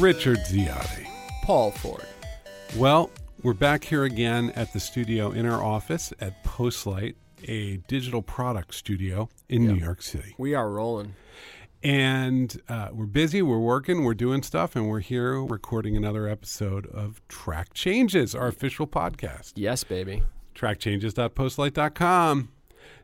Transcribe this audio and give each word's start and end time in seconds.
Richard 0.00 0.38
Ziade. 0.38 1.06
Paul 1.42 1.72
Ford. 1.72 2.06
Well, 2.74 3.10
we're 3.42 3.52
back 3.52 3.84
here 3.84 4.04
again 4.04 4.50
at 4.56 4.72
the 4.72 4.80
studio 4.80 5.30
in 5.30 5.44
our 5.44 5.62
office 5.62 6.10
at 6.20 6.42
Postlight, 6.42 7.16
a 7.46 7.76
digital 7.86 8.22
product 8.22 8.72
studio 8.74 9.28
in 9.50 9.66
New 9.66 9.74
York 9.74 10.00
City. 10.00 10.34
We 10.38 10.54
are 10.54 10.70
rolling. 10.70 11.16
And 11.82 12.58
uh, 12.66 12.88
we're 12.92 13.04
busy, 13.04 13.42
we're 13.42 13.58
working, 13.58 14.02
we're 14.04 14.14
doing 14.14 14.42
stuff, 14.42 14.74
and 14.74 14.88
we're 14.88 15.00
here 15.00 15.44
recording 15.44 15.98
another 15.98 16.26
episode 16.26 16.86
of 16.86 17.20
Track 17.28 17.74
Changes, 17.74 18.34
our 18.34 18.46
official 18.46 18.86
podcast. 18.86 19.52
Yes, 19.56 19.84
baby. 19.84 20.22
Trackchanges.postlight.com. 20.54 22.48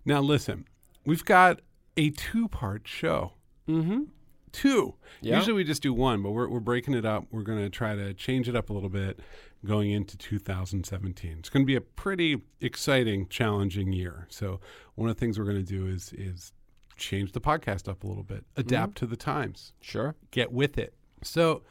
Now, 0.06 0.20
listen, 0.22 0.66
we've 1.04 1.26
got 1.26 1.60
a 1.98 2.08
two 2.08 2.48
part 2.48 2.88
show. 2.88 3.32
Mm-hmm. 3.68 4.04
Two. 4.52 4.94
Yeah. 5.20 5.36
Usually 5.36 5.52
we 5.52 5.64
just 5.64 5.82
do 5.82 5.92
one, 5.92 6.22
but 6.22 6.30
we're, 6.30 6.48
we're 6.48 6.60
breaking 6.60 6.94
it 6.94 7.04
up. 7.04 7.24
We're 7.30 7.42
going 7.42 7.58
to 7.58 7.68
try 7.70 7.94
to 7.94 8.14
change 8.14 8.48
it 8.48 8.56
up 8.56 8.70
a 8.70 8.72
little 8.72 8.88
bit 8.88 9.20
going 9.64 9.90
into 9.90 10.16
2017. 10.16 11.36
It's 11.38 11.48
going 11.48 11.62
to 11.64 11.66
be 11.66 11.76
a 11.76 11.80
pretty 11.80 12.42
exciting, 12.60 13.28
challenging 13.28 13.92
year. 13.92 14.26
So, 14.30 14.60
one 14.94 15.10
of 15.10 15.16
the 15.16 15.20
things 15.20 15.38
we're 15.38 15.44
going 15.44 15.56
to 15.56 15.62
do 15.62 15.86
is, 15.86 16.12
is 16.12 16.52
change 16.96 17.32
the 17.32 17.40
podcast 17.40 17.88
up 17.88 18.04
a 18.04 18.06
little 18.06 18.22
bit, 18.22 18.44
adapt 18.56 18.96
to 18.98 19.06
the 19.06 19.16
times, 19.16 19.72
Sure. 19.80 20.14
get 20.30 20.52
with 20.52 20.78
it. 20.78 20.94
So, 21.22 21.62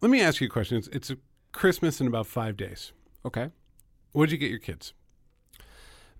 let 0.00 0.10
me 0.10 0.20
ask 0.20 0.40
you 0.40 0.46
a 0.46 0.50
question. 0.50 0.76
It's, 0.78 0.88
it's 0.88 1.10
a 1.10 1.16
Christmas 1.52 2.00
in 2.00 2.06
about 2.06 2.26
five 2.26 2.56
days. 2.56 2.92
Okay. 3.24 3.50
What 4.12 4.26
did 4.26 4.32
you 4.32 4.38
get 4.38 4.50
your 4.50 4.60
kids? 4.60 4.92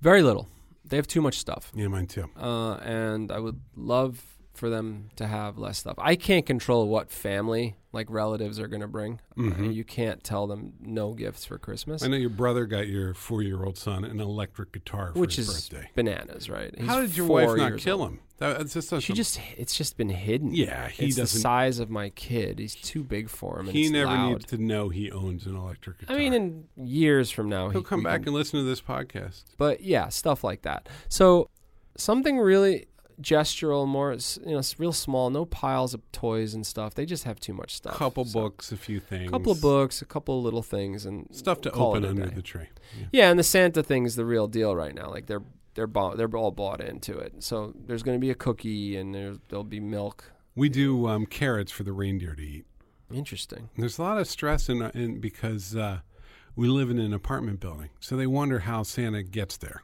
Very 0.01 0.23
little. 0.23 0.49
They 0.85 0.97
have 0.97 1.07
too 1.07 1.21
much 1.21 1.39
stuff. 1.39 1.71
Yeah, 1.75 1.89
mine 1.89 2.07
too. 2.07 2.31
Uh, 2.37 2.75
and 2.77 3.31
I 3.31 3.39
would 3.41 3.61
love 3.77 4.38
for 4.59 4.69
them 4.69 5.09
to 5.17 5.27
have 5.27 5.57
less 5.57 5.79
stuff. 5.79 5.95
I 5.99 6.17
can't 6.17 6.45
control 6.45 6.89
what 6.89 7.11
family, 7.11 7.77
like 7.93 8.09
relatives, 8.11 8.59
are 8.61 8.69
going 8.69 8.83
to 8.83 8.89
bring. 8.89 9.21
Mhm. 9.37 9.69
Uh, 9.69 9.71
you 9.71 9.85
can't 9.85 10.23
tell 10.23 10.47
them 10.47 10.75
no 10.81 11.15
gifts 11.15 11.45
for 11.45 11.59
Christmas, 11.59 12.03
I 12.03 12.09
know 12.09 12.17
your 12.17 12.29
brother 12.31 12.67
got 12.67 12.89
your 12.89 13.15
four 13.15 13.43
year 13.43 13.65
old 13.65 13.79
son 13.79 14.05
an 14.05 14.21
electric 14.21 14.73
guitar 14.73 15.13
for 15.13 15.19
which 15.21 15.37
his 15.37 15.49
is 15.49 15.69
birthday. 15.69 15.91
bananas, 15.95 16.51
right? 16.51 16.75
He's 16.77 16.87
How 16.87 17.01
did 17.01 17.17
your 17.17 17.27
wife 17.27 17.57
not 17.57 17.79
kill 17.79 18.01
old. 18.03 18.11
him? 18.11 18.21
That, 18.39 18.59
that's 18.59 18.73
just 18.75 19.03
She 19.03 19.13
just, 19.15 19.41
it's 19.57 19.75
just 19.77 19.97
been 19.97 20.11
hidden. 20.11 20.55
Yeah, 20.55 20.89
he 20.89 21.07
it's 21.07 21.17
the 21.17 21.23
doesn't- 21.23 21.41
size 21.41 21.81
of 21.81 21.91
my 21.91 22.11
kid. 22.11 22.61
He's 22.61 22.75
too 22.77 23.03
big 23.03 23.29
for 23.31 23.59
him. 23.59 23.67
And 23.67 23.77
he 23.77 23.89
never 23.91 24.13
loud. 24.13 24.29
needs 24.31 24.45
to 24.47 24.59
know 24.59 24.91
he 24.91 25.11
owns 25.11 25.47
an 25.47 25.57
electric 25.57 25.99
guitar. 25.99 26.15
I 26.15 26.19
mean, 26.21 26.33
in 26.35 26.65
years 26.77 27.33
from 27.33 27.49
now, 27.49 27.71
he'll 27.71 27.81
he, 27.81 27.85
come 27.87 28.05
back 28.05 28.21
can- 28.21 28.29
and 28.29 28.35
listen 28.37 28.61
to 28.61 28.65
this 28.65 28.81
podcast. 28.81 29.43
but 29.57 29.81
yeah, 29.81 30.09
stuff 30.09 30.45
like 30.45 30.63
that. 30.63 30.89
So 31.09 31.51
something 31.97 32.39
really 32.39 32.87
gestural, 33.21 33.87
more 33.87 34.13
you 34.47 34.55
know, 34.55 34.63
real 34.79 34.93
small. 34.93 35.31
No 35.31 35.45
piles 35.45 35.95
of 35.95 36.01
toys 36.13 36.55
and 36.55 36.67
stuff. 36.67 36.95
They 36.95 37.07
just 37.07 37.25
have 37.25 37.41
too 37.41 37.53
much 37.53 37.75
stuff. 37.75 37.95
couple 37.95 38.25
So, 38.25 38.41
books, 38.41 38.73
a 38.73 38.77
few 38.77 39.01
things, 39.01 39.29
a 39.29 39.31
couple 39.31 39.53
of 39.53 39.61
books, 39.61 40.03
a 40.03 40.05
couple 40.05 40.39
of 40.39 40.45
little 40.45 40.63
things, 40.63 41.07
and 41.07 41.27
stuff 41.33 41.61
to 41.63 41.73
open 41.73 42.05
under 42.05 42.27
day. 42.27 42.35
the 42.35 42.43
tree. 42.43 42.69
Yeah. 42.99 43.07
Yeah, 43.13 43.31
and 43.31 43.39
the 43.39 43.45
Santa 43.45 43.83
thing 43.83 44.05
is 44.05 44.17
the 44.17 44.25
real 44.25 44.47
deal 44.47 44.75
right 44.75 44.95
now. 44.95 45.11
Like 45.11 45.27
they're 45.27 45.43
they're 45.79 45.87
bought, 45.87 46.17
they're 46.17 46.35
all 46.37 46.51
bought 46.51 46.81
into 46.81 47.17
it. 47.17 47.35
So 47.39 47.73
there's 47.87 48.03
going 48.03 48.17
to 48.17 48.21
be 48.21 48.31
a 48.31 48.35
cookie 48.35 48.97
and 48.97 49.15
there's, 49.15 49.39
there'll 49.49 49.63
be 49.63 49.79
milk. 49.79 50.33
We 50.57 50.69
do 50.69 51.07
um, 51.07 51.25
carrots 51.25 51.71
for 51.71 51.85
the 51.85 51.93
reindeer 51.93 52.35
to 52.35 52.43
eat. 52.43 52.67
Interesting. 53.15 53.71
There's 53.79 53.97
a 53.97 54.03
lot 54.03 54.19
of 54.19 54.27
stress 54.27 54.69
in, 54.69 54.83
in 54.83 55.21
because 55.21 55.77
uh, 55.77 56.01
we 56.57 56.67
live 56.67 56.91
in 56.91 56.99
an 56.99 57.13
apartment 57.15 57.61
building, 57.61 57.91
so 58.01 58.17
they 58.17 58.27
wonder 58.27 58.59
how 58.61 58.83
Santa 58.83 59.23
gets 59.23 59.57
there. 59.57 59.83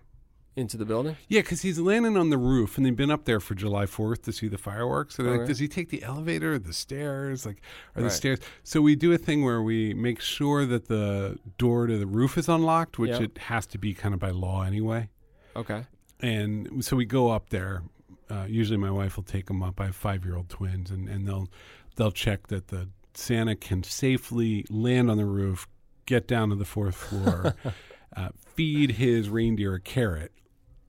Into 0.56 0.76
the 0.76 0.84
building. 0.84 1.16
Yeah, 1.26 1.40
because 1.40 1.62
he's 1.62 1.80
landing 1.80 2.16
on 2.16 2.30
the 2.30 2.38
roof, 2.38 2.76
and 2.76 2.86
they've 2.86 2.94
been 2.94 3.10
up 3.10 3.24
there 3.24 3.40
for 3.40 3.56
July 3.56 3.86
Fourth 3.86 4.22
to 4.22 4.32
see 4.32 4.46
the 4.46 4.56
fireworks. 4.58 5.18
And 5.18 5.26
they're 5.26 5.38
like, 5.38 5.48
does 5.48 5.58
he 5.58 5.66
take 5.66 5.88
the 5.88 6.04
elevator 6.04 6.54
or 6.54 6.58
the 6.60 6.72
stairs? 6.72 7.44
Like, 7.44 7.60
are 7.96 8.02
the 8.02 8.04
Right. 8.04 8.12
stairs? 8.12 8.38
So 8.62 8.80
we 8.80 8.94
do 8.94 9.12
a 9.12 9.18
thing 9.18 9.42
where 9.44 9.60
we 9.62 9.94
make 9.94 10.20
sure 10.20 10.64
that 10.64 10.86
the 10.86 11.38
door 11.58 11.88
to 11.88 11.98
the 11.98 12.06
roof 12.06 12.38
is 12.38 12.48
unlocked, 12.48 13.00
which 13.00 13.10
Yep. 13.10 13.20
it 13.22 13.38
has 13.38 13.66
to 13.66 13.78
be 13.78 13.94
kind 13.94 14.14
of 14.14 14.20
by 14.20 14.30
law 14.30 14.62
anyway. 14.62 15.08
Okay. 15.56 15.86
And 16.20 16.84
so 16.84 16.94
we 16.96 17.04
go 17.04 17.30
up 17.30 17.50
there. 17.50 17.82
Uh, 18.30 18.46
usually, 18.48 18.78
my 18.78 18.90
wife 18.92 19.16
will 19.16 19.24
take 19.24 19.46
them 19.46 19.60
up. 19.62 19.80
I 19.80 19.86
have 19.86 19.96
five-year-old 19.96 20.48
twins, 20.48 20.90
and, 20.90 21.08
and 21.08 21.26
they'll 21.26 21.48
they'll 21.96 22.12
check 22.12 22.46
that 22.46 22.68
the 22.68 22.88
Santa 23.14 23.54
can 23.56 23.82
safely 23.82 24.64
land 24.70 25.10
on 25.10 25.16
the 25.16 25.26
roof, 25.26 25.66
get 26.06 26.26
down 26.28 26.48
to 26.50 26.54
the 26.56 26.64
fourth 26.64 26.94
floor, 26.96 27.54
uh, 28.16 28.28
feed 28.54 28.92
his 28.92 29.28
reindeer 29.28 29.74
a 29.74 29.80
carrot. 29.80 30.32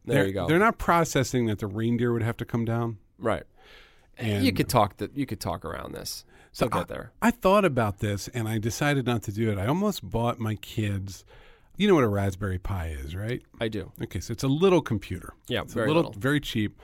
There 0.05 0.17
they're, 0.17 0.27
you 0.27 0.33
go. 0.33 0.47
They're 0.47 0.59
not 0.59 0.77
processing 0.77 1.47
that 1.47 1.59
the 1.59 1.67
reindeer 1.67 2.13
would 2.13 2.23
have 2.23 2.37
to 2.37 2.45
come 2.45 2.65
down. 2.65 2.97
Right. 3.17 3.43
And 4.17 4.45
you 4.45 4.53
could 4.53 4.69
talk 4.69 4.97
that. 4.97 5.15
You 5.17 5.25
could 5.25 5.39
talk 5.39 5.65
around 5.65 5.93
this. 5.93 6.25
So 6.55 6.69
get 6.69 6.87
there. 6.87 7.11
I 7.21 7.31
thought 7.31 7.65
about 7.65 7.99
this 7.99 8.29
and 8.29 8.47
I 8.47 8.59
decided 8.59 9.05
not 9.05 9.23
to 9.23 9.33
do 9.33 9.51
it. 9.51 9.57
I 9.57 9.67
almost 9.67 10.09
bought 10.09 10.39
my 10.39 10.55
kids. 10.55 11.25
You 11.75 11.89
know 11.89 11.95
what 11.95 12.05
a 12.05 12.07
Raspberry 12.07 12.59
Pi 12.59 12.95
is, 12.97 13.13
right? 13.13 13.41
I 13.59 13.67
do. 13.67 13.91
Okay, 14.01 14.21
so 14.21 14.31
it's 14.31 14.43
a 14.43 14.47
little 14.47 14.81
computer. 14.81 15.33
Yeah, 15.49 15.63
it's 15.63 15.73
very 15.73 15.87
a 15.87 15.89
little, 15.89 16.11
little. 16.11 16.21
very 16.21 16.39
cheap, 16.39 16.81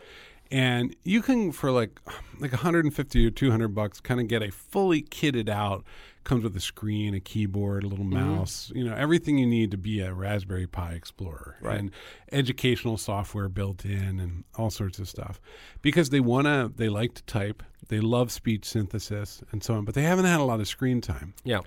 and 0.52 0.94
you 1.06 1.22
can 1.22 1.54
for 1.54 1.72
like 1.72 2.02
like 2.42 2.52
150 2.52 3.26
or 3.26 3.30
200 3.30 3.70
bucks, 3.70 4.02
kind 4.02 4.20
of 4.20 4.28
get 4.28 4.44
a 4.44 4.52
fully 4.52 5.02
kitted 5.02 5.48
out. 5.48 5.86
Comes 6.24 6.44
with 6.44 6.56
a 6.56 6.60
screen, 6.62 7.14
a 7.16 7.20
keyboard, 7.20 7.84
a 7.84 7.88
little 7.88 8.06
Mm-hmm. 8.06 8.36
mouse. 8.36 8.72
You 8.76 8.84
know 8.84 8.94
everything 8.94 9.38
you 9.40 9.46
need 9.48 9.72
to 9.72 9.78
be 9.78 10.02
a 10.02 10.14
Raspberry 10.14 10.68
Pi 10.68 10.92
Explorer, 10.94 11.58
Right. 11.62 11.80
and 11.80 11.92
educational 12.32 12.98
software 12.98 13.50
built 13.50 13.86
in, 13.86 14.20
and 14.20 14.44
all 14.56 14.70
sorts 14.70 15.00
of 15.00 15.10
stuff. 15.10 15.42
Because 15.82 16.10
they 16.12 16.20
wanna, 16.20 16.72
they 16.76 16.90
like 16.90 17.16
to 17.16 17.24
type, 17.24 17.64
they 17.88 18.00
love 18.00 18.32
speech 18.32 18.66
synthesis, 18.66 19.42
and 19.52 19.64
so 19.64 19.74
on. 19.76 19.86
But 19.86 19.96
they 19.96 20.04
haven't 20.04 20.26
had 20.26 20.40
a 20.40 20.44
lot 20.44 20.60
of 20.60 20.68
screen 20.68 21.02
time. 21.02 21.34
Yeah. 21.44 21.62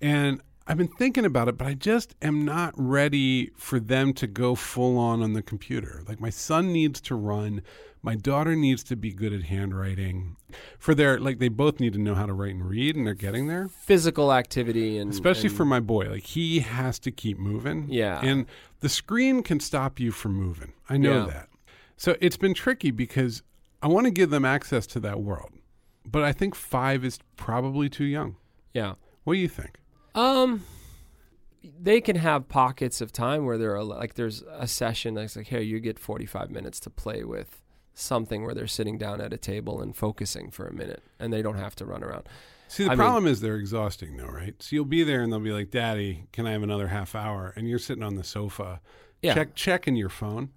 And 0.00 0.40
I've 0.70 0.76
been 0.76 0.86
thinking 0.88 1.24
about 1.24 1.48
it, 1.48 1.56
but 1.56 1.66
I 1.66 1.72
just 1.74 2.14
am 2.20 2.44
not 2.44 2.74
ready 2.76 3.50
for 3.56 3.80
them 3.80 4.12
to 4.14 4.26
go 4.26 4.54
full 4.54 4.98
on 4.98 5.22
on 5.22 5.32
the 5.32 5.42
computer. 5.42 6.02
Like 6.06 6.20
my 6.20 6.28
son 6.30 6.72
needs 6.74 7.00
to 7.02 7.14
run, 7.14 7.62
my 8.02 8.14
daughter 8.16 8.54
needs 8.54 8.84
to 8.84 8.96
be 8.96 9.10
good 9.12 9.32
at 9.32 9.44
handwriting. 9.44 10.36
For 10.78 10.94
their 10.94 11.18
like 11.18 11.38
they 11.38 11.48
both 11.48 11.80
need 11.80 11.94
to 11.94 11.98
know 11.98 12.14
how 12.14 12.26
to 12.26 12.34
write 12.34 12.54
and 12.54 12.68
read 12.68 12.96
and 12.96 13.06
they're 13.06 13.14
getting 13.14 13.46
there. 13.48 13.68
Physical 13.68 14.30
activity 14.32 14.98
and 14.98 15.10
Especially 15.10 15.48
and- 15.48 15.56
for 15.56 15.64
my 15.64 15.80
boy, 15.80 16.10
like 16.10 16.24
he 16.24 16.60
has 16.60 16.98
to 17.00 17.10
keep 17.10 17.38
moving. 17.38 17.86
Yeah. 17.88 18.20
And 18.22 18.44
the 18.80 18.90
screen 18.90 19.42
can 19.42 19.60
stop 19.60 19.98
you 19.98 20.12
from 20.12 20.34
moving. 20.34 20.74
I 20.88 20.98
know 20.98 21.20
Yeah. 21.20 21.26
that. 21.32 21.48
So 21.96 22.14
it's 22.20 22.36
been 22.36 22.52
tricky 22.54 22.90
because 22.90 23.42
I 23.82 23.88
want 23.88 24.04
to 24.04 24.10
give 24.10 24.28
them 24.28 24.44
access 24.44 24.86
to 24.88 25.00
that 25.00 25.20
world. 25.22 25.50
But 26.04 26.24
I 26.24 26.32
think 26.32 26.54
5 26.54 27.04
is 27.04 27.18
probably 27.36 27.88
too 27.88 28.04
young. 28.04 28.36
yeah. 28.74 28.94
What 29.24 29.34
do 29.34 29.40
you 29.40 29.48
think? 29.48 29.78
Um, 30.14 30.64
they 31.80 32.00
can 32.00 32.16
have 32.16 32.48
pockets 32.48 33.00
of 33.00 33.12
time 33.12 33.44
where 33.44 33.58
they're 33.58 33.82
like 33.82 34.14
there's 34.14 34.42
a 34.56 34.66
session 34.66 35.14
that's 35.14 35.36
like, 35.36 35.46
here 35.48 35.60
you 35.60 35.80
get 35.80 35.98
45 35.98 36.50
minutes 36.50 36.80
to 36.80 36.90
play 36.90 37.24
with 37.24 37.60
something 37.94 38.44
where 38.44 38.54
they're 38.54 38.66
sitting 38.68 38.96
down 38.96 39.20
at 39.20 39.32
a 39.32 39.36
table 39.36 39.82
and 39.82 39.96
focusing 39.96 40.50
for 40.50 40.66
a 40.68 40.72
minute, 40.72 41.02
and 41.18 41.32
they 41.32 41.42
don't 41.42 41.58
have 41.58 41.74
to 41.76 41.84
run 41.84 42.02
around. 42.04 42.28
See, 42.68 42.84
the 42.84 42.90
I 42.90 42.92
mean- 42.92 42.98
problem 42.98 43.26
is 43.26 43.40
they're 43.40 43.56
exhausting, 43.56 44.16
though, 44.16 44.26
right? 44.28 44.54
So 44.62 44.76
you'll 44.76 44.84
be 44.84 45.02
there, 45.02 45.20
and 45.22 45.32
they'll 45.32 45.40
be 45.40 45.52
like, 45.52 45.70
"Daddy, 45.70 46.26
can 46.32 46.46
I 46.46 46.52
have 46.52 46.62
another 46.62 46.88
half 46.88 47.14
hour?" 47.14 47.52
And 47.56 47.68
you're 47.68 47.78
sitting 47.78 48.02
on 48.04 48.14
the 48.14 48.22
sofa, 48.24 48.80
Yeah. 49.22 49.34
check 49.34 49.54
checking 49.54 49.96
your 49.96 50.10
phone, 50.10 50.50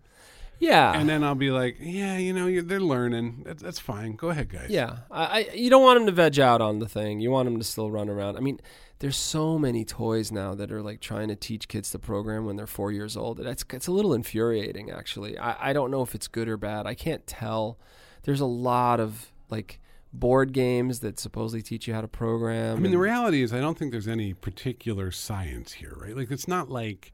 Yeah, 0.60 0.92
and 0.94 1.10
then 1.10 1.24
I'll 1.24 1.34
be 1.34 1.50
like, 1.50 1.78
"Yeah, 1.80 2.18
you 2.18 2.34
know, 2.34 2.46
you're, 2.48 2.62
they're 2.64 2.80
learning. 2.80 3.42
That's, 3.46 3.64
that's 3.64 3.80
fine. 3.80 4.16
Go 4.18 4.30
ahead, 4.30 4.50
guys." 4.50 4.70
yeah. 4.70 4.98
I, 5.10 5.24
I 5.26 5.50
you 5.56 5.70
don't 5.72 5.82
want 5.84 5.98
them 6.00 6.06
to 6.06 6.12
veg 6.12 6.40
out 6.40 6.62
on 6.62 6.78
the 6.80 6.88
thing. 6.88 7.22
You 7.22 7.32
want 7.32 7.48
them 7.48 7.58
to 7.58 7.64
still 7.64 7.90
run 7.90 8.08
around. 8.10 8.38
I 8.38 8.42
mean, 8.42 8.60
there's 9.02 9.18
so 9.18 9.58
many 9.60 9.84
toys 9.84 10.32
now 10.32 10.56
that 10.56 10.72
are 10.72 10.82
like 10.82 11.00
trying 11.02 11.28
to 11.28 11.36
teach 11.36 11.68
kids 11.68 11.90
to 11.92 12.00
program 12.00 12.46
when 12.46 12.56
they're 12.56 12.68
four 12.68 12.92
years 12.92 13.18
old. 13.18 13.38
That's 13.40 13.66
it's 13.74 13.88
a 13.88 13.92
little 13.92 14.14
infuriating, 14.14 14.90
actually. 14.92 15.38
I, 15.38 15.70
I 15.70 15.74
don't 15.74 15.92
know 15.92 16.02
if 16.04 16.16
it's 16.16 16.28
good 16.28 16.48
or 16.48 16.56
bad. 16.58 16.86
I 16.88 16.94
can't 16.94 17.26
tell. 17.28 17.78
There's 18.24 18.42
a 18.42 18.46
lot 18.46 19.00
of 19.00 19.32
like 19.50 19.80
board 20.14 20.54
games 20.54 21.00
that 21.00 21.20
supposedly 21.20 21.62
teach 21.62 21.88
you 21.88 21.94
how 21.94 22.02
to 22.02 22.08
program. 22.08 22.78
I 22.78 22.80
mean, 22.80 22.92
the 22.92 22.98
reality 22.98 23.42
is, 23.42 23.54
I 23.54 23.60
don't 23.60 23.78
think 23.78 23.92
there's 23.92 24.08
any 24.08 24.34
particular 24.34 25.10
science 25.12 25.72
here, 25.74 25.94
right? 26.00 26.16
Like, 26.16 26.30
it's 26.32 26.48
not 26.48 26.70
like, 26.70 27.14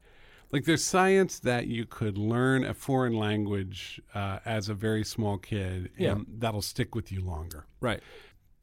like 0.50 0.64
there's 0.64 0.82
science 0.84 1.38
that 1.40 1.68
you 1.68 1.86
could 1.86 2.18
learn 2.18 2.64
a 2.64 2.74
foreign 2.74 3.12
language 3.14 4.00
uh, 4.14 4.40
as 4.44 4.68
a 4.68 4.74
very 4.74 5.04
small 5.04 5.38
kid, 5.38 5.90
and 5.96 6.00
Yeah. 6.04 6.14
that'll 6.38 6.60
stick 6.62 6.94
with 6.94 7.12
you 7.12 7.20
longer. 7.22 7.66
right. 7.80 8.00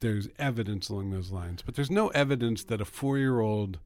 There's 0.00 0.28
evidence 0.38 0.88
along 0.88 1.10
those 1.10 1.30
lines, 1.30 1.62
but 1.62 1.74
there's 1.74 1.90
no 1.90 2.08
evidence 2.08 2.64
that 2.64 2.80
a 2.80 2.84
four 2.84 3.18
year 3.18 3.40
old 3.40 3.78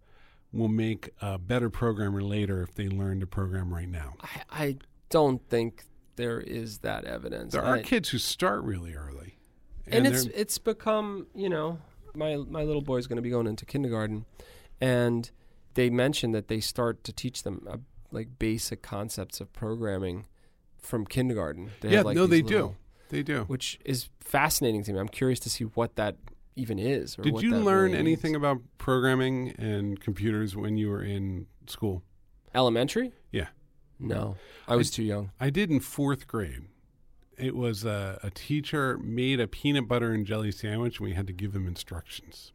will 0.53 0.69
make 0.69 1.11
a 1.21 1.39
better 1.39 1.71
programmer 1.71 2.23
later 2.23 2.63
if 2.63 2.75
they 2.75 2.89
learn 2.89 3.21
to 3.21 3.27
program 3.27 3.73
right 3.73 3.89
now. 3.89 4.15
I, 4.21 4.65
I 4.65 4.77
don't 5.09 5.47
think 5.49 5.85
there 6.17 6.41
is 6.41 6.79
that 6.79 7.05
evidence. 7.05 7.53
There 7.53 7.63
are 7.63 7.77
I- 7.77 7.83
kids 7.83 8.09
who 8.11 8.19
start 8.19 8.63
really 8.63 8.95
early. 8.95 9.37
and, 9.87 10.07
it's 10.07 10.25
it's 10.27 10.59
become 10.59 11.27
you 11.35 11.49
know 11.49 11.79
my 12.15 12.37
my 12.37 12.63
little 12.63 12.83
boy's 12.83 13.07
going 13.07 13.17
to 13.17 13.23
be 13.23 13.31
going 13.31 13.47
into 13.47 13.65
kindergarten, 13.65 14.27
and 14.81 15.31
they 15.75 15.91
mentioned 15.91 16.35
that 16.35 16.49
they 16.49 16.61
start 16.61 17.05
to 17.05 17.13
teach 17.13 17.43
them 17.43 17.67
uh, 17.71 17.77
like 18.11 18.39
basic 18.39 18.83
concepts 18.83 19.41
of 19.41 19.53
programming 19.53 20.27
from 20.79 21.07
kindergarten. 21.07 21.71
They 21.81 21.91
yeah, 21.91 21.99
have, 21.99 22.07
like, 22.07 22.17
no, 22.17 22.27
they 22.27 22.43
do. 22.43 22.77
They 23.11 23.23
do. 23.23 23.45
which 23.45 23.79
is 23.85 24.09
fascinating 24.21 24.83
to 24.85 24.93
me. 24.93 24.99
I'm 24.99 25.09
curious 25.09 25.39
to 25.41 25.51
see 25.51 25.65
what 25.65 25.97
that 25.97 26.17
even 26.57 26.79
is. 26.79 27.19
Or 27.19 27.23
Did 27.23 27.43
you 27.43 27.57
learn 27.57 27.91
really 27.93 27.99
anything 27.99 28.33
means. 28.33 28.43
about 28.43 28.59
programming 28.79 29.55
and 29.59 30.01
computers 30.01 30.57
when 30.57 30.77
you 30.77 30.89
were 30.89 31.03
in 31.03 31.47
school? 31.67 32.03
elementary? 32.55 33.13
Yeah. 33.31 33.49
No, 33.99 34.37
I 34.67 34.77
was 34.77 34.91
too 34.91 35.03
young. 35.03 35.31
I 35.39 35.51
did 35.51 35.71
in 35.71 35.79
fourth 35.81 36.27
grade. 36.27 36.63
It 37.37 37.55
was 37.55 37.85
a, 37.85 38.19
a 38.23 38.31
teacher 38.31 38.99
made 38.99 39.41
a 39.41 39.47
peanut 39.47 39.87
butter 39.89 40.13
and 40.13 40.27
jelly 40.27 40.51
sandwich, 40.53 40.99
and 40.99 41.09
we 41.09 41.15
had 41.15 41.27
to 41.27 41.33
give 41.33 41.53
them 41.53 41.67
instructions. 41.67 42.53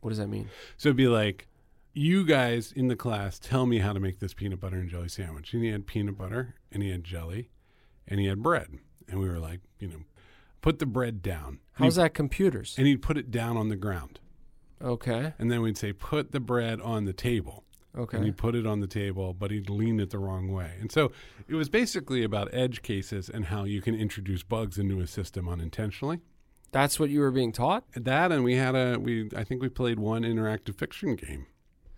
What 0.00 0.10
does 0.10 0.18
that 0.18 0.28
mean? 0.28 0.50
So 0.76 0.90
it'd 0.90 0.96
be 0.96 1.08
like, 1.08 1.48
you 1.94 2.24
guys 2.26 2.70
in 2.72 2.88
the 2.88 2.96
class 2.96 3.38
tell 3.38 3.66
me 3.66 3.78
how 3.78 3.92
to 3.92 4.00
make 4.00 4.18
this 4.18 4.34
peanut 4.34 4.60
butter 4.60 4.76
and 4.76 4.90
jelly 4.90 5.08
sandwich. 5.08 5.54
And 5.54 5.62
he 5.62 5.70
had 5.70 5.86
peanut 5.86 6.18
butter, 6.18 6.54
and 6.70 6.82
he 6.82 6.90
had 6.90 7.02
jelly, 7.04 7.50
and 8.06 8.20
he 8.20 8.26
had 8.26 8.42
bread. 8.42 8.78
And 9.08 9.20
we 9.20 9.28
were 9.28 9.38
like, 9.38 9.60
you 9.78 9.88
know, 9.88 10.00
put 10.62 10.78
the 10.78 10.86
bread 10.86 11.22
down. 11.22 11.60
How's 11.74 11.96
that 11.96 12.14
computers? 12.14 12.74
And 12.78 12.86
he'd 12.86 13.02
put 13.02 13.16
it 13.16 13.30
down 13.30 13.56
on 13.56 13.68
the 13.68 13.76
ground. 13.76 14.20
Okay. 14.82 15.34
And 15.38 15.50
then 15.50 15.62
we'd 15.62 15.78
say, 15.78 15.92
put 15.92 16.32
the 16.32 16.40
bread 16.40 16.80
on 16.80 17.04
the 17.04 17.12
table. 17.12 17.64
Okay. 17.96 18.16
and 18.16 18.26
he'd 18.26 18.36
put 18.36 18.56
it 18.56 18.66
on 18.66 18.80
the 18.80 18.88
table, 18.88 19.32
but 19.34 19.52
he'd 19.52 19.70
lean 19.70 20.00
it 20.00 20.10
the 20.10 20.18
wrong 20.18 20.50
way. 20.52 20.72
And 20.80 20.90
so 20.90 21.12
it 21.46 21.54
was 21.54 21.68
basically 21.68 22.24
about 22.24 22.48
edge 22.52 22.82
cases 22.82 23.28
and 23.28 23.44
how 23.46 23.62
you 23.62 23.80
can 23.80 23.94
introduce 23.94 24.42
bugs 24.42 24.78
into 24.78 24.98
a 25.00 25.06
system 25.06 25.48
unintentionally. 25.48 26.18
That's 26.72 26.98
what 26.98 27.08
you 27.10 27.20
were 27.20 27.30
being 27.30 27.52
taught? 27.52 27.84
That 27.94 28.32
and 28.32 28.42
we 28.42 28.56
had 28.56 28.74
a 28.74 28.98
we 28.98 29.30
I 29.36 29.44
think 29.44 29.62
we 29.62 29.68
played 29.68 30.00
one 30.00 30.22
interactive 30.22 30.74
fiction 30.76 31.14
game. 31.14 31.46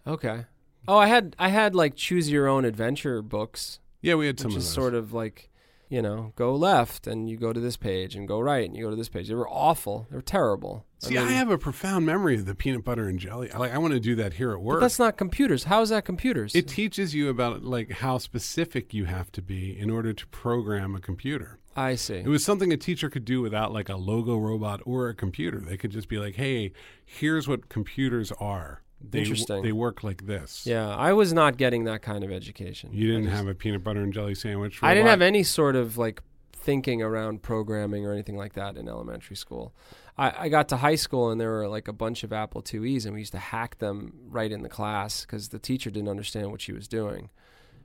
Okay. 0.06 0.44
Oh, 0.86 0.98
I 0.98 1.06
had 1.06 1.34
I 1.38 1.48
had 1.48 1.74
like 1.74 1.94
choose 1.96 2.30
your 2.30 2.46
own 2.46 2.66
adventure 2.66 3.22
books, 3.22 3.80
Yeah, 4.02 4.16
we 4.16 4.26
had 4.26 4.38
some 4.38 4.50
which 4.50 4.56
of 4.56 4.62
is 4.62 4.66
those. 4.66 4.74
sort 4.74 4.92
of 4.94 5.14
like, 5.14 5.48
you 5.88 6.02
know, 6.02 6.32
go 6.36 6.54
left 6.54 7.06
and 7.06 7.28
you 7.30 7.36
go 7.36 7.52
to 7.52 7.60
this 7.60 7.76
page 7.76 8.14
and 8.16 8.26
go 8.26 8.40
right 8.40 8.66
and 8.66 8.76
you 8.76 8.84
go 8.84 8.90
to 8.90 8.96
this 8.96 9.08
page. 9.08 9.28
They 9.28 9.34
were 9.34 9.48
awful. 9.48 10.06
They 10.10 10.16
were 10.16 10.22
terrible. 10.22 10.84
See, 10.98 11.16
I 11.18 11.24
mean, 11.24 11.32
have 11.34 11.50
a 11.50 11.58
profound 11.58 12.04
memory 12.06 12.34
of 12.36 12.46
the 12.46 12.54
peanut 12.54 12.82
butter 12.84 13.06
and 13.08 13.18
jelly. 13.18 13.50
I- 13.52 13.58
Like 13.58 13.72
I 13.72 13.78
want 13.78 13.92
to 13.94 14.00
do 14.00 14.14
that 14.16 14.34
here 14.34 14.50
at 14.50 14.56
But 14.56 14.62
work. 14.64 14.80
that's 14.80 14.98
not 14.98 15.16
computers. 15.16 15.64
How 15.64 15.82
is 15.82 15.90
that 15.90 16.04
computers? 16.04 16.54
It 16.54 16.66
teaches 16.68 17.14
you 17.14 17.28
about 17.28 17.62
like 17.64 17.90
how 17.92 18.18
specific 18.18 18.92
you 18.94 19.04
have 19.04 19.30
to 19.32 19.42
be 19.42 19.78
in 19.78 19.90
order 19.90 20.12
to 20.12 20.26
program 20.28 20.94
a 20.96 21.00
computer. 21.00 21.58
I 21.76 21.94
see. 21.94 22.14
It 22.16 22.28
was 22.28 22.42
something 22.42 22.72
a 22.72 22.78
teacher 22.78 23.10
could 23.10 23.26
do 23.26 23.42
without 23.42 23.70
like 23.72 23.90
a 23.90 23.96
logo 23.96 24.36
robot 24.38 24.80
or 24.86 25.08
a 25.10 25.14
computer. 25.14 25.60
They 25.60 25.76
could 25.76 25.90
just 25.90 26.08
be 26.08 26.16
like, 26.18 26.36
"Hey, 26.36 26.72
here's 27.04 27.46
what 27.46 27.68
computers 27.68 28.32
are. 28.40 28.82
They, 29.00 29.20
Interesting. 29.20 29.62
They 29.62 29.72
work 29.72 30.02
like 30.02 30.26
this." 30.26 30.66
Yeah, 30.66 30.88
I 30.88 31.12
was 31.12 31.32
not 31.32 31.56
getting 31.56 31.84
that 31.84 32.02
kind 32.02 32.24
of 32.24 32.32
education. 32.32 32.90
You 32.92 33.08
didn't 33.08 33.24
just- 33.24 33.36
have 33.36 33.46
a 33.48 33.54
peanut 33.54 33.84
butter 33.84 34.00
and 34.00 34.12
jelly 34.12 34.34
sandwich. 34.34 34.78
I 34.82 34.94
didn't 34.94 35.08
have 35.08 35.22
any 35.22 35.42
sort 35.42 35.76
of 35.76 35.96
like 35.98 36.22
thinking 36.52 37.00
around 37.02 37.42
programming 37.42 38.04
or 38.06 38.12
anything 38.12 38.36
like 38.36 38.54
that 38.54 38.76
in 38.76 38.88
elementary 38.88 39.36
school. 39.36 39.72
I, 40.18 40.32
I 40.46 40.48
got 40.48 40.68
to 40.70 40.78
high 40.78 40.94
school 40.96 41.30
and 41.30 41.40
there 41.40 41.50
were 41.50 41.68
like 41.68 41.86
a 41.86 41.92
bunch 41.92 42.24
of 42.24 42.32
Apple 42.32 42.62
IIe's 42.62 43.04
and 43.04 43.14
we 43.14 43.20
used 43.20 43.32
to 43.32 43.38
hack 43.38 43.78
them 43.78 44.14
right 44.28 44.50
in 44.50 44.62
the 44.62 44.68
class 44.68 45.20
because 45.20 45.50
the 45.50 45.58
teacher 45.60 45.90
didn't 45.90 46.08
understand 46.08 46.50
what 46.50 46.60
she 46.60 46.72
was 46.72 46.88
doing. 46.88 47.28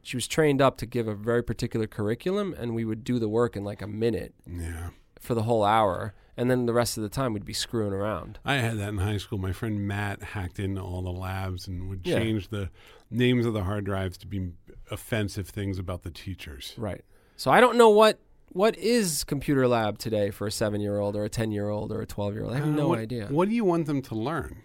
She 0.02 0.18
was 0.18 0.28
trained 0.28 0.62
up 0.62 0.78
to 0.78 0.88
give 0.88 1.08
a 1.08 1.14
very 1.14 1.44
particular 1.44 1.86
curriculum 1.86 2.56
and 2.58 2.74
we 2.74 2.84
would 2.86 3.04
do 3.04 3.20
the 3.20 3.30
work 3.30 3.56
in 3.56 3.64
like 3.64 3.84
a 3.84 3.88
minute 3.88 4.34
Yeah. 4.48 4.90
for 5.20 5.36
the 5.36 5.44
whole 5.44 5.64
hour. 5.64 6.16
And 6.38 6.50
then 6.50 6.66
the 6.66 6.74
rest 6.74 6.98
of 6.98 7.04
the 7.04 7.10
time 7.10 7.34
we'd 7.34 7.46
be 7.46 7.54
screwing 7.54 7.94
around. 7.94 8.40
I 8.46 8.56
had 8.56 8.78
that 8.80 8.90
in 8.90 8.98
high 9.00 9.18
school. 9.18 9.38
My 9.38 9.52
friend 9.52 9.86
Matt 9.88 10.24
hacked 10.24 10.60
into 10.60 10.82
all 10.82 11.02
the 11.02 11.12
labs 11.12 11.68
and 11.68 11.90
would 11.90 12.02
Yeah. 12.08 12.20
change 12.20 12.48
the 12.48 12.70
names 13.10 13.46
of 13.46 13.54
the 13.54 13.64
hard 13.64 13.84
drives 13.86 14.18
to 14.20 14.28
be 14.28 14.52
offensive 14.90 15.50
things 15.50 15.78
about 15.78 16.04
the 16.04 16.12
teachers. 16.12 16.74
Right. 16.78 17.04
So 17.36 17.52
I 17.52 17.60
don't 17.62 17.78
know 17.78 17.90
what 17.90 18.20
what 18.54 18.78
is 18.78 19.24
computer 19.24 19.66
lab 19.68 19.98
today 19.98 20.30
for 20.30 20.46
a 20.48 20.52
seven 20.52 20.82
year 20.82 21.00
old 21.00 21.16
or 21.16 21.24
a 21.24 21.30
ten 21.30 21.52
year 21.52 21.70
old 21.70 21.92
or 21.92 22.02
a 22.02 22.06
twelve 22.06 22.34
year 22.34 22.44
old. 22.44 22.54
I 22.54 22.58
have 22.58 22.68
Uh, 22.68 22.72
no 22.72 22.88
what- 22.90 23.00
idea. 23.00 23.28
What 23.28 23.48
do 23.50 23.56
you 23.56 23.64
want 23.66 23.86
them 23.86 24.02
to 24.04 24.16
learn? 24.16 24.58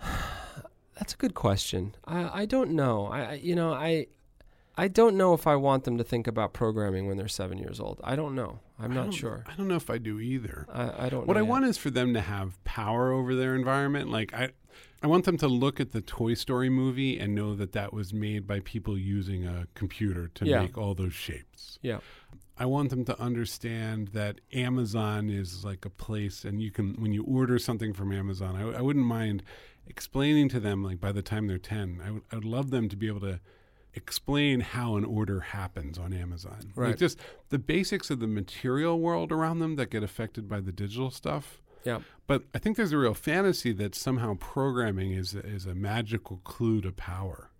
That's 0.94 1.12
a 1.14 1.16
good 1.16 1.34
question. 1.34 1.94
I, 2.04 2.42
I 2.42 2.46
don't 2.46 2.70
know. 2.72 3.06
I 3.06 3.20
I- 3.20 3.34
you 3.34 3.54
know 3.54 3.72
I 3.72 4.06
I 4.78 4.88
don't 4.88 5.16
know 5.16 5.32
if 5.32 5.46
I 5.46 5.56
want 5.56 5.84
them 5.84 5.96
to 5.98 6.04
think 6.04 6.26
about 6.26 6.52
programming 6.52 7.06
when 7.06 7.16
they're 7.16 7.28
seven 7.28 7.56
years 7.58 7.80
old. 7.80 8.00
I 8.04 8.14
don't 8.14 8.34
know. 8.34 8.60
I'm 8.78 8.92
not 8.92 9.04
don't- 9.04 9.12
sure. 9.12 9.44
I 9.46 9.54
don't 9.54 9.68
know 9.68 9.76
if 9.76 9.88
I 9.88 9.98
do 9.98 10.20
either. 10.20 10.66
I, 10.72 11.06
I 11.06 11.08
don't. 11.08 11.26
What 11.26 11.36
I 11.36 11.40
yet. 11.40 11.48
want 11.48 11.64
is 11.64 11.78
for 11.78 11.90
them 11.90 12.12
to 12.14 12.20
have 12.20 12.62
power 12.64 13.10
over 13.12 13.34
their 13.34 13.54
environment. 13.54 14.10
Like 14.10 14.34
I, 14.34 14.50
I 15.02 15.06
want 15.06 15.24
them 15.24 15.38
to 15.38 15.48
look 15.48 15.80
at 15.80 15.92
the 15.92 16.02
Toy 16.02 16.34
Story 16.34 16.68
movie 16.68 17.18
and 17.18 17.34
know 17.34 17.54
that 17.54 17.72
that 17.72 17.92
was 17.94 18.12
made 18.12 18.46
by 18.46 18.60
people 18.60 18.98
using 18.98 19.46
a 19.46 19.66
computer 19.74 20.28
to 20.34 20.44
Yeah. 20.44 20.60
make 20.60 20.76
all 20.76 20.94
those 20.94 21.14
shapes. 21.14 21.78
Yeah. 21.80 22.00
I 22.58 22.64
want 22.66 22.88
them 22.90 23.04
to 23.04 23.20
understand 23.20 24.08
that 24.08 24.40
Amazon 24.52 25.28
is 25.30 25.62
like 25.64 25.84
a 25.84 25.90
place, 25.90 26.44
and 26.44 26.60
you 26.62 26.70
can 26.70 26.94
when 27.00 27.12
you 27.12 27.22
order 27.24 27.58
something 27.58 27.92
from 27.94 28.12
Amazon. 28.12 28.56
I, 28.56 28.78
I 28.78 28.82
wouldn't 28.82 29.04
mind 29.06 29.42
explaining 29.86 30.48
to 30.50 30.60
them 30.60 30.82
like 30.82 31.00
by 31.00 31.12
the 31.12 31.22
time 31.22 31.46
they're 31.46 31.58
ten. 31.58 32.02
I 32.04 32.10
would 32.10 32.22
I 32.32 32.34
would 32.36 32.44
love 32.44 32.70
them 32.70 32.88
to 32.90 32.96
be 32.96 33.06
able 33.08 33.20
to 33.20 33.40
explain 33.96 34.60
how 34.60 34.96
an 34.96 35.04
order 35.04 35.40
happens 35.40 35.98
on 35.98 36.12
Amazon. 36.12 36.58
Like 36.76 36.76
Right. 36.76 36.96
just 36.96 37.18
the 37.48 37.58
basics 37.58 38.10
of 38.10 38.20
the 38.20 38.26
material 38.28 39.00
world 39.00 39.32
around 39.32 39.58
them 39.58 39.76
that 39.76 39.90
get 39.90 40.02
affected 40.02 40.48
by 40.48 40.60
the 40.60 40.70
digital 40.72 41.10
stuff. 41.10 41.60
Yeah. 41.84 42.00
But 42.26 42.42
I 42.54 42.58
think 42.58 42.76
there's 42.76 42.92
a 42.92 42.98
real 42.98 43.14
fantasy 43.14 43.72
that 43.72 43.94
somehow 43.94 44.34
programming 44.38 45.12
is 45.12 45.34
is 45.34 45.66
a 45.66 45.74
magical 45.74 46.38
clue 46.44 46.80
to 46.82 46.92
power. 46.92 47.50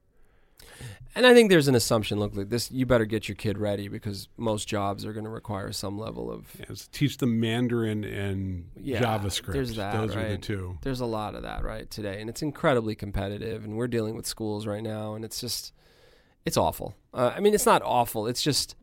And 1.15 1.25
I 1.25 1.33
think 1.33 1.49
there's 1.49 1.69
an 1.69 1.75
assumption. 1.75 2.19
Look, 2.19 2.37
like 2.37 2.51
this, 2.51 2.71
you 2.71 2.85
better 2.85 3.07
get 3.07 3.29
your 3.29 3.37
kid 3.37 3.57
ready 3.57 3.89
because 3.89 4.29
most 4.37 4.69
jobs 4.69 5.07
are 5.07 5.15
going 5.15 5.25
to 5.25 5.31
require 5.31 5.73
some 5.73 5.99
level 5.99 6.31
of. 6.31 6.49
Yes, 6.69 6.87
teach 6.93 7.17
them 7.17 7.41
Mandarin 7.41 8.05
and 8.05 8.69
Yeah, 8.77 9.01
JavaScript. 9.01 9.53
there's 9.55 9.77
that, 9.77 9.95
Those 9.97 10.15
are 10.15 10.29
the 10.29 10.37
two. 10.37 10.77
There's 10.83 11.01
a 11.01 11.07
lot 11.07 11.35
of 11.35 11.45
that 11.45 11.65
right 11.65 11.89
today, 11.91 12.21
and 12.21 12.29
it's 12.29 12.43
incredibly 12.43 12.95
competitive. 12.95 13.65
And 13.65 13.77
we're 13.79 13.87
dealing 13.89 14.17
with 14.17 14.27
schools 14.27 14.67
right 14.67 14.83
now, 14.83 15.15
and 15.15 15.25
it's 15.25 15.41
just, 15.41 15.73
it's 16.47 16.57
awful. 16.57 16.95
Uh, 17.13 17.33
I 17.37 17.41
mean, 17.41 17.53
it's 17.53 17.67
not 17.67 17.83
awful. 17.85 18.27
It's 18.27 18.43
just 18.43 18.75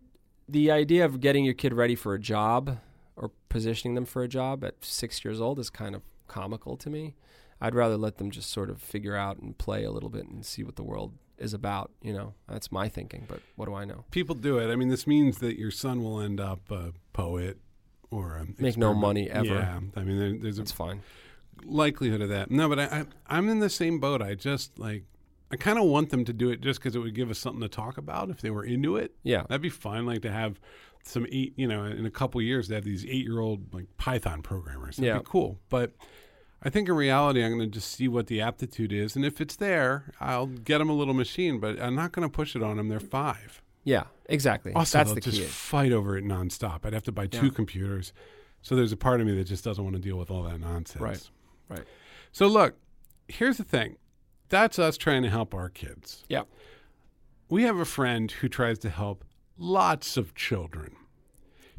the 0.48 0.70
idea 0.70 1.06
of 1.06 1.20
getting 1.22 1.46
your 1.46 1.54
kid 1.56 1.74
ready 1.74 1.96
for 1.96 2.14
a 2.14 2.20
job 2.20 2.78
or 3.16 3.32
positioning 3.50 3.96
them 3.96 4.06
for 4.06 4.22
a 4.24 4.28
job 4.28 4.64
at 4.64 4.76
six 4.84 5.24
years 5.26 5.40
old 5.42 5.58
is 5.60 5.70
kind 5.70 5.96
of 5.96 6.02
comical 6.28 6.78
to 6.78 6.90
me. 6.90 7.16
I'd 7.62 7.76
rather 7.76 7.96
let 7.98 8.18
them 8.18 8.30
just 8.30 8.50
sort 8.52 8.70
of 8.70 8.82
figure 8.82 9.16
out 9.16 9.38
and 9.38 9.58
play 9.58 9.84
a 9.84 9.92
little 9.92 10.10
bit 10.10 10.26
and 10.28 10.46
see 10.46 10.64
what 10.64 10.76
the 10.76 10.84
world 10.84 11.14
is 11.38 11.54
about. 11.54 11.92
You 12.02 12.12
know, 12.14 12.34
that's 12.50 12.72
my 12.72 12.90
thinking. 12.90 13.26
But 13.28 13.40
what 13.56 13.68
do 13.68 13.74
I 13.74 13.86
know? 13.86 14.04
People 14.12 14.36
do 14.36 14.58
it. 14.60 14.72
I 14.72 14.76
mean, 14.76 14.90
this 14.90 15.08
means 15.08 15.38
that 15.40 15.58
your 15.58 15.72
son 15.72 16.04
will 16.04 16.20
end 16.20 16.42
up 16.42 16.70
a 16.70 16.92
poet 17.14 17.58
or 18.12 18.36
a 18.36 18.46
Make 18.62 18.76
no 18.78 18.94
money 18.94 19.30
ever. 19.30 19.46
Yeah, 19.46 19.80
I 19.96 20.04
mean, 20.04 20.18
there, 20.20 20.34
there's 20.38 20.60
a 20.60 20.64
It's 20.64 20.72
fine. 20.74 21.02
likelihood 21.64 22.22
of 22.22 22.30
that. 22.30 22.52
No, 22.52 22.68
but 22.68 22.80
I, 22.80 22.84
I 22.86 23.06
I'm 23.28 23.48
in 23.50 23.60
the 23.60 23.70
same 23.70 24.00
boat. 24.00 24.22
I 24.22 24.36
just 24.36 24.78
like 24.78 25.04
I 25.54 25.56
kind 25.58 25.78
of 25.78 25.86
want 25.86 26.10
them 26.10 26.26
to 26.26 26.34
do 26.34 26.50
it 26.50 26.62
just 26.62 26.80
because 26.80 26.96
it 26.96 27.00
would 27.00 27.14
give 27.16 27.30
us 27.30 27.38
something 27.40 27.62
to 27.62 27.70
talk 27.70 27.98
about 27.98 28.30
if 28.30 28.42
they 28.42 28.50
were 28.50 28.64
into 28.66 28.96
it. 28.98 29.14
Yeah. 29.24 29.44
That'd 29.48 29.62
be 29.62 29.70
fun. 29.70 30.06
Like 30.06 30.24
to 30.24 30.32
have 30.32 30.60
some 31.04 31.28
eight, 31.32 31.54
you 31.58 31.68
know, 31.68 31.84
in 31.84 32.06
a 32.06 32.12
couple 32.12 32.42
years 32.42 32.70
to 32.70 32.76
have 32.76 32.84
these 32.84 33.06
eight 33.06 33.24
year 33.26 33.40
old 33.40 33.74
like 33.74 33.86
Python 33.98 34.42
programmers. 34.42 34.96
That'd 34.98 35.08
Yeah. 35.14 35.20
be 35.20 35.26
cool. 35.26 35.60
But 35.70 35.92
I 36.64 36.70
think 36.70 36.88
in 36.90 36.96
reality, 36.96 37.44
I'm 37.44 37.52
going 37.58 37.70
to 37.70 37.74
just 37.80 37.92
see 37.92 38.08
what 38.08 38.28
the 38.28 38.40
aptitude 38.42 38.94
is, 38.94 39.16
and 39.18 39.26
if 39.26 39.42
it's 39.42 39.58
there, 39.58 40.14
I'll 40.22 40.48
get 40.48 40.78
them 40.78 40.90
a 40.90 40.94
little 40.94 41.14
machine. 41.14 41.60
But 41.60 41.80
I'm 41.82 41.94
not 41.94 42.14
going 42.14 42.28
to 42.28 42.34
push 42.34 42.56
it 42.56 42.64
on 42.64 42.78
them. 42.78 42.88
They're 42.88 43.00
five. 43.02 43.62
Yeah. 43.84 44.06
Exactly. 44.28 44.72
Also, 44.74 44.98
that's 44.98 45.10
they'll 45.10 45.16
the 45.16 45.22
just 45.22 45.38
key. 45.40 45.44
fight 45.44 45.92
over 45.92 46.18
it 46.18 46.24
nonstop. 46.24 46.86
I'd 46.86 46.94
have 46.94 47.04
to 47.04 47.12
buy 47.12 47.28
two 47.28 47.48
Yeah. 47.48 47.52
computers. 47.52 48.14
So 48.62 48.76
there's 48.78 48.94
a 48.94 48.98
part 48.98 49.20
of 49.20 49.28
me 49.28 49.36
that 49.36 49.44
just 49.44 49.66
doesn't 49.66 49.84
want 49.84 49.98
to 49.98 50.02
deal 50.02 50.18
with 50.18 50.32
all 50.32 50.44
that 50.44 50.60
nonsense. 50.62 51.02
Right. 51.02 51.30
Right. 51.68 51.84
So 52.32 52.48
look, 52.48 52.76
here's 53.28 53.58
the 53.58 53.66
thing. 53.66 53.98
That's 54.50 54.78
us 54.80 54.98
trying 54.98 55.24
to 55.24 55.30
help 55.30 55.54
our 55.54 55.70
kids. 55.70 56.24
Yeah. 56.30 56.44
We 57.50 57.64
have 57.64 57.78
a 57.78 57.86
friend 57.86 58.32
who 58.32 58.48
tries 58.50 58.80
to 58.80 58.90
help 58.90 59.24
lots 59.58 60.18
of 60.18 60.36
children. 60.36 60.96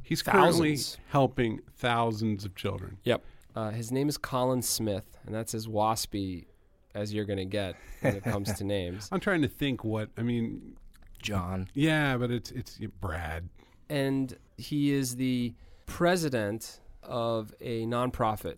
He's 0.03 0.23
currently 0.23 0.77
Thousands. 0.77 0.99
helping 1.09 1.61
thousands 1.77 2.45
of 2.45 2.55
children. 2.55 2.99
Yep. 3.05 3.25
Uh, 3.57 3.71
his 3.71 3.91
name 3.93 4.09
is 4.09 4.19
Colin 4.19 4.61
Smith, 4.63 5.17
and 5.25 5.35
that's 5.35 5.55
as 5.55 5.67
waspy 5.67 6.47
as 6.95 7.15
you're 7.15 7.25
going 7.25 7.39
to 7.39 7.45
get 7.45 7.77
when 8.01 8.17
it 8.17 8.23
comes 8.25 8.53
to 8.55 8.65
names. 8.65 9.09
I'm 9.11 9.21
trying 9.21 9.43
to 9.43 9.49
think 9.49 9.83
what 9.85 10.11
I 10.19 10.23
mean. 10.23 10.77
John. 11.23 11.69
Yeah, 11.73 12.19
but 12.19 12.31
it's 12.31 12.51
it's 12.51 12.79
Brad. 13.01 13.49
And 13.89 14.37
he 14.59 14.93
is 14.93 15.17
the 15.17 15.55
president 15.87 16.81
of 17.03 17.55
a 17.63 17.87
nonprofit 17.87 18.57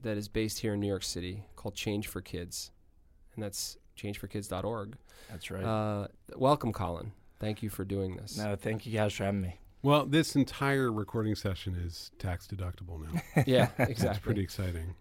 that 0.00 0.16
is 0.16 0.26
based 0.28 0.60
here 0.60 0.72
in 0.74 0.80
New 0.80 0.86
York 0.86 1.02
City 1.02 1.42
called 1.56 1.74
Change 1.74 2.06
for 2.06 2.22
Kids, 2.22 2.70
and 3.36 3.44
that's 3.44 3.76
changeforkids.org. 3.96 4.96
That's 5.30 5.50
right. 5.50 5.64
Uh, 5.64 6.08
welcome, 6.36 6.72
Colin. 6.72 7.12
Thank 7.38 7.62
you 7.62 7.70
for 7.70 7.84
doing 7.84 8.16
this. 8.16 8.36
no, 8.38 8.56
thank 8.56 8.86
you 8.86 8.92
guys 8.92 9.12
for 9.12 9.24
having 9.24 9.42
me. 9.42 9.58
Well, 9.82 10.06
this 10.06 10.34
entire 10.34 10.90
recording 10.90 11.34
session 11.34 11.74
is 11.76 12.10
tax 12.18 12.46
deductible 12.46 13.00
now. 13.12 13.20
Yeah, 13.46 13.68
That's 13.76 13.90
exactly. 13.90 14.20
pretty 14.22 14.40
exciting. 14.42 14.94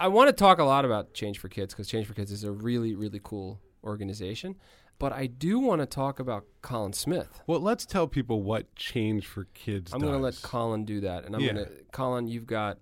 I 0.00 0.08
want 0.08 0.28
to 0.28 0.32
talk 0.32 0.58
a 0.58 0.64
lot 0.64 0.84
about 0.84 1.14
Change 1.14 1.38
for 1.38 1.48
Kids 1.48 1.74
because 1.74 1.86
Change 1.86 2.06
for 2.06 2.14
Kids 2.14 2.32
is 2.32 2.42
a 2.42 2.50
really, 2.50 2.94
really 2.94 3.20
cool 3.22 3.60
organization. 3.84 4.56
But 4.98 5.12
I 5.12 5.26
do 5.26 5.58
want 5.60 5.80
to 5.80 5.86
talk 5.86 6.18
about 6.18 6.44
Colin 6.62 6.92
Smith. 6.92 7.40
Well, 7.46 7.60
let's 7.60 7.84
tell 7.86 8.06
people 8.08 8.42
what 8.42 8.74
Change 8.74 9.26
for 9.26 9.44
Kids 9.54 9.92
I'm 9.92 10.00
does. 10.00 10.08
going 10.08 10.18
to 10.18 10.24
let 10.24 10.40
Colin 10.42 10.84
do 10.84 11.00
that, 11.02 11.24
and 11.24 11.34
I'm 11.36 11.40
Yeah. 11.42 11.52
going 11.52 11.66
to 11.66 11.72
Colin. 11.92 12.26
You've 12.26 12.46
got 12.46 12.78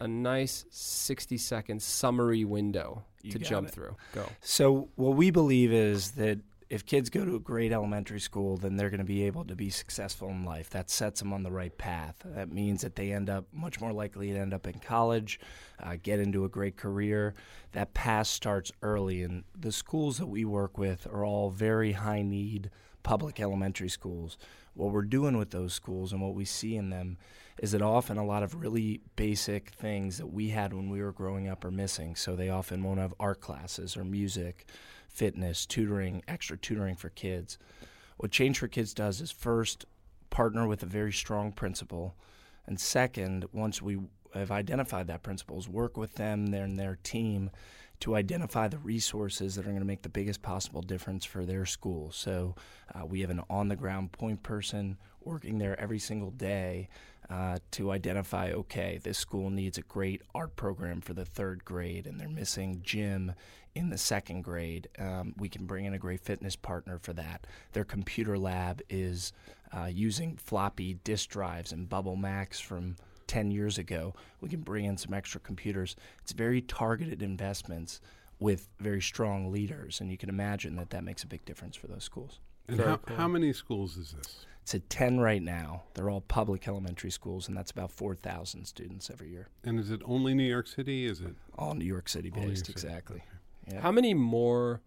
a 0.00 0.08
nice 0.08 0.64
60 0.70 1.36
second 1.38 1.80
summary 1.82 2.44
window 2.44 3.04
You 3.24 3.32
to 3.32 3.38
jump 3.38 3.68
it. 3.68 3.74
through. 3.74 3.96
Go. 4.12 4.26
So 4.40 4.88
what 4.96 5.16
we 5.16 5.30
believe 5.30 5.72
is 5.72 6.12
that 6.12 6.40
if 6.70 6.84
kids 6.84 7.10
go 7.10 7.24
to 7.24 7.36
a 7.36 7.40
great 7.40 7.72
elementary 7.72 8.20
school, 8.20 8.56
then 8.56 8.76
they're 8.76 8.90
going 8.90 8.98
to 8.98 9.04
be 9.04 9.24
able 9.24 9.44
to 9.44 9.54
be 9.54 9.70
successful 9.70 10.28
in 10.30 10.44
life. 10.44 10.70
That 10.70 10.90
sets 10.90 11.20
them 11.20 11.32
on 11.32 11.42
the 11.42 11.52
right 11.52 11.76
path. 11.76 12.16
That 12.24 12.50
means 12.50 12.82
that 12.82 12.96
they 12.96 13.12
end 13.12 13.30
up 13.30 13.46
much 13.52 13.80
more 13.80 13.92
likely 13.92 14.32
to 14.32 14.38
end 14.38 14.54
up 14.54 14.66
in 14.66 14.80
college, 14.80 15.38
uh, 15.80 15.96
get 16.02 16.20
into 16.20 16.44
a 16.44 16.48
great 16.48 16.76
career. 16.76 17.34
That 17.72 17.94
path 17.94 18.26
starts 18.26 18.72
early, 18.82 19.22
and 19.22 19.44
the 19.58 19.72
schools 19.72 20.18
that 20.18 20.26
we 20.26 20.44
work 20.44 20.78
with 20.78 21.06
are 21.06 21.24
all 21.24 21.50
very 21.50 21.92
high 21.92 22.22
need 22.22 22.70
public 23.02 23.38
elementary 23.38 23.88
schools. 23.88 24.38
What 24.74 24.90
we're 24.90 25.02
doing 25.02 25.36
with 25.36 25.50
those 25.50 25.74
schools 25.74 26.12
and 26.12 26.20
what 26.20 26.34
we 26.34 26.44
see 26.44 26.76
in 26.76 26.90
them 26.90 27.18
is 27.58 27.72
that 27.72 27.82
often 27.82 28.18
a 28.18 28.24
lot 28.24 28.42
of 28.42 28.60
really 28.60 29.00
basic 29.16 29.70
things 29.70 30.18
that 30.18 30.26
we 30.26 30.48
had 30.48 30.72
when 30.72 30.90
we 30.90 31.00
were 31.00 31.12
growing 31.12 31.48
up 31.48 31.64
are 31.64 31.70
missing. 31.70 32.16
So 32.16 32.34
they 32.34 32.48
often 32.48 32.82
won't 32.82 33.00
have 33.00 33.14
art 33.20 33.40
classes 33.40 33.96
or 33.96 34.04
music, 34.04 34.66
fitness, 35.08 35.64
tutoring, 35.64 36.22
extra 36.26 36.56
tutoring 36.58 36.96
for 36.96 37.10
kids. 37.10 37.58
What 38.16 38.30
Change 38.30 38.58
for 38.58 38.68
Kids 38.68 38.94
does 38.94 39.20
is 39.20 39.30
first 39.30 39.84
partner 40.30 40.66
with 40.66 40.82
a 40.82 40.86
very 40.86 41.12
strong 41.12 41.52
principal, 41.52 42.16
and 42.66 42.80
second, 42.80 43.44
once 43.52 43.80
we 43.80 43.98
have 44.34 44.50
identified 44.50 45.06
that 45.06 45.22
principal, 45.22 45.58
is 45.58 45.68
work 45.68 45.96
with 45.96 46.14
them 46.14 46.52
and 46.54 46.78
their 46.78 46.98
team 47.02 47.50
to 48.00 48.16
identify 48.16 48.66
the 48.66 48.78
resources 48.78 49.54
that 49.54 49.62
are 49.62 49.70
going 49.70 49.78
to 49.78 49.86
make 49.86 50.02
the 50.02 50.08
biggest 50.08 50.42
possible 50.42 50.82
difference 50.82 51.24
for 51.24 51.44
their 51.44 51.64
school. 51.64 52.10
So 52.10 52.56
uh, 52.94 53.06
we 53.06 53.20
have 53.20 53.30
an 53.30 53.42
on 53.48 53.68
the 53.68 53.76
ground 53.76 54.12
point 54.12 54.42
person 54.42 54.98
working 55.22 55.58
there 55.58 55.78
every 55.80 55.98
single 55.98 56.30
day 56.30 56.88
uh, 57.30 57.58
to 57.72 57.90
identify 57.90 58.52
okay, 58.52 58.98
this 59.02 59.18
school 59.18 59.50
needs 59.50 59.78
a 59.78 59.82
great 59.82 60.22
art 60.34 60.56
program 60.56 61.00
for 61.00 61.14
the 61.14 61.24
third 61.24 61.64
grade 61.64 62.06
and 62.06 62.20
they're 62.20 62.28
missing 62.28 62.80
gym 62.82 63.32
in 63.74 63.90
the 63.90 63.98
second 63.98 64.42
grade. 64.42 64.88
Um, 64.98 65.34
we 65.36 65.48
can 65.48 65.66
bring 65.66 65.84
in 65.84 65.94
a 65.94 65.98
great 65.98 66.20
fitness 66.20 66.56
partner 66.56 66.98
for 66.98 67.12
that. 67.14 67.46
Their 67.72 67.84
computer 67.84 68.38
lab 68.38 68.82
is 68.88 69.32
uh, 69.72 69.86
using 69.86 70.36
floppy 70.36 70.94
disk 71.04 71.30
drives 71.30 71.72
and 71.72 71.88
Bubble 71.88 72.16
Macs 72.16 72.60
from 72.60 72.96
10 73.26 73.50
years 73.50 73.78
ago. 73.78 74.14
We 74.40 74.48
can 74.48 74.60
bring 74.60 74.84
in 74.84 74.96
some 74.96 75.14
extra 75.14 75.40
computers. 75.40 75.96
It's 76.22 76.32
very 76.32 76.60
targeted 76.60 77.22
investments 77.22 78.00
with 78.38 78.68
very 78.78 79.00
strong 79.00 79.50
leaders, 79.50 80.00
and 80.00 80.10
you 80.10 80.18
can 80.18 80.28
imagine 80.28 80.76
that 80.76 80.90
that 80.90 81.04
makes 81.04 81.22
a 81.22 81.26
big 81.26 81.44
difference 81.44 81.76
for 81.76 81.86
those 81.86 82.04
schools. 82.04 82.40
And 82.68 82.80
how, 82.80 82.96
cool. 82.96 83.16
how 83.16 83.28
many 83.28 83.52
schools 83.52 83.96
is 83.96 84.12
this? 84.12 84.46
It's 84.62 84.74
at 84.74 84.88
10 84.88 85.20
right 85.20 85.42
now. 85.42 85.82
They're 85.92 86.08
all 86.08 86.22
public 86.22 86.66
elementary 86.66 87.10
schools, 87.10 87.48
and 87.48 87.56
that's 87.56 87.70
about 87.70 87.92
4,000 87.92 88.64
students 88.64 89.10
every 89.10 89.28
year. 89.28 89.48
And 89.62 89.78
is 89.78 89.90
it 89.90 90.00
only 90.06 90.32
New 90.32 90.48
York 90.48 90.66
City? 90.66 91.04
Is 91.04 91.20
it? 91.20 91.34
All 91.58 91.74
New 91.74 91.84
York 91.84 92.08
City 92.08 92.30
based? 92.30 92.46
York 92.46 92.56
City, 92.56 92.72
exactly. 92.72 93.22
Yeah. 93.70 93.80
How 93.80 93.92
many 93.92 94.14
more 94.14 94.80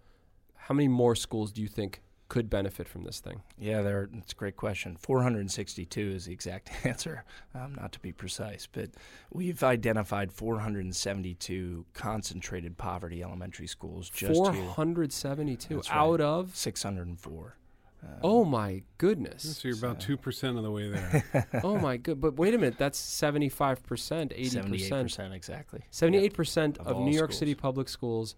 how 0.67 0.75
many 0.75 0.89
more 0.89 1.15
schools 1.15 1.53
do 1.53 1.62
you 1.62 1.67
think 1.69 2.01
could 2.27 2.50
benefit 2.50 2.89
from 2.89 3.03
this 3.03 3.22
thing? 3.22 3.41
Yeah, 3.57 3.81
there. 3.81 4.10
It's 4.17 4.34
a 4.34 4.36
great 4.36 4.57
question. 4.57 4.98
462 5.00 6.01
is 6.01 6.25
the 6.25 6.34
exact 6.34 6.69
answer, 6.84 7.24
um, 7.55 7.75
not 7.75 7.93
to 7.93 8.00
be 8.00 8.12
precise, 8.12 8.67
but 8.69 8.89
we've 9.31 9.63
identified 9.63 10.34
472 10.34 11.86
concentrated 11.93 12.77
poverty 12.77 13.24
elementary 13.24 13.67
schools 13.67 14.10
just 14.10 14.34
here. 14.34 14.53
472 14.75 15.77
right. 15.77 15.88
out 15.89 16.19
of 16.19 16.53
604. 16.55 17.55
Um, 18.03 18.09
Oh 18.23 18.45
my 18.45 18.83
goodness. 18.97 19.57
So 19.57 19.67
you're 19.67 19.77
about 19.77 20.01
So- 20.01 20.07
two 20.07 20.17
percent 20.17 20.57
of 20.57 20.63
the 20.63 20.71
way 20.71 20.89
there. 20.89 21.49
oh 21.63 21.77
my 21.77 21.97
good. 21.97 22.19
But 22.21 22.35
wait 22.37 22.53
a 22.53 22.57
minute, 22.57 22.77
that's 22.77 22.99
75%, 22.99 23.81
80%. 23.81 24.89
78% 24.91 25.33
exactly. 25.33 25.81
78% 25.91 26.77
Of 26.79 26.87
of 26.87 26.97
New 26.99 27.11
York 27.11 27.31
schools. 27.31 27.39
City 27.39 27.55
public 27.55 27.89
schools 27.89 28.35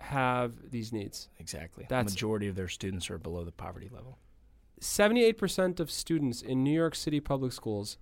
have 0.00 0.70
these 0.70 0.92
needs. 0.92 1.28
Exactly. 1.38 1.86
That's- 1.88 2.12
the 2.12 2.16
majority 2.16 2.48
of 2.48 2.54
their 2.56 2.68
students 2.68 3.10
are 3.10 3.18
below 3.18 3.44
the 3.44 3.52
poverty 3.52 3.88
level. 3.92 4.18
78% 4.80 5.80
of 5.80 5.90
students 5.90 6.42
in 6.42 6.62
New 6.62 6.72
York 6.74 6.94
City 6.94 7.18
public 7.20 7.52
schools 7.52 7.96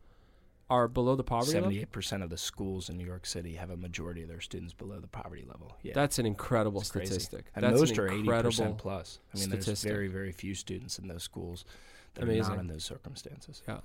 are 0.70 0.88
below 0.88 1.14
the 1.14 1.24
poverty 1.24 1.54
level. 1.60 1.70
78% 1.70 2.22
of 2.22 2.30
the 2.30 2.36
schools 2.38 2.88
in 2.88 2.96
New 2.96 3.04
York 3.04 3.26
City 3.26 3.54
have 3.54 3.70
a 3.70 3.76
majority 3.76 4.22
of 4.22 4.28
their 4.28 4.40
students 4.40 4.72
below 4.72 4.98
the 4.98 5.06
poverty 5.06 5.44
level. 5.46 5.76
Yeah. 5.82 5.92
That's 5.94 6.18
an 6.18 6.26
incredible 6.26 6.80
crazy. 6.80 7.06
statistic. 7.06 7.46
and 7.54 7.64
That's 7.64 7.78
most 7.78 7.92
an 7.98 8.00
are 8.00 8.08
80% 8.08 8.78
plus. 8.78 9.18
I 9.34 9.38
mean, 9.38 9.50
there's 9.50 9.64
statistic. 9.64 9.90
very, 9.90 10.08
very 10.08 10.32
few 10.32 10.54
students 10.54 10.98
in 10.98 11.06
those 11.08 11.22
schools 11.22 11.64
that 12.14 12.28
are 12.28 12.32
not 12.34 12.58
in 12.58 12.66
those 12.68 12.84
circumstances. 12.84 13.62
Yeah. 13.68 13.80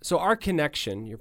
So 0.00 0.18
our 0.18 0.36
connection, 0.36 1.06
your 1.06 1.18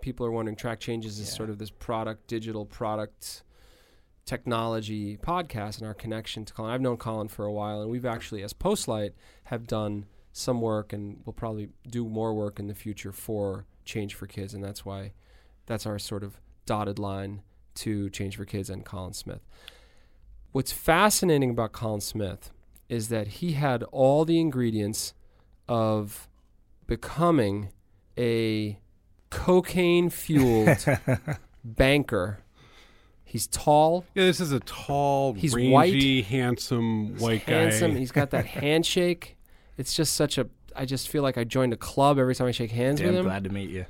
people 0.00 0.26
are 0.26 0.30
wondering, 0.32 0.56
track 0.56 0.80
changes 0.80 1.18
is 1.20 1.28
Yeah. 1.28 1.36
sort 1.36 1.50
of 1.50 1.58
this 1.58 1.70
product, 1.70 2.26
digital 2.26 2.64
product 2.66 3.44
technology 4.24 5.16
podcast, 5.16 5.78
and 5.78 5.86
our 5.86 5.94
connection 5.94 6.44
to 6.44 6.52
Colin. 6.52 6.70
I've 6.72 6.80
known 6.80 6.96
Colin 6.96 7.28
for 7.28 7.44
a 7.44 7.52
while, 7.52 7.82
and 7.82 7.90
we've 7.90 8.04
actually, 8.06 8.42
as 8.42 8.52
Postlight, 8.52 9.12
have 9.44 9.66
done 9.66 10.06
some 10.32 10.60
work, 10.60 10.92
and 10.92 11.20
we'll 11.24 11.32
probably 11.32 11.70
do 11.88 12.04
more 12.04 12.32
work 12.34 12.60
in 12.60 12.68
the 12.68 12.74
future 12.74 13.12
for 13.12 13.66
Change 13.90 14.14
for 14.14 14.26
Kids, 14.26 14.54
and 14.54 14.62
that's 14.62 14.84
why 14.84 15.12
that's 15.66 15.84
our 15.86 15.98
sort 15.98 16.22
of 16.22 16.40
dotted 16.64 16.98
line 16.98 17.42
to 17.74 18.08
Change 18.10 18.36
for 18.36 18.44
Kids 18.44 18.70
and 18.70 18.84
Colin 18.84 19.12
Smith. 19.12 19.40
What's 20.52 20.72
fascinating 20.72 21.50
about 21.50 21.72
Colin 21.72 22.00
Smith 22.00 22.50
is 22.88 23.08
that 23.08 23.26
he 23.28 23.52
had 23.52 23.82
all 23.84 24.24
the 24.24 24.40
ingredients 24.40 25.14
of 25.68 26.28
becoming 26.86 27.70
a 28.18 28.78
cocaine 29.30 30.10
fueled 30.10 30.84
banker. 31.64 32.40
He's 33.24 33.46
tall, 33.46 34.04
Yeah, 34.14 34.24
this 34.24 34.40
is 34.40 34.50
a 34.50 34.58
tall, 34.60 35.34
He's 35.34 35.54
rangy, 35.54 35.70
white. 35.70 36.24
handsome 36.26 37.12
he's 37.12 37.20
white 37.20 37.42
handsome. 37.42 37.92
guy. 37.92 37.98
He's 37.98 38.10
got 38.12 38.30
that 38.30 38.46
handshake. 38.60 39.36
It's 39.78 39.94
just 39.94 40.14
such 40.14 40.36
a. 40.36 40.46
I 40.76 40.84
just 40.84 41.08
feel 41.08 41.22
like 41.22 41.38
I 41.38 41.44
joined 41.44 41.72
a 41.72 41.76
club 41.76 42.18
every 42.18 42.34
time 42.34 42.46
I 42.46 42.52
shake 42.52 42.70
hands 42.70 43.00
Damn, 43.00 43.08
with 43.08 43.16
him. 43.18 43.24
glad 43.24 43.44
to 43.44 43.50
meet 43.50 43.70
you. 43.70 43.86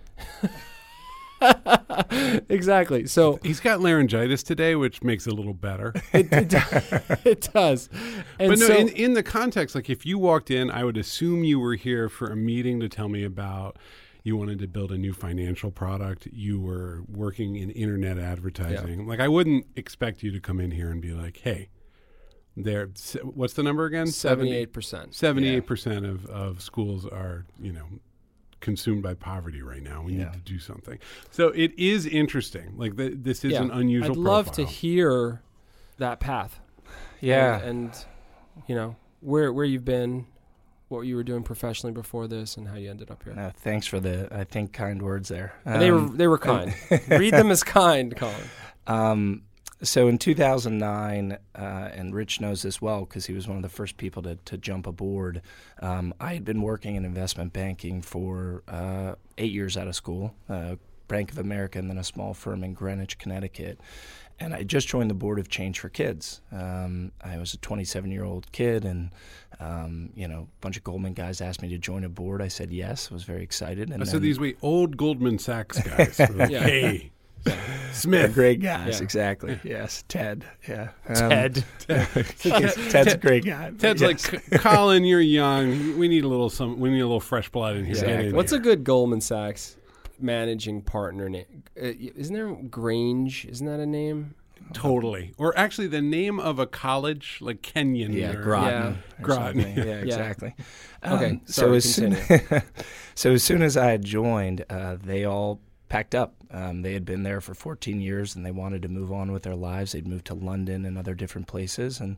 exactly. 2.49 3.07
So 3.07 3.39
He's 3.43 3.61
got 3.61 3.81
laryngitis 3.81 4.43
today, 4.43 4.75
which 4.75 5.03
makes 5.03 5.27
it 5.27 5.33
a 5.33 5.37
little 5.37 5.55
better. 5.55 5.93
it, 6.13 6.29
it, 6.33 6.53
it 7.27 7.49
does. 7.53 7.89
And 8.39 8.51
but 8.51 8.59
no, 8.59 8.67
so, 8.67 8.75
in, 8.75 8.89
in 8.89 9.15
the 9.15 9.23
context, 9.23 9.75
like 9.75 9.91
if 9.91 10.05
you 10.05 10.19
walked 10.19 10.51
in, 10.51 10.71
I 10.71 10.85
would 10.85 10.97
assume 10.97 11.45
you 11.45 11.59
were 11.59 11.75
here 11.75 12.09
for 12.09 12.29
a 12.29 12.37
meeting 12.37 12.81
to 12.81 12.89
tell 12.89 13.09
me 13.09 13.25
about 13.25 13.79
you 14.23 14.37
wanted 14.37 14.59
to 14.59 14.69
build 14.69 14.93
a 14.93 14.99
new 14.99 15.13
financial 15.13 15.71
product. 15.71 16.29
You 16.31 16.61
were 16.61 17.03
working 17.09 17.57
in 17.57 17.71
internet 17.71 18.19
advertising. 18.19 19.07
Like 19.07 19.21
I 19.21 19.29
wouldn't 19.29 19.67
expect 19.77 20.23
you 20.23 20.31
to 20.33 20.41
come 20.41 20.61
in 20.61 20.73
here 20.73 20.91
and 20.91 21.01
be 21.01 21.13
like, 21.13 21.39
"Hey, 21.39 21.71
there. 22.57 22.89
What's 23.23 23.55
the 23.55 23.63
number 23.63 23.85
again? 23.87 24.07
seventy-eight 24.09 24.73
percent. 24.73 25.15
Seventy-eight 25.15 25.67
percent 25.67 26.05
of 26.07 26.27
of 26.27 26.61
schools 26.63 27.07
are 27.07 27.47
you 27.61 27.73
know 27.73 27.85
consumed 28.61 29.03
by 29.03 29.15
poverty 29.15 29.63
right 29.63 29.83
now. 29.83 30.03
We 30.03 30.15
Yeah. 30.15 30.25
need 30.25 30.33
to 30.35 30.39
do 30.41 30.59
something. 30.59 30.99
So 31.31 31.49
it 31.49 31.73
is 31.79 32.05
interesting. 32.07 32.75
Like 32.77 32.97
the, 32.97 33.09
this 33.11 33.43
is 33.45 33.53
Yeah. 33.53 33.63
an 33.63 33.71
unusual. 33.71 34.11
I'd 34.13 34.17
love 34.19 34.53
to 34.53 34.65
hear 34.67 35.41
that 35.99 36.21
path. 36.21 36.61
Yeah. 37.21 37.57
and, 37.61 37.67
and 37.91 38.05
you 38.67 38.75
know 38.75 38.97
where 39.21 39.51
where 39.53 39.65
you've 39.65 39.85
been, 39.87 40.27
what 40.89 41.03
you 41.03 41.17
were 41.17 41.23
doing 41.23 41.43
professionally 41.43 41.93
before 41.95 42.27
this, 42.27 42.57
and 42.59 42.69
how 42.69 42.75
you 42.75 42.91
ended 42.91 43.11
up 43.11 43.23
here. 43.23 43.33
No, 43.35 43.51
thanks 43.55 43.87
for 43.87 43.99
the, 44.01 44.29
I 44.31 44.45
think, 44.45 44.73
kind 44.75 45.01
words 45.01 45.29
there. 45.31 45.55
And 45.65 45.81
they 45.81 45.91
were 45.91 45.99
Um, 46.01 46.17
they 46.19 46.27
were 46.27 46.39
kind. 46.39 46.75
Read 47.09 47.33
them 47.33 47.51
as 47.51 47.63
kind, 47.63 48.15
Colin. 48.17 48.35
Um, 48.87 49.43
so 49.83 50.09
in 50.09 50.19
2009, 50.19 51.39
uh, 51.55 51.59
and 51.59 52.15
Rich 52.15 52.41
knows 52.41 52.63
this 52.63 52.83
well 52.83 53.01
because 53.01 53.27
he 53.27 53.33
was 53.33 53.49
one 53.49 53.57
of 53.57 53.63
the 53.63 53.69
first 53.69 53.97
people 53.97 54.23
to, 54.23 54.37
to 54.37 54.59
jump 54.59 54.87
aboard. 54.87 55.43
Um, 55.81 56.15
I 56.21 56.35
had 56.35 56.45
been 56.45 56.63
working 56.63 56.97
in 56.97 57.05
investment 57.05 57.53
banking 57.53 58.03
for 58.03 58.63
uh, 58.69 59.15
eight 59.39 59.53
years 59.53 59.77
out 59.77 59.89
of 59.89 59.95
school, 59.95 60.35
uh, 60.49 60.77
Bank 61.09 61.33
of 61.33 61.39
America, 61.39 61.79
and 61.79 61.89
then 61.89 61.99
a 61.99 62.05
small 62.05 62.35
firm 62.35 62.63
in 62.63 62.75
Greenwich, 62.75 63.19
Connecticut. 63.19 63.81
And 64.39 64.55
I 64.55 64.63
just 64.63 64.89
joined 64.89 65.11
the 65.11 65.15
board 65.15 65.39
of 65.39 65.49
Change 65.49 65.79
for 65.81 65.91
Kids. 65.91 66.41
Um, 66.51 67.13
I 67.23 67.37
was 67.37 67.53
a 67.53 67.59
27 67.59 68.11
year 68.11 68.25
old 68.25 68.51
kid, 68.53 68.85
and 68.87 69.11
um, 69.61 70.11
you 70.15 70.27
know, 70.27 70.49
a 70.49 70.61
bunch 70.63 70.79
of 70.79 70.85
Goldman 70.85 71.13
guys 71.13 71.43
asked 71.43 71.61
me 71.61 71.69
to 71.69 71.79
join 71.79 72.05
a 72.05 72.09
board. 72.09 72.41
I 72.41 72.49
said 72.49 72.71
yes. 72.71 73.09
I 73.11 73.15
was 73.15 73.25
very 73.25 73.43
excited. 73.43 73.91
And 73.91 74.03
I 74.03 74.07
said 74.07 74.23
these 74.23 74.39
were 74.39 74.53
old 74.63 74.97
Goldman 74.97 75.39
Sachs 75.39 75.81
guys. 75.83 76.19
Yeah. 76.19 76.61
Hey, 76.71 77.11
Smith. 77.93 78.35
great 78.35 78.61
guys, 78.61 78.99
Yeah. 78.99 79.03
exactly. 79.03 79.59
Yes, 79.65 80.05
Ted. 80.09 80.45
Yeah, 80.69 80.91
Um, 81.09 81.15
Ted. 81.15 81.65
Ted's 81.89 83.13
a 83.15 83.19
great 83.21 83.45
guy. 83.45 83.73
Ted's 83.79 84.01
Yes. 84.03 84.33
like, 84.33 84.61
Colin, 84.61 85.05
you're 85.05 85.21
young. 85.21 85.99
We 85.99 86.09
need 86.09 86.25
a 86.25 86.29
little 86.29 86.51
some. 86.51 86.79
We 86.79 86.91
need 86.91 87.01
a 87.01 87.07
little 87.07 87.21
fresh 87.21 87.49
blood 87.51 87.77
in 87.77 87.85
here. 87.85 87.93
Exactly. 87.95 88.29
in 88.29 88.37
What's 88.37 88.53
here. 88.53 88.61
a 88.61 88.63
good 88.63 88.85
Goldman 88.85 89.21
Sachs 89.21 89.77
managing 90.19 90.83
partner 90.83 91.29
name? 91.29 91.63
Uh, 91.81 91.93
isn't 92.17 92.35
there 92.35 92.49
Grange? 92.53 93.45
Isn't 93.47 93.67
that 93.67 93.81
a 93.81 93.87
name? 93.87 94.35
totally? 94.73 95.33
Or 95.37 95.57
actually, 95.59 95.89
the 95.89 96.03
name 96.03 96.39
of 96.39 96.61
a 96.61 96.67
college 96.67 97.39
like 97.41 97.61
Kenyon. 97.61 98.13
yeah, 98.13 98.33
or, 98.33 98.43
Groton. 98.43 98.83
or 98.93 98.97
Groton. 99.23 99.45
something. 99.63 99.77
Yeah, 99.79 99.95
exactly. 99.97 100.55
Okay, 101.05 101.27
Um, 101.31 101.41
sorry, 101.47 101.69
so 101.71 101.73
as 101.73 101.95
soon 101.95 102.17
so 103.17 103.33
as 103.33 103.43
soon 103.43 103.63
as 103.63 103.77
I 103.77 103.97
joined, 103.97 104.65
uh, 104.71 104.97
they 105.03 105.25
all 105.25 105.61
packed 105.89 106.15
up 106.15 106.35
Um, 106.53 106.83
they 106.83 106.93
had 106.95 107.05
been 107.05 107.23
there 107.23 107.41
for 107.41 107.55
14 107.55 108.01
years 108.01 108.35
and 108.37 108.45
they 108.45 108.51
wanted 108.51 108.83
to 108.83 108.89
move 108.89 109.13
on 109.13 109.31
with 109.33 109.43
their 109.45 109.55
lives. 109.55 109.93
They'd 109.93 110.07
moved 110.09 110.27
to 110.27 110.35
London 110.35 110.85
and 110.85 110.99
other 110.99 111.15
different 111.15 111.47
places. 111.47 112.01
And 112.01 112.17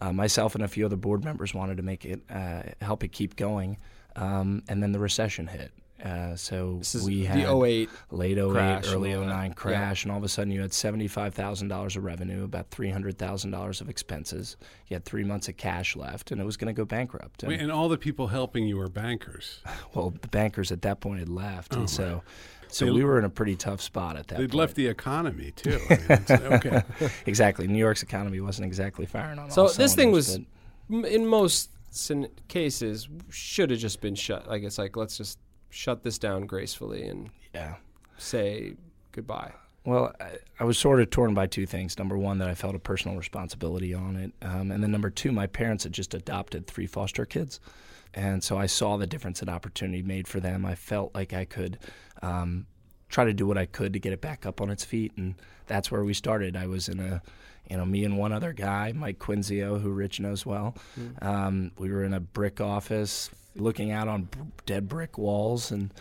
uh, 0.00 0.12
myself 0.12 0.54
and 0.54 0.64
a 0.64 0.68
few 0.68 0.86
other 0.86 0.96
board 0.96 1.24
members 1.24 1.54
wanted 1.54 1.76
to 1.76 1.82
make 1.82 2.04
it, 2.04 2.20
uh, 2.30 2.62
help 2.80 3.04
it 3.04 3.08
keep 3.12 3.36
going. 3.36 3.78
Um, 4.16 4.62
and 4.68 4.82
then 4.82 4.92
the 4.92 4.98
recession 4.98 5.46
hit. 5.46 5.70
Uh, 6.04 6.34
so 6.34 6.76
This 6.78 6.94
is 6.94 7.04
we 7.06 7.26
had 7.26 7.38
the 7.38 7.62
08 7.62 7.90
late 8.10 8.38
08, 8.38 8.50
crash, 8.50 8.88
early 8.88 9.14
09 9.14 9.52
crash, 9.52 10.02
and 10.04 10.10
all 10.10 10.16
of 10.16 10.24
a 10.24 10.28
sudden 10.28 10.50
you 10.50 10.62
had 10.62 10.70
$75,000 10.70 11.96
of 11.96 12.02
revenue, 12.04 12.42
about 12.44 12.70
$300,000 12.70 13.80
of 13.80 13.88
expenses. 13.90 14.56
You 14.88 14.94
had 14.94 15.04
three 15.04 15.24
months 15.24 15.48
of 15.48 15.56
cash 15.58 15.96
left, 15.96 16.30
and 16.30 16.40
it 16.40 16.44
was 16.44 16.56
going 16.56 16.74
to 16.74 16.76
go 16.76 16.84
bankrupt. 16.86 17.42
And, 17.42 17.50
Wait, 17.50 17.60
and 17.60 17.70
all 17.70 17.88
the 17.90 17.98
people 17.98 18.28
helping 18.28 18.66
you 18.66 18.78
were 18.78 18.88
bankers. 18.88 19.60
well, 19.94 20.10
the 20.22 20.28
bankers 20.28 20.72
at 20.72 20.82
that 20.82 21.00
point 21.00 21.18
had 21.18 21.28
left, 21.28 21.74
Oh, 21.74 21.80
and 21.80 21.90
so 21.90 22.22
so 22.70 22.84
They- 22.86 22.90
we 22.92 23.04
were 23.04 23.18
in 23.18 23.24
a 23.24 23.30
pretty 23.30 23.56
tough 23.56 23.80
spot 23.80 24.16
at 24.16 24.28
that 24.28 24.38
They'd 24.38 24.50
point. 24.50 24.54
left 24.54 24.74
the 24.76 24.86
economy 24.86 25.52
too. 25.56 25.78
I 25.90 25.96
mean, 26.28 26.52
okay. 26.54 26.82
exactly. 27.26 27.66
New 27.66 27.78
York's 27.78 28.02
economy 28.02 28.40
wasn't 28.40 28.66
exactly 28.66 29.06
firing 29.06 29.38
on 29.38 29.46
all 29.46 29.50
cylinders. 29.50 29.74
So 29.76 29.82
all 29.82 29.84
this 29.86 29.94
thing 29.94 30.12
was, 30.12 30.38
m- 30.90 31.04
in 31.04 31.26
most 31.26 31.70
sin- 31.90 32.28
cases, 32.48 33.08
should 33.30 33.70
have 33.70 33.80
just 33.80 34.00
been 34.00 34.14
shut. 34.14 34.48
Like 34.48 34.62
it's 34.62 34.78
like 34.78 34.96
let's 34.96 35.16
just 35.16 35.38
shut 35.70 36.02
this 36.02 36.18
down 36.18 36.46
gracefully 36.46 37.06
and 37.08 37.30
yeah. 37.54 37.74
say 38.18 38.74
goodbye. 39.12 39.52
Well, 39.84 40.12
I, 40.20 40.32
I 40.60 40.64
was 40.64 40.76
sort 40.78 41.00
of 41.00 41.08
torn 41.10 41.32
by 41.32 41.46
two 41.46 41.64
things. 41.64 41.98
Number 41.98 42.16
one, 42.18 42.38
that 42.38 42.48
I 42.48 42.54
felt 42.54 42.74
a 42.74 42.78
personal 42.78 43.16
responsibility 43.16 43.94
on 43.94 44.14
it, 44.16 44.32
um, 44.42 44.70
and 44.70 44.82
then 44.82 44.90
number 44.90 45.08
two, 45.10 45.32
my 45.32 45.46
parents 45.46 45.84
had 45.84 45.92
just 45.94 46.12
adopted 46.12 46.66
three 46.66 46.86
foster 46.86 47.24
kids, 47.24 47.60
and 48.12 48.44
so 48.44 48.58
I 48.58 48.66
saw 48.66 48.98
the 48.98 49.06
difference 49.06 49.40
and 49.40 49.48
opportunity 49.48 50.02
made 50.02 50.28
for 50.28 50.38
them. 50.38 50.66
I 50.66 50.74
felt 50.74 51.14
like 51.14 51.32
I 51.32 51.46
could 51.46 51.78
um, 52.22 52.66
try 53.08 53.24
to 53.24 53.32
do 53.32 53.46
what 53.46 53.58
I 53.58 53.66
could 53.66 53.92
to 53.92 53.98
get 53.98 54.12
it 54.12 54.20
back 54.20 54.46
up 54.46 54.60
on 54.60 54.70
its 54.70 54.84
feet, 54.84 55.12
and 55.16 55.34
that's 55.66 55.90
where 55.90 56.04
we 56.04 56.14
started. 56.14 56.56
I 56.56 56.66
was 56.66 56.88
in 56.88 57.00
a, 57.00 57.22
you 57.68 57.76
know, 57.76 57.84
me 57.84 58.04
and 58.04 58.16
one 58.18 58.32
other 58.32 58.52
guy, 58.52 58.92
Mike 58.92 59.18
Quinzio, 59.18 59.80
who 59.80 59.90
Rich 59.90 60.20
knows 60.20 60.44
well. 60.46 60.74
Um, 61.22 61.72
we 61.78 61.90
were 61.90 62.04
in 62.04 62.14
a 62.14 62.20
brick 62.20 62.60
office, 62.60 63.30
looking 63.56 63.90
out 63.90 64.08
on 64.08 64.24
b- 64.24 64.38
dead 64.66 64.88
brick 64.88 65.18
walls, 65.18 65.70
and 65.70 65.92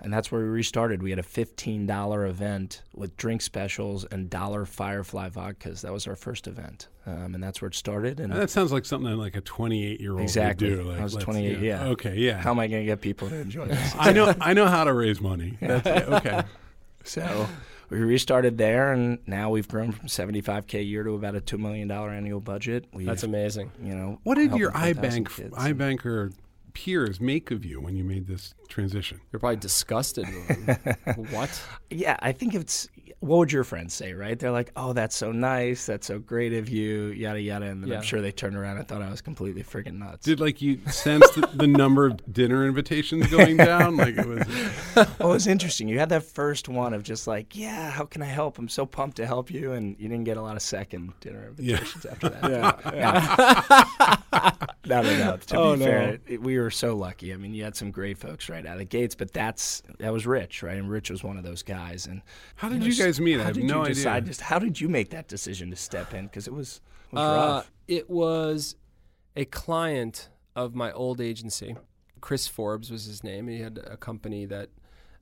and 0.00 0.12
that's 0.12 0.30
where 0.30 0.42
we 0.42 0.48
restarted. 0.48 1.02
We 1.02 1.10
had 1.10 1.18
a 1.18 1.22
fifteen 1.22 1.86
dollar 1.86 2.26
event 2.26 2.82
with 2.94 3.16
drink 3.16 3.42
specials 3.42 4.04
and 4.04 4.28
dollar 4.28 4.64
Firefly 4.66 5.30
vodkas. 5.30 5.80
That 5.80 5.92
was 5.92 6.06
our 6.06 6.16
first 6.16 6.46
event, 6.46 6.88
um, 7.06 7.34
and 7.34 7.42
that's 7.42 7.60
where 7.62 7.68
it 7.68 7.74
started. 7.74 8.20
And 8.20 8.32
And 8.32 8.42
that 8.42 8.50
sounds 8.50 8.72
like 8.72 8.84
something 8.84 9.10
that 9.10 9.16
like 9.16 9.36
a 9.36 9.40
28 9.40 10.00
year 10.00 10.12
old 10.12 10.20
Exactly. 10.22 10.70
would 10.70 10.82
do. 10.82 10.90
Like, 10.90 11.00
I 11.00 11.02
was 11.04 11.14
28, 11.14 11.58
yeah. 11.60 11.84
Okay, 11.88 12.16
yeah. 12.16 12.36
how 12.38 12.50
am 12.50 12.58
I 12.60 12.66
going 12.66 12.82
to 12.82 12.86
get 12.86 13.00
people 13.00 13.28
to 13.30 13.36
enjoy 13.36 13.66
this? 13.66 13.94
I 13.98 14.12
know. 14.12 14.34
I 14.40 14.52
know 14.52 14.66
how 14.66 14.84
to 14.84 14.92
raise 14.92 15.20
money. 15.20 15.56
That's, 15.60 15.86
yeah, 15.86 16.16
okay. 16.16 16.42
So 17.04 17.46
we 17.88 17.98
restarted 17.98 18.58
there, 18.58 18.92
and 18.92 19.18
now 19.28 19.50
we've 19.50 19.68
grown 19.68 19.92
from 19.92 20.08
75k 20.08 20.80
a 20.80 20.82
year 20.82 21.04
to 21.04 21.12
about 21.14 21.36
a 21.36 21.40
two 21.40 21.56
million 21.56 21.86
dollar 21.86 22.10
annual 22.10 22.40
budget. 22.40 22.86
We've, 22.92 23.06
That's 23.06 23.22
amazing. 23.22 23.70
you 23.80 23.94
know. 23.94 24.18
What 24.24 24.34
did 24.34 24.52
your 24.54 24.72
10,000 24.72 25.24
iBank 25.26 25.36
kids. 25.36 25.54
iBanker 25.54 26.32
peers 26.76 27.20
make 27.22 27.50
of 27.50 27.64
you 27.64 27.80
when 27.80 27.96
you 27.96 28.04
made 28.04 28.26
this 28.26 28.52
transition? 28.68 29.18
You're 29.32 29.40
probably 29.40 29.56
disgusted. 29.56 30.26
what? 31.30 31.62
Yeah, 31.88 32.16
I 32.20 32.32
think 32.32 32.54
it's. 32.54 32.88
What 33.20 33.38
would 33.38 33.52
your 33.52 33.64
friends 33.64 33.94
say, 33.94 34.12
right? 34.12 34.38
They're 34.38 34.50
like, 34.50 34.70
"Oh, 34.76 34.92
that's 34.92 35.16
so 35.16 35.32
nice. 35.32 35.86
That's 35.86 36.06
so 36.06 36.18
great 36.18 36.52
of 36.52 36.68
you." 36.68 37.06
Yada 37.08 37.40
yada, 37.40 37.66
and 37.66 37.82
then 37.82 37.90
Yeah. 37.90 37.96
I'm 37.96 38.02
sure 38.02 38.20
they 38.20 38.32
turned 38.32 38.56
around 38.56 38.78
and 38.78 38.86
thought 38.88 39.02
I 39.02 39.10
was 39.10 39.20
completely 39.20 39.62
friggin' 39.62 39.94
nuts. 39.98 40.24
Did 40.24 40.40
like 40.40 40.60
you 40.62 40.78
sense 40.90 41.28
the, 41.30 41.48
the 41.54 41.66
number 41.66 42.06
of 42.06 42.20
dinner 42.32 42.66
invitations 42.66 43.26
going 43.28 43.56
down? 43.56 43.96
Like 43.96 44.16
it 44.16 44.26
was. 44.26 44.46
well, 45.18 45.30
it 45.30 45.34
was 45.34 45.46
interesting. 45.46 45.88
You 45.88 45.98
had 45.98 46.08
that 46.10 46.22
first 46.24 46.68
one 46.68 46.94
of 46.94 47.02
just 47.02 47.26
like, 47.26 47.56
"Yeah, 47.56 47.90
how 47.90 48.04
can 48.04 48.22
I 48.22 48.26
help? 48.26 48.58
I'm 48.58 48.68
so 48.68 48.86
pumped 48.86 49.16
to 49.18 49.26
help 49.26 49.50
you," 49.50 49.72
and 49.72 49.96
you 49.98 50.08
didn't 50.08 50.24
get 50.24 50.36
a 50.36 50.42
lot 50.42 50.56
of 50.56 50.62
second 50.62 51.12
dinner 51.20 51.52
Yeah. 51.58 51.76
invitations 51.76 52.06
after 52.10 52.28
that. 52.30 52.94
Yeah. 52.94 54.16
No, 54.88 55.02
no, 55.02 55.18
no. 55.18 55.36
To 55.36 55.56
Oh, 55.58 55.72
be 55.74 55.80
no. 55.80 55.84
fair, 55.84 56.18
it- 56.28 56.40
we 56.40 56.58
were 56.58 56.70
so 56.70 56.94
lucky. 56.94 57.32
I 57.34 57.36
mean, 57.36 57.52
you 57.54 57.64
had 57.64 57.74
some 57.74 57.90
great 57.90 58.18
folks 58.18 58.48
right 58.48 58.64
out 58.64 58.74
of 58.74 58.78
the 58.78 58.84
gates, 58.84 59.16
but 59.16 59.32
that's 59.32 59.82
that 59.98 60.12
was 60.12 60.26
Rich, 60.28 60.62
right? 60.62 60.76
And 60.76 60.88
Rich 60.88 61.10
was 61.10 61.24
one 61.24 61.36
of 61.36 61.42
those 61.42 61.62
guys. 61.64 62.06
And 62.06 62.22
How 62.54 62.68
did 62.68 62.78
know, 62.80 62.86
you 62.86 62.92
guys 62.96 63.20
meet? 63.20 63.40
I 63.40 63.44
have 63.44 63.54
did 63.54 63.64
no 63.64 63.76
you 63.76 63.82
idea. 63.82 63.94
decide? 63.94 64.26
Just 64.26 64.40
how 64.42 64.58
did 64.58 64.80
you 64.80 64.88
make 64.88 65.10
that 65.10 65.28
decision 65.28 65.70
to 65.70 65.76
step 65.76 66.14
in? 66.14 66.26
Because 66.26 66.46
it 66.46 66.52
was, 66.52 66.80
it 67.10 67.14
was 67.16 67.20
Uh, 67.22 67.36
rough. 67.36 67.72
it 67.88 68.10
was 68.10 68.76
a 69.36 69.44
client 69.44 70.28
of 70.54 70.74
my 70.74 70.92
old 70.92 71.20
agency. 71.20 71.76
Chris 72.20 72.46
Forbes 72.48 72.90
was 72.90 73.04
his 73.04 73.22
name. 73.22 73.46
He 73.48 73.60
had 73.60 73.78
a 73.86 73.96
company 73.96 74.46
that 74.46 74.70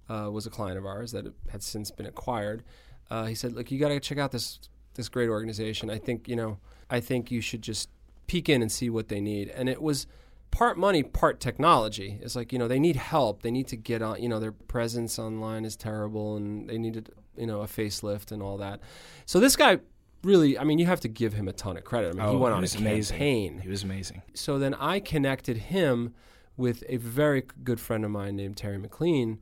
uh, 0.09 0.31
was 0.33 0.47
a 0.47 0.51
client 0.51 0.79
of 0.79 0.87
ours 0.87 1.13
that 1.13 1.27
had 1.49 1.63
since 1.63 1.91
been 1.91 2.07
acquired. 2.07 2.63
Uh, 3.11 3.25
he 3.27 3.35
said, 3.35 3.53
"Look, 3.53 3.71
you 3.71 3.79
got 3.79 3.89
to 3.89 4.01
check 4.01 4.19
out 4.19 4.33
this 4.33 4.59
this 4.95 5.09
great 5.09 5.29
organization. 5.29 5.91
I 5.91 5.99
think 5.99 6.29
you 6.29 6.37
know. 6.37 6.59
I 6.91 7.01
think 7.01 7.31
you 7.31 7.41
should 7.41 7.63
just 7.63 7.89
peek 8.27 8.49
in 8.49 8.63
and 8.63 8.71
see 8.71 8.89
what 8.91 9.09
they 9.09 9.21
need." 9.21 9.49
And 9.49 9.69
it 9.69 9.83
was 9.83 10.07
part 10.51 10.79
money, 10.79 11.03
part 11.03 11.41
technology. 11.41 12.19
It's 12.23 12.37
like 12.37 12.53
you 12.53 12.59
know 12.59 12.69
they 12.69 12.79
need 12.79 12.97
help. 12.97 13.43
They 13.43 13.51
need 13.51 13.67
to 13.69 13.77
get 13.77 14.01
on. 14.03 14.23
You 14.23 14.29
know 14.29 14.39
their 14.41 14.53
presence 14.53 15.19
online 15.19 15.65
is 15.65 15.77
terrible, 15.77 16.37
and 16.37 16.69
they 16.71 16.79
needed 16.79 17.11
you 17.37 17.47
know 17.47 17.61
a 17.63 17.67
facelift 17.67 18.33
and 18.33 18.43
all 18.43 18.59
that. 18.59 18.81
So 19.27 19.41
this 19.41 19.57
guy 19.57 19.79
really, 20.23 20.59
I 20.59 20.65
mean, 20.65 20.79
you 20.79 20.87
have 20.87 21.01
to 21.01 21.09
give 21.09 21.35
him 21.35 21.49
a 21.49 21.53
ton 21.53 21.77
of 21.77 21.85
credit. 21.85 22.09
I 22.09 22.13
mean, 22.13 22.29
he 22.31 22.35
Oh, 22.37 22.39
went 22.39 22.53
he 22.55 22.57
on 22.57 22.61
was 22.63 22.75
a 22.75 22.79
amazing. 22.79 23.17
campaign. 23.17 23.59
He 23.59 23.69
was 23.69 23.83
amazing. 23.83 24.23
So 24.33 24.59
then 24.59 24.73
I 24.75 24.99
connected 25.01 25.57
him 25.59 26.15
with 26.57 26.83
a 26.89 26.97
very 26.97 27.43
good 27.63 27.79
friend 27.79 28.05
of 28.05 28.11
mine 28.11 28.37
named 28.37 28.57
Terry 28.57 28.79
McLean. 28.79 29.39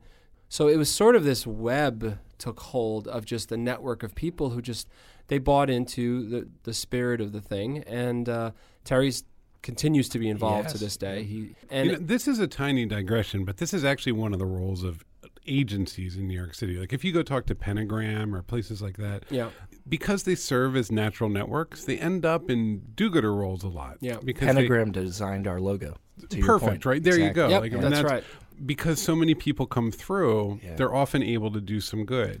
So 0.49 0.67
it 0.67 0.75
was 0.77 0.89
sort 0.91 1.15
of 1.15 1.23
this 1.23 1.47
web 1.47 2.19
took 2.37 2.59
hold 2.59 3.07
of 3.07 3.23
just 3.23 3.47
the 3.49 3.55
network 3.57 4.03
of 4.03 4.13
people 4.13 4.49
who 4.49 4.61
just 4.61 4.89
they 5.27 5.37
bought 5.37 5.69
into 5.69 6.27
the 6.27 6.47
the 6.63 6.73
spirit 6.73 7.21
of 7.21 7.31
the 7.31 7.39
thing, 7.41 7.77
and 7.87 8.27
uh, 8.27 8.51
Terry's 8.83 9.23
continues 9.61 10.09
to 10.09 10.19
be 10.19 10.27
involved 10.27 10.67
to 10.69 10.77
this 10.77 10.97
day. 10.97 11.23
He 11.23 11.55
and 11.69 11.85
You 11.85 11.91
know, 11.93 11.99
this 12.01 12.27
is 12.27 12.39
a 12.39 12.47
tiny 12.47 12.85
digression, 12.85 13.45
but 13.45 13.55
this 13.57 13.73
is 13.73 13.85
actually 13.85 14.11
one 14.11 14.33
of 14.33 14.39
the 14.39 14.45
roles 14.45 14.83
of 14.83 15.05
agencies 15.45 16.15
in 16.15 16.27
New 16.27 16.35
York 16.37 16.53
City. 16.55 16.77
Like 16.77 16.93
if 16.93 17.03
you 17.03 17.11
go 17.11 17.21
talk 17.23 17.45
to 17.47 17.55
Pentagram 17.55 18.33
or 18.35 18.41
places 18.41 18.81
like 18.81 18.97
that, 18.97 19.23
yeah, 19.29 19.49
because 19.87 20.23
they 20.23 20.35
serve 20.35 20.75
as 20.75 20.91
natural 20.91 21.29
networks, 21.29 21.83
they 21.85 21.97
end 21.97 22.25
up 22.25 22.49
in 22.49 22.81
do-gooder 22.95 23.33
roles 23.33 23.63
a 23.63 23.67
lot. 23.67 23.97
Yeah. 24.01 24.17
because 24.23 24.47
they- 24.47 24.53
Pentagram 24.53 24.91
designed 24.91 25.47
our 25.47 25.59
logo. 25.59 25.97
to 26.29 26.37
your 26.37 26.45
perfect, 26.45 26.69
point. 26.69 26.85
right? 26.85 27.03
There 27.03 27.19
you 27.19 27.31
go. 27.33 27.49
Yep, 27.49 27.61
Like, 27.61 27.73
I 27.73 27.77
mean, 27.77 27.89
that's 27.89 28.03
right. 28.09 28.23
Because 28.65 29.01
so 29.01 29.15
many 29.15 29.33
people 29.33 29.65
come 29.65 29.91
through, 29.91 30.59
Yeah. 30.63 30.75
they're 30.75 30.93
often 30.93 31.23
able 31.23 31.51
to 31.51 31.59
do 31.59 31.79
some 31.81 32.05
good. 32.05 32.39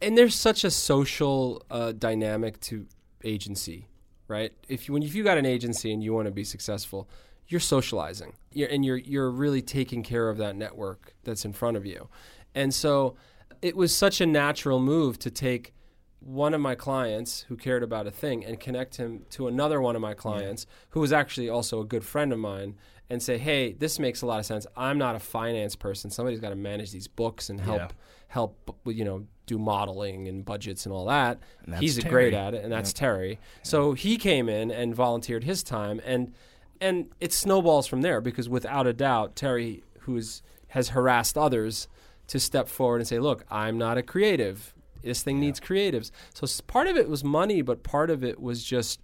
and 0.00 0.16
there's 0.18 0.34
such 0.34 0.64
a 0.64 0.70
social 0.70 1.62
uh, 1.70 1.92
dynamic 1.92 2.58
to 2.60 2.86
agency, 3.24 3.88
right? 4.28 4.52
If 4.68 4.88
you 4.88 4.94
when 4.94 5.02
if 5.02 5.14
you 5.14 5.22
got 5.22 5.38
an 5.38 5.46
agency 5.46 5.92
and 5.92 6.02
you 6.02 6.12
want 6.12 6.26
to 6.26 6.32
be 6.32 6.44
successful, 6.44 7.08
you're 7.48 7.60
socializing, 7.60 8.34
you're, 8.52 8.68
and 8.68 8.84
you're 8.84 8.96
you're 8.96 9.30
really 9.30 9.62
taking 9.62 10.02
care 10.02 10.28
of 10.28 10.38
that 10.38 10.56
network 10.56 11.14
that's 11.24 11.44
in 11.44 11.52
front 11.52 11.76
of 11.76 11.84
you, 11.86 12.08
and 12.54 12.74
so 12.74 13.16
it 13.62 13.76
was 13.76 13.94
such 13.94 14.20
a 14.20 14.26
natural 14.26 14.78
move 14.80 15.18
to 15.20 15.30
take 15.30 15.72
one 16.20 16.54
of 16.54 16.60
my 16.60 16.74
clients 16.74 17.42
who 17.48 17.56
cared 17.56 17.82
about 17.82 18.06
a 18.06 18.10
thing 18.10 18.44
and 18.44 18.58
connect 18.58 18.96
him 18.96 19.24
to 19.30 19.46
another 19.46 19.80
one 19.80 19.94
of 19.94 20.00
my 20.00 20.14
clients 20.14 20.66
who 20.90 21.00
was 21.00 21.12
actually 21.12 21.50
also 21.50 21.80
a 21.80 21.84
good 21.84 22.02
friend 22.04 22.32
of 22.32 22.38
mine 22.38 22.74
and 23.10 23.22
say 23.22 23.36
hey 23.36 23.72
this 23.74 23.98
makes 23.98 24.22
a 24.22 24.26
lot 24.26 24.38
of 24.40 24.46
sense. 24.46 24.66
I'm 24.76 24.96
not 24.96 25.14
a 25.14 25.18
finance 25.18 25.76
person. 25.76 26.10
Somebody's 26.10 26.40
got 26.40 26.48
to 26.50 26.56
manage 26.56 26.92
these 26.92 27.08
books 27.08 27.50
and 27.50 27.60
help 27.60 27.78
Yeah. 27.78 27.88
help 28.28 28.74
you 28.86 29.04
know 29.04 29.26
do 29.46 29.58
modeling 29.58 30.26
and 30.28 30.42
budgets 30.44 30.86
and 30.86 30.94
all 30.94 31.04
that. 31.06 31.40
And 31.66 31.74
he's 31.76 31.98
great 32.02 32.32
at 32.32 32.54
it 32.54 32.64
and 32.64 32.72
that's 32.72 32.94
terry. 32.94 33.38
So 33.62 33.92
he 33.92 34.16
came 34.16 34.48
in 34.48 34.70
and 34.70 34.94
volunteered 34.94 35.44
his 35.44 35.62
time 35.62 36.00
and 36.06 36.32
and 36.80 37.06
it 37.20 37.32
snowballs 37.32 37.86
from 37.86 38.02
there 38.02 38.20
because 38.20 38.48
without 38.48 38.86
a 38.86 38.92
doubt 38.92 39.34
terry 39.36 39.82
who's 40.00 40.42
has 40.68 40.90
harassed 40.90 41.36
others 41.38 41.88
to 42.26 42.38
step 42.40 42.68
forward 42.68 43.00
and 43.00 43.08
say 43.08 43.18
look 43.18 43.44
i'm 43.50 43.76
not 43.78 43.96
a 43.98 44.02
creative 44.02 44.74
this 45.02 45.22
thing 45.22 45.38
needs 45.38 45.60
creatives 45.60 46.10
so 46.34 46.46
part 46.66 46.86
of 46.86 46.96
it 46.96 47.08
was 47.08 47.22
money 47.22 47.60
but 47.62 47.82
part 47.82 48.10
of 48.10 48.24
it 48.24 48.40
was 48.40 48.64
just 48.64 49.00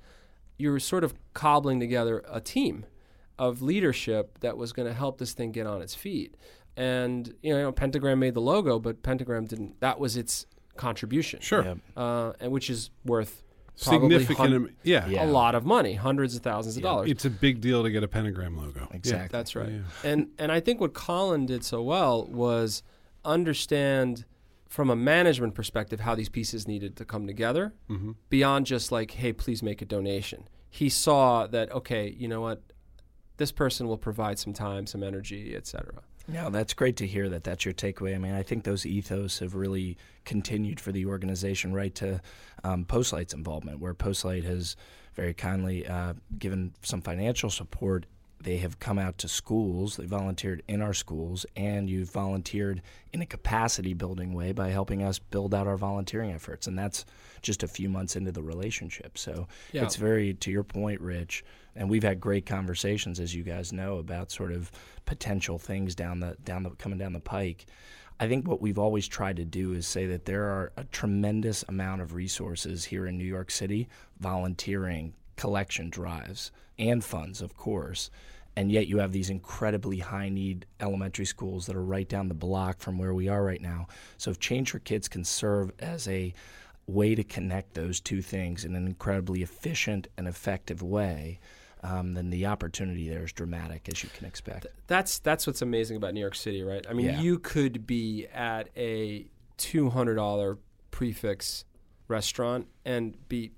you 0.58 0.70
were 0.70 0.80
sort 0.80 1.04
of 1.04 1.14
cobbling 1.34 1.80
together 1.80 2.22
a 2.28 2.40
team 2.40 2.84
of 3.38 3.62
leadership 3.62 4.38
that 4.40 4.56
was 4.58 4.72
going 4.72 4.86
to 4.86 4.92
help 4.92 5.16
this 5.18 5.32
thing 5.32 5.50
get 5.50 5.66
on 5.66 5.80
its 5.80 5.94
feet. 5.94 6.34
And 6.76 7.32
you 7.42 7.56
know, 7.56 7.72
Pentagram 7.72 8.18
made 8.18 8.34
the 8.34 8.42
logo, 8.42 8.78
but 8.78 9.02
Pentagram 9.02 9.46
didn't. 9.46 9.80
That 9.80 9.98
was 9.98 10.18
its 10.18 10.44
contribution, 10.76 11.40
Sure. 11.40 11.64
Yeah. 11.64 11.74
uh, 11.96 12.32
and 12.40 12.52
which 12.52 12.68
is 12.68 12.90
worth 13.06 13.42
probably 13.82 14.10
Significant. 14.18 14.38
hun- 14.52 14.70
yeah. 14.82 15.06
Yeah. 15.08 15.24
a 15.24 15.26
lot 15.26 15.54
of 15.54 15.64
money, 15.64 15.94
hundreds 15.94 16.34
of 16.36 16.42
thousands 16.42 16.76
of 16.76 16.82
dollars. 16.82 17.10
It's 17.10 17.24
a 17.24 17.30
big 17.30 17.60
deal 17.60 17.82
to 17.82 17.90
get 17.90 18.02
a 18.02 18.08
pentagram 18.08 18.56
logo. 18.56 18.88
Exactly. 18.92 19.28
That's 19.30 19.54
right. 19.56 19.70
Yeah. 19.70 20.10
And 20.10 20.28
and 20.38 20.50
I 20.52 20.60
think 20.60 20.80
what 20.80 20.92
Colin 20.94 21.46
did 21.46 21.64
so 21.64 21.82
well 21.82 22.26
was 22.26 22.82
understand 23.24 24.24
from 24.68 24.88
a 24.90 24.96
management 24.96 25.54
perspective 25.54 26.00
how 26.00 26.14
these 26.14 26.28
pieces 26.28 26.68
needed 26.68 26.96
to 26.96 27.04
come 27.04 27.26
together 27.26 27.74
Mhm. 27.88 28.14
beyond 28.28 28.66
just 28.66 28.92
like, 28.92 29.12
hey, 29.12 29.32
please 29.32 29.62
make 29.62 29.82
a 29.82 29.84
donation. 29.84 30.48
He 30.68 30.88
saw 30.88 31.46
that 31.48 31.72
okay, 31.72 32.08
you 32.16 32.28
know 32.28 32.40
what, 32.40 32.62
this 33.38 33.50
person 33.52 33.88
will 33.88 33.98
provide 33.98 34.38
some 34.38 34.52
time, 34.52 34.86
some 34.86 35.02
energy, 35.02 35.56
etc. 35.56 36.02
No, 36.28 36.50
that's 36.50 36.74
great 36.74 36.96
to 36.98 37.06
hear 37.06 37.28
that 37.28 37.44
that's 37.44 37.64
your 37.64 37.74
takeaway. 37.74 38.14
I 38.14 38.18
mean, 38.18 38.34
I 38.34 38.42
think 38.42 38.64
those 38.64 38.86
ethos 38.86 39.40
have 39.40 39.54
really 39.54 39.96
continued 40.24 40.78
for 40.78 40.92
the 40.92 41.06
organization 41.06 41.72
right 41.72 41.94
to 41.96 42.20
um, 42.62 42.84
Postlight's 42.84 43.34
involvement, 43.34 43.80
where 43.80 43.94
Postlight 43.94 44.44
has 44.44 44.76
very 45.14 45.34
kindly 45.34 45.86
uh, 45.86 46.14
given 46.38 46.72
some 46.82 47.00
financial 47.00 47.50
support. 47.50 48.06
They 48.42 48.56
have 48.58 48.78
come 48.78 48.98
out 48.98 49.18
to 49.18 49.28
schools, 49.28 49.96
they 49.96 50.06
volunteered 50.06 50.62
in 50.66 50.80
our 50.80 50.94
schools, 50.94 51.44
and 51.56 51.90
you've 51.90 52.10
volunteered 52.10 52.80
in 53.12 53.20
a 53.20 53.26
capacity 53.26 53.92
building 53.92 54.32
way 54.32 54.52
by 54.52 54.70
helping 54.70 55.02
us 55.02 55.18
build 55.18 55.54
out 55.54 55.66
our 55.66 55.76
volunteering 55.76 56.32
efforts. 56.32 56.66
And 56.66 56.78
that's 56.78 57.04
just 57.42 57.62
a 57.62 57.68
few 57.68 57.90
months 57.90 58.16
into 58.16 58.32
the 58.32 58.42
relationship. 58.42 59.18
So 59.18 59.46
Yeah. 59.72 59.82
it's 59.84 59.96
very, 59.96 60.32
to 60.34 60.50
your 60.50 60.62
point, 60.64 61.02
Rich, 61.02 61.44
and 61.76 61.90
we've 61.90 62.02
had 62.02 62.18
great 62.18 62.46
conversations, 62.46 63.20
as 63.20 63.34
you 63.34 63.42
guys 63.42 63.74
know, 63.74 63.98
about 63.98 64.30
sort 64.32 64.52
of 64.52 64.70
potential 65.04 65.58
things 65.58 65.94
down 65.94 66.20
the 66.20 66.36
down 66.44 66.62
the 66.62 66.70
coming 66.70 66.98
down 66.98 67.12
the 67.12 67.20
pike. 67.20 67.66
I 68.18 68.28
think 68.28 68.46
what 68.46 68.60
we've 68.60 68.78
always 68.78 69.06
tried 69.08 69.36
to 69.36 69.44
do 69.46 69.72
is 69.72 69.86
say 69.86 70.06
that 70.06 70.26
there 70.26 70.44
are 70.44 70.72
a 70.76 70.84
tremendous 70.84 71.62
amount 71.68 72.02
of 72.02 72.14
resources 72.14 72.84
here 72.86 73.06
in 73.06 73.16
New 73.16 73.24
York 73.24 73.50
City, 73.50 73.88
volunteering, 74.18 75.14
collection 75.40 75.88
drives, 75.88 76.52
and 76.78 77.02
funds, 77.02 77.40
of 77.40 77.56
course. 77.56 78.10
And 78.56 78.70
yet 78.70 78.88
you 78.88 78.98
have 78.98 79.12
these 79.12 79.30
incredibly 79.30 79.98
high 80.00 80.28
need 80.28 80.66
elementary 80.80 81.24
schools 81.24 81.66
that 81.66 81.76
are 81.76 81.82
right 81.82 82.08
down 82.08 82.28
the 82.28 82.34
block 82.34 82.80
from 82.80 82.98
where 82.98 83.14
we 83.14 83.28
are 83.28 83.42
right 83.42 83.62
now. 83.62 83.86
So 84.18 84.30
if 84.30 84.38
Change 84.38 84.70
for 84.72 84.80
Kids 84.80 85.08
can 85.08 85.24
serve 85.24 85.72
as 85.78 86.06
a 86.08 86.34
way 86.86 87.14
to 87.14 87.24
connect 87.24 87.72
those 87.74 88.00
two 88.00 88.20
things 88.20 88.64
in 88.64 88.74
an 88.74 88.86
incredibly 88.86 89.42
efficient 89.42 90.08
and 90.18 90.28
effective 90.28 90.82
way, 90.82 91.40
um, 91.82 92.12
then 92.12 92.28
the 92.28 92.44
opportunity 92.46 93.08
there 93.08 93.24
is 93.24 93.32
dramatic, 93.32 93.88
as 93.90 94.02
you 94.02 94.10
can 94.10 94.26
expect. 94.26 94.66
That's 94.88 95.20
that's 95.20 95.46
what's 95.46 95.62
amazing 95.62 95.96
about 95.96 96.12
New 96.12 96.20
York 96.20 96.34
City, 96.34 96.62
right? 96.62 96.84
I 96.90 96.92
mean, 96.92 97.06
Yeah. 97.06 97.20
you 97.20 97.38
could 97.38 97.86
be 97.86 98.26
at 98.34 98.68
a 98.76 99.30
two 99.56 99.88
hundred 99.88 100.16
dollar 100.16 100.58
prix 100.90 101.12
fixe 101.12 101.64
restaurant 102.08 102.66
and 102.84 103.16
be 103.28 103.52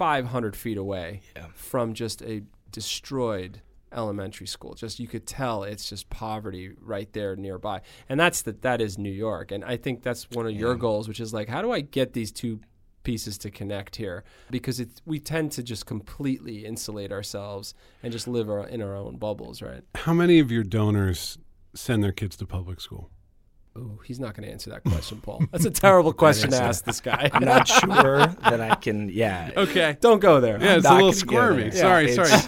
five 0.00 0.24
hundred 0.34 0.56
feet 0.56 0.78
away 0.78 1.20
Yeah. 1.36 1.46
from 1.54 1.92
just 1.92 2.22
a 2.22 2.42
destroyed 2.72 3.60
elementary 3.92 4.46
school. 4.46 4.72
Just 4.74 4.98
you 4.98 5.06
could 5.08 5.26
tell 5.26 5.62
it's 5.62 5.88
just 5.90 6.08
poverty 6.08 6.72
right 6.80 7.12
there 7.12 7.36
nearby, 7.36 7.82
and 8.08 8.18
that's 8.18 8.40
the, 8.42 8.52
that 8.62 8.80
is 8.80 8.96
New 8.96 9.12
York. 9.12 9.52
And 9.52 9.62
I 9.64 9.76
think 9.76 10.02
that's 10.02 10.22
one 10.30 10.46
of 10.46 10.52
your 10.52 10.74
goals, 10.74 11.06
which 11.08 11.20
is 11.20 11.34
like, 11.34 11.48
how 11.48 11.60
do 11.60 11.70
I 11.70 11.80
get 11.82 12.14
these 12.14 12.32
two 12.32 12.60
pieces 13.02 13.36
to 13.38 13.50
connect 13.50 13.96
here? 13.96 14.24
Because 14.50 14.80
it's 14.80 15.02
we 15.04 15.18
tend 15.18 15.52
to 15.52 15.62
just 15.62 15.84
completely 15.86 16.64
insulate 16.64 17.12
ourselves 17.12 17.74
and 18.02 18.12
just 18.12 18.26
live 18.26 18.48
our, 18.48 18.66
in 18.66 18.80
our 18.80 18.96
own 18.96 19.16
bubbles, 19.16 19.60
right? 19.60 19.82
How 19.94 20.14
many 20.14 20.38
of 20.38 20.50
your 20.50 20.64
donors 20.64 21.36
send 21.74 22.02
their 22.02 22.12
kids 22.12 22.36
to 22.38 22.46
public 22.46 22.80
school? 22.80 23.10
Ooh, 23.80 23.98
he's 24.04 24.20
not 24.20 24.34
going 24.34 24.46
to 24.46 24.52
answer 24.52 24.68
that 24.70 24.84
question, 24.84 25.20
Paul. 25.22 25.42
That's 25.52 25.64
a 25.64 25.70
terrible 25.70 26.12
question 26.12 26.50
to 26.50 26.62
ask 26.62 26.84
this 26.84 27.00
guy. 27.00 27.30
I'm 27.32 27.44
not 27.44 27.66
sure 27.80 28.26
that 28.26 28.60
I 28.60 28.74
can, 28.74 29.08
yeah. 29.08 29.52
okay, 29.56 29.96
don't 30.00 30.20
go 30.20 30.38
there. 30.40 30.62
Yeah, 30.62 30.76
it's 30.76 30.86
a 30.86 30.92
little 30.92 31.14
squirmy. 31.14 31.70
there. 31.70 31.72
sorry, 31.72 32.14
Yeah, 32.14 32.24
sorry. 32.24 32.42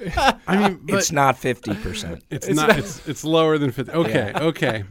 I 0.46 0.56
mean, 0.56 0.80
but 0.84 0.94
It's 0.96 1.12
not 1.12 1.36
50%. 1.36 2.22
it's, 2.30 2.48
not. 2.48 2.78
It's 2.78 3.06
it's 3.06 3.24
lower 3.24 3.58
than 3.58 3.72
fifty. 3.72 3.92
Okay, 3.92 4.32
okay. 4.34 4.84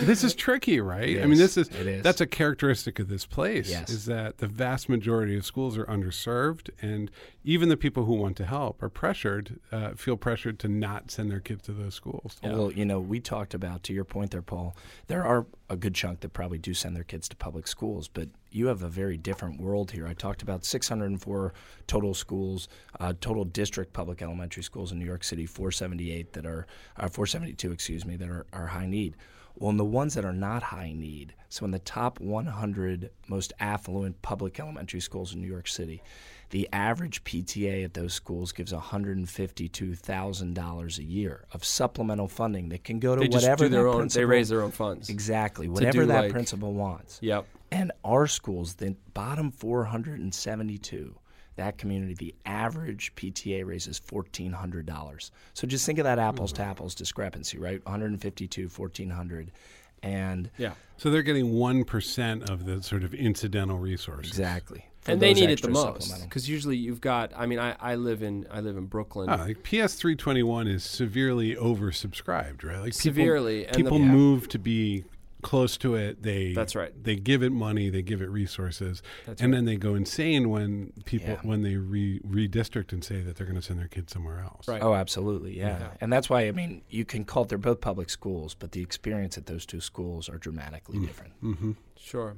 This 0.00 0.24
is 0.24 0.34
tricky, 0.34 0.80
right? 0.80 1.08
It 1.08 1.22
I 1.22 1.26
mean, 1.26 1.38
this 1.38 1.56
is, 1.56 1.68
It 1.68 1.86
is. 1.86 2.02
that's 2.02 2.20
a 2.20 2.26
characteristic 2.26 2.98
of 2.98 3.08
this 3.08 3.26
place. 3.26 3.70
Yes. 3.70 3.90
Is 3.90 4.06
that 4.06 4.38
the 4.38 4.46
vast 4.46 4.88
majority 4.88 5.36
of 5.36 5.44
schools 5.44 5.76
are 5.78 5.84
underserved, 5.86 6.70
and 6.82 7.10
even 7.44 7.68
the 7.68 7.76
people 7.76 8.04
who 8.04 8.14
want 8.14 8.36
to 8.38 8.44
help 8.46 8.82
are 8.82 8.88
pressured, 8.88 9.60
uh, 9.72 9.94
feel 9.94 10.16
pressured 10.16 10.58
to 10.60 10.68
not 10.68 11.10
send 11.10 11.30
their 11.30 11.40
kids 11.40 11.62
to 11.62 11.72
those 11.72 11.94
schools. 11.94 12.38
Well, 12.42 12.72
you 12.72 12.84
know, 12.84 13.00
we 13.00 13.20
talked 13.20 13.54
about, 13.54 13.82
to 13.84 13.92
your 13.92 14.04
point 14.04 14.30
there, 14.30 14.42
Paul, 14.42 14.76
there 15.06 15.24
are 15.24 15.46
a 15.70 15.76
good 15.76 15.94
chunk 15.94 16.20
that 16.20 16.32
probably 16.32 16.58
do 16.58 16.74
send 16.74 16.94
their 16.94 17.04
kids 17.04 17.28
to 17.28 17.36
public 17.36 17.66
schools, 17.66 18.08
but 18.08 18.28
you 18.50 18.66
have 18.68 18.82
a 18.82 18.88
very 18.88 19.16
different 19.16 19.60
world 19.60 19.90
here. 19.90 20.06
I 20.06 20.14
talked 20.14 20.42
about 20.42 20.64
604 20.64 21.52
total 21.86 22.14
schools, 22.14 22.68
uh, 23.00 23.14
total 23.20 23.44
district 23.44 23.92
public 23.92 24.22
elementary 24.22 24.62
schools 24.62 24.92
in 24.92 24.98
New 24.98 25.04
York 25.04 25.24
City, 25.24 25.46
478 25.46 26.32
that 26.34 26.46
are, 26.46 26.66
uh, 26.96 27.08
472, 27.08 27.72
excuse 27.72 28.04
me, 28.04 28.16
that 28.16 28.28
are, 28.28 28.46
are 28.52 28.66
high 28.66 28.86
need. 28.86 29.16
Well, 29.56 29.70
in 29.70 29.76
the 29.76 29.84
ones 29.84 30.14
that 30.14 30.24
are 30.24 30.32
not 30.32 30.62
high 30.64 30.92
need, 30.92 31.34
so 31.48 31.64
in 31.64 31.70
the 31.70 31.78
top 31.78 32.18
100 32.20 33.10
most 33.28 33.52
affluent 33.60 34.20
public 34.20 34.58
elementary 34.58 34.98
schools 35.00 35.32
in 35.32 35.40
New 35.40 35.46
York 35.48 35.68
City, 35.68 36.02
the 36.50 36.68
average 36.72 37.22
PTA 37.24 37.84
at 37.84 37.94
those 37.94 38.12
schools 38.14 38.50
gives 38.52 38.72
$152,000 38.72 40.98
a 40.98 41.04
year 41.04 41.44
of 41.52 41.64
supplemental 41.64 42.28
funding 42.28 42.68
that 42.70 42.82
can 42.84 42.98
go 42.98 43.14
to 43.14 43.20
They 43.22 43.28
whatever 43.28 43.68
their 43.68 43.86
own. 43.88 44.08
They 44.08 44.24
raise 44.24 44.48
their 44.48 44.62
own 44.62 44.72
funds. 44.72 45.08
exactly 45.08 45.68
whatever 45.68 46.04
that 46.06 46.22
like- 46.24 46.32
principal 46.32 46.74
wants. 46.74 47.18
Yep. 47.22 47.46
And 47.70 47.92
our 48.04 48.26
schools, 48.26 48.74
the 48.74 48.96
bottom 49.14 49.50
472, 49.50 51.14
that 51.56 51.78
community, 51.78 52.14
the 52.14 52.34
average 52.44 53.14
PTA 53.14 53.64
raises 53.64 54.00
$1,400. 54.00 55.30
So 55.54 55.66
just 55.66 55.86
think 55.86 55.98
of 55.98 56.04
that 56.04 56.18
apples 56.18 56.52
to 56.54 56.62
apples 56.62 56.94
discrepancy, 56.94 57.58
right? 57.58 57.84
152, 57.84 58.68
1,400. 58.68 59.50
And 60.02 60.50
Yeah. 60.58 60.72
So 60.96 61.10
they're 61.10 61.22
getting 61.22 61.54
one 61.54 61.84
percent 61.84 62.48
of 62.50 62.66
the 62.66 62.82
sort 62.82 63.04
of 63.04 63.14
incidental 63.14 63.78
resources. 63.78 64.30
exactly. 64.30 64.86
And 65.06 65.20
they 65.20 65.34
need 65.34 65.50
it 65.50 65.60
the 65.60 65.68
most 65.68 66.22
because 66.22 66.48
usually 66.48 66.76
you've 66.78 67.00
got. 67.00 67.32
I 67.36 67.44
mean, 67.46 67.58
I, 67.58 67.74
I 67.78 67.94
live 67.96 68.22
in 68.22 68.46
I 68.50 68.60
live 68.60 68.76
in 68.78 68.86
Brooklyn. 68.86 69.28
Ah, 69.28 69.36
like 69.42 69.62
PS 69.62 69.94
three 69.96 70.16
twenty 70.16 70.42
one 70.42 70.66
is 70.66 70.82
severely 70.82 71.56
oversubscribed, 71.56 72.64
right? 72.64 72.76
Like 72.78 72.92
people- 72.96 73.00
Severely, 73.00 73.66
and 73.66 73.74
the- 73.74 73.82
people 73.82 73.98
Yeah. 73.98 74.06
move 74.06 74.48
to 74.48 74.58
be 74.58 75.04
close 75.44 75.76
to 75.78 75.94
it. 75.94 76.22
They 76.24 76.52
That's 76.52 76.74
right. 76.74 76.92
They 77.00 77.14
give 77.14 77.42
it 77.44 77.50
money. 77.52 77.90
They 77.90 78.02
give 78.02 78.20
it 78.20 78.28
resources, 78.30 79.02
That's 79.26 79.40
and 79.40 79.52
right. 79.52 79.58
then 79.58 79.64
they 79.66 79.76
go 79.76 79.94
insane 79.94 80.48
when 80.50 80.92
people 81.04 81.28
Yeah. 81.30 81.40
when 81.42 81.62
they 81.62 81.76
re- 81.76 82.18
redistrict 82.20 82.92
and 82.92 83.04
say 83.04 83.20
that 83.20 83.36
they're 83.36 83.46
going 83.46 83.60
to 83.60 83.62
send 83.62 83.78
their 83.78 83.86
kids 83.88 84.12
somewhere 84.12 84.40
else. 84.40 84.66
Right. 84.66 84.82
Oh, 84.82 84.94
absolutely, 84.94 85.56
yeah. 85.56 85.78
Yeah. 85.78 85.88
And 86.00 86.12
that's 86.12 86.28
why 86.28 86.48
I 86.48 86.50
mean, 86.50 86.82
you 86.90 87.04
can 87.04 87.24
call 87.24 87.44
it 87.44 87.50
they're 87.50 87.58
both 87.58 87.80
public 87.80 88.10
schools, 88.10 88.54
but 88.54 88.72
the 88.72 88.82
experience 88.82 89.38
at 89.38 89.46
those 89.46 89.64
two 89.64 89.80
schools 89.80 90.28
are 90.28 90.38
dramatically 90.38 90.98
Mm. 90.98 91.06
different. 91.06 91.42
Mm-hmm. 91.44 91.72
Sure. 91.96 92.36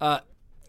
Uh, 0.00 0.20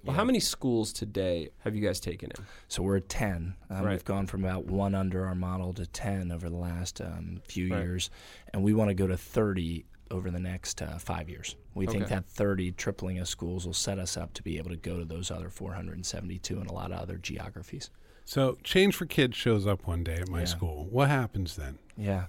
well, 0.03 0.13
Yeah. 0.13 0.19
how 0.19 0.23
many 0.25 0.39
schools 0.39 0.93
today 0.93 1.49
have 1.59 1.75
you 1.75 1.81
guys 1.81 1.99
taken 1.99 2.29
in? 2.37 2.45
So 2.67 2.83
we're 2.83 2.97
at 2.97 3.09
10. 3.09 3.55
Um, 3.69 3.83
Right. 3.85 3.91
We've 3.93 4.05
gone 4.05 4.27
from 4.27 4.43
about 4.43 4.65
one 4.65 4.93
under 4.93 5.25
our 5.25 5.33
model 5.35 5.73
to 5.73 5.85
10 5.87 6.31
over 6.31 6.47
the 6.49 6.55
last 6.57 7.01
um, 7.01 7.41
few 7.47 7.71
Right. 7.73 7.81
years, 7.81 8.09
and 8.53 8.63
we 8.63 8.73
want 8.73 8.89
to 8.89 8.93
go 8.93 9.07
to 9.07 9.17
30 9.17 9.85
over 10.11 10.29
the 10.31 10.39
next 10.39 10.81
uh, 10.81 10.97
five 10.97 11.29
years. 11.29 11.55
We 11.73 11.87
think 11.87 12.07
that 12.07 12.25
30 12.25 12.71
tripling 12.73 13.19
of 13.19 13.27
schools 13.27 13.65
will 13.65 13.73
set 13.73 13.99
us 13.99 14.15
up 14.17 14.33
to 14.35 14.43
be 14.43 14.57
able 14.57 14.69
to 14.69 14.77
go 14.77 14.99
to 14.99 15.05
those 15.05 15.31
other 15.31 15.49
472 15.49 16.59
and 16.59 16.69
a 16.69 16.73
lot 16.73 16.91
of 16.91 16.99
other 16.99 17.17
geographies. 17.17 17.89
So 18.23 18.57
Change 18.63 18.95
for 18.95 19.05
Kids 19.05 19.35
shows 19.37 19.67
up 19.67 19.85
one 19.87 20.03
day 20.03 20.15
at 20.15 20.29
my 20.29 20.39
Yeah. 20.39 20.45
school. 20.45 20.85
What 20.89 21.09
happens 21.09 21.55
then? 21.55 21.77
Yeah. 21.97 22.25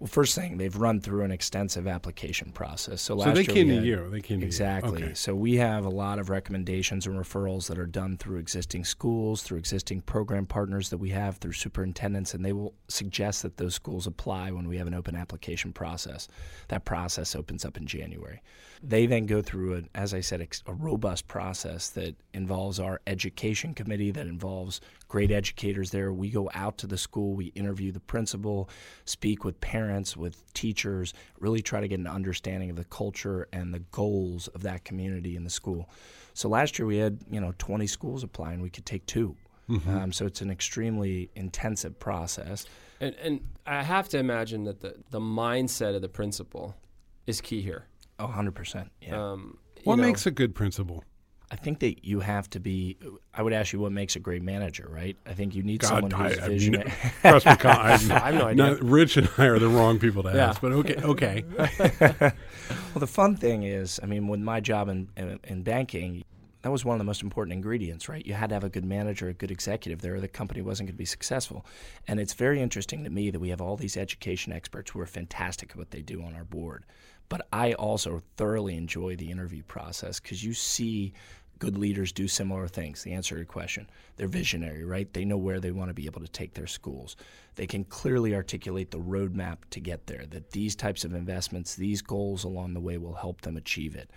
Well, 0.00 0.08
first 0.08 0.34
thing, 0.34 0.56
they've 0.56 0.74
run 0.74 1.02
through 1.02 1.24
an 1.24 1.30
extensive 1.30 1.86
application 1.86 2.52
process. 2.52 3.02
So, 3.02 3.12
So 3.12 3.16
last 3.16 3.34
they 3.34 3.42
year 3.42 3.52
came 3.54 3.68
had- 3.68 3.84
you. 3.84 4.08
They 4.08 4.22
came 4.22 4.42
Exactly. 4.42 5.04
Okay. 5.04 5.14
So 5.14 5.34
we 5.34 5.56
have 5.56 5.84
a 5.84 5.90
lot 5.90 6.18
of 6.18 6.30
recommendations 6.30 7.06
and 7.06 7.14
referrals 7.18 7.66
that 7.68 7.78
are 7.78 7.84
done 7.86 8.16
through 8.16 8.38
existing 8.38 8.84
schools, 8.84 9.42
through 9.42 9.58
existing 9.58 10.00
program 10.00 10.46
partners 10.46 10.88
that 10.88 10.96
we 10.96 11.10
have, 11.10 11.36
through 11.36 11.52
superintendents, 11.52 12.32
and 12.32 12.42
they 12.42 12.54
will 12.54 12.72
suggest 12.88 13.42
that 13.42 13.58
those 13.58 13.74
schools 13.74 14.06
apply 14.06 14.50
when 14.52 14.66
we 14.66 14.78
have 14.78 14.86
an 14.86 14.94
open 14.94 15.14
application 15.14 15.70
process. 15.70 16.28
That 16.68 16.86
process 16.86 17.36
opens 17.36 17.66
up 17.66 17.76
in 17.76 17.86
January. 17.86 18.40
They 18.82 19.06
then 19.06 19.26
go 19.26 19.42
through, 19.42 19.76
a, 19.76 19.82
as 19.94 20.14
I 20.14 20.20
said, 20.20 20.46
a 20.66 20.72
robust 20.72 21.28
process 21.28 21.90
that 21.90 22.14
involves 22.32 22.80
our 22.80 23.00
education 23.06 23.74
committee, 23.74 24.10
that 24.10 24.26
involves 24.26 24.80
great 25.08 25.30
educators 25.30 25.90
there. 25.90 26.12
We 26.12 26.30
go 26.30 26.50
out 26.54 26.78
to 26.78 26.86
the 26.86 26.96
school, 26.96 27.34
we 27.34 27.46
interview 27.46 27.92
the 27.92 28.00
principal, 28.00 28.70
speak 29.04 29.44
with 29.44 29.60
parents, 29.60 30.16
with 30.16 30.52
teachers, 30.54 31.12
really 31.38 31.60
try 31.60 31.80
to 31.80 31.88
get 31.88 31.98
an 31.98 32.06
understanding 32.06 32.70
of 32.70 32.76
the 32.76 32.84
culture 32.84 33.48
and 33.52 33.74
the 33.74 33.80
goals 33.92 34.48
of 34.48 34.62
that 34.62 34.84
community 34.84 35.36
in 35.36 35.44
the 35.44 35.50
school. 35.50 35.90
So 36.32 36.48
last 36.48 36.78
year 36.78 36.86
we 36.86 36.96
had, 36.96 37.18
you 37.30 37.40
know, 37.40 37.52
20 37.58 37.86
schools 37.86 38.22
apply 38.22 38.52
and 38.52 38.62
we 38.62 38.70
could 38.70 38.86
take 38.86 39.04
2 39.06 39.36
Um, 39.88 40.12
so 40.12 40.26
it's 40.26 40.40
an 40.40 40.50
extremely 40.50 41.30
intensive 41.34 41.98
process. 41.98 42.66
And 43.00 43.14
and 43.22 43.40
I 43.66 43.82
have 43.82 44.08
to 44.10 44.18
imagine 44.18 44.64
that 44.64 44.80
the 44.80 44.96
the 45.10 45.20
mindset 45.20 45.94
of 45.94 46.02
the 46.02 46.08
principal 46.08 46.76
is 47.26 47.40
key 47.40 47.60
here. 47.60 47.84
Oh, 48.20 48.26
100%. 48.28 48.88
Yeah. 49.00 49.32
Um, 49.32 49.56
What 49.84 49.96
know, 49.96 50.02
makes 50.02 50.26
a 50.26 50.30
good 50.30 50.54
principal? 50.54 51.04
I 51.52 51.56
think 51.56 51.80
that 51.80 52.04
you 52.04 52.20
have 52.20 52.48
to 52.50 52.60
be. 52.60 52.96
I 53.34 53.42
would 53.42 53.52
ask 53.52 53.72
you 53.72 53.80
what 53.80 53.90
makes 53.90 54.14
a 54.14 54.20
great 54.20 54.40
manager, 54.42 54.86
right? 54.88 55.16
I 55.26 55.32
think 55.32 55.52
you 55.54 55.64
need 55.64 55.80
God, 55.80 55.88
someone 55.88 56.10
who's 56.12 56.38
I- 56.38 56.44
I- 56.44 56.48
visionary. 56.48 56.92
Trust 57.22 57.46
me, 57.46 57.56
Con- 57.56 57.76
I, 57.76 57.80
I 57.92 57.96
have 57.96 58.34
no 58.34 58.44
idea. 58.46 58.54
Not, 58.70 58.82
Rich 58.84 59.16
and 59.16 59.28
I 59.36 59.46
are 59.46 59.58
the 59.58 59.68
wrong 59.68 59.98
people 59.98 60.22
to 60.24 60.30
Yeah. 60.32 60.50
ask, 60.50 60.60
but 60.60 60.70
okay, 60.72 60.94
okay. 61.02 61.44
well, 62.20 63.00
the 63.00 63.06
fun 63.08 63.36
thing 63.36 63.64
is, 63.64 63.98
I 64.02 64.06
mean, 64.06 64.28
with 64.28 64.38
my 64.40 64.60
job 64.60 64.88
in, 64.88 65.08
in, 65.16 65.40
in 65.44 65.62
banking, 65.62 66.22
that 66.62 66.70
was 66.70 66.84
one 66.84 66.94
of 66.94 66.98
the 66.98 67.04
most 67.04 67.22
important 67.22 67.52
ingredients, 67.54 68.08
right? 68.08 68.24
You 68.24 68.34
had 68.34 68.50
to 68.50 68.54
have 68.54 68.64
a 68.64 68.68
good 68.68 68.84
manager, 68.84 69.28
a 69.28 69.32
good 69.34 69.50
executive 69.50 70.02
there, 70.02 70.14
or 70.16 70.20
the 70.20 70.28
company 70.28 70.60
wasn't 70.62 70.88
going 70.88 70.94
to 70.94 70.98
be 70.98 71.04
successful. 71.06 71.64
And 72.06 72.20
it's 72.20 72.34
very 72.34 72.60
interesting 72.60 73.02
to 73.04 73.10
me 73.10 73.30
that 73.30 73.40
we 73.40 73.48
have 73.48 73.60
all 73.60 73.76
these 73.76 73.96
education 73.96 74.52
experts 74.52 74.90
who 74.92 75.00
are 75.00 75.06
fantastic 75.06 75.70
at 75.70 75.76
what 75.76 75.90
they 75.90 76.02
do 76.02 76.22
on 76.22 76.34
our 76.36 76.44
board. 76.44 76.84
But 77.30 77.46
I 77.52 77.72
also 77.72 78.20
thoroughly 78.36 78.76
enjoy 78.76 79.16
the 79.16 79.30
interview 79.30 79.62
process 79.62 80.20
because 80.20 80.44
you 80.44 80.52
see 80.52 81.14
good 81.60 81.78
leaders 81.78 82.10
do 82.10 82.26
similar 82.26 82.66
things. 82.66 83.02
The 83.02 83.12
answer 83.12 83.36
to 83.36 83.38
your 83.38 83.46
question, 83.46 83.88
they're 84.16 84.26
visionary, 84.26 84.84
right? 84.84 85.10
They 85.12 85.24
know 85.24 85.36
where 85.36 85.60
they 85.60 85.70
want 85.70 85.90
to 85.90 85.94
be 85.94 86.06
able 86.06 86.22
to 86.22 86.28
take 86.28 86.54
their 86.54 86.66
schools. 86.66 87.16
They 87.54 87.66
can 87.66 87.84
clearly 87.84 88.34
articulate 88.34 88.90
the 88.90 88.98
roadmap 88.98 89.58
to 89.70 89.80
get 89.80 90.06
there, 90.06 90.24
that 90.30 90.50
these 90.50 90.74
types 90.74 91.04
of 91.04 91.14
investments, 91.14 91.76
these 91.76 92.02
goals 92.02 92.44
along 92.44 92.74
the 92.74 92.80
way 92.80 92.98
will 92.98 93.14
help 93.14 93.42
them 93.42 93.56
achieve 93.56 93.94
it. 93.94 94.10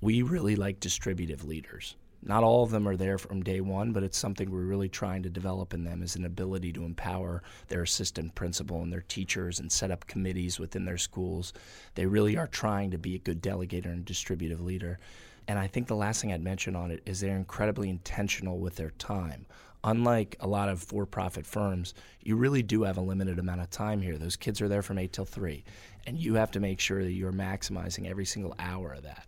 We 0.00 0.22
really 0.22 0.56
like 0.56 0.80
distributive 0.80 1.44
leaders. 1.44 1.96
Not 2.26 2.42
all 2.42 2.62
of 2.62 2.70
them 2.70 2.88
are 2.88 2.96
there 2.96 3.18
from 3.18 3.42
day 3.42 3.60
one, 3.60 3.92
but 3.92 4.02
it's 4.02 4.16
something 4.16 4.50
we're 4.50 4.62
really 4.62 4.88
trying 4.88 5.22
to 5.24 5.28
develop 5.28 5.74
in 5.74 5.84
them 5.84 6.02
is 6.02 6.16
an 6.16 6.24
ability 6.24 6.72
to 6.72 6.84
empower 6.84 7.42
their 7.68 7.82
assistant 7.82 8.34
principal 8.34 8.82
and 8.82 8.90
their 8.90 9.02
teachers 9.02 9.60
and 9.60 9.70
set 9.70 9.90
up 9.90 10.06
committees 10.06 10.58
within 10.58 10.86
their 10.86 10.96
schools. 10.96 11.52
They 11.94 12.06
really 12.06 12.38
are 12.38 12.46
trying 12.46 12.90
to 12.92 12.98
be 12.98 13.14
a 13.14 13.18
good 13.18 13.42
delegator 13.42 13.92
and 13.92 14.06
distributive 14.06 14.62
leader. 14.62 14.98
And 15.46 15.58
I 15.58 15.66
think 15.66 15.86
the 15.86 15.96
last 15.96 16.22
thing 16.22 16.32
I'd 16.32 16.42
mention 16.42 16.74
on 16.74 16.90
it 16.90 17.02
is 17.04 17.20
they're 17.20 17.36
incredibly 17.36 17.90
intentional 17.90 18.58
with 18.58 18.76
their 18.76 18.92
time. 18.92 19.44
Unlike 19.86 20.36
a 20.40 20.46
lot 20.46 20.70
of 20.70 20.82
for 20.82 21.04
profit 21.04 21.44
firms, 21.44 21.92
you 22.22 22.36
really 22.36 22.62
do 22.62 22.84
have 22.84 22.96
a 22.96 23.02
limited 23.02 23.38
amount 23.38 23.60
of 23.60 23.68
time 23.68 24.00
here. 24.00 24.16
Those 24.16 24.36
kids 24.36 24.62
are 24.62 24.68
there 24.68 24.80
from 24.80 24.96
8 24.96 25.12
till 25.12 25.26
3, 25.26 25.62
and 26.06 26.18
you 26.18 26.36
have 26.36 26.50
to 26.52 26.60
make 26.60 26.80
sure 26.80 27.04
that 27.04 27.12
you're 27.12 27.32
maximizing 27.32 28.08
every 28.08 28.24
single 28.24 28.54
hour 28.58 28.94
of 28.94 29.02
that. 29.02 29.26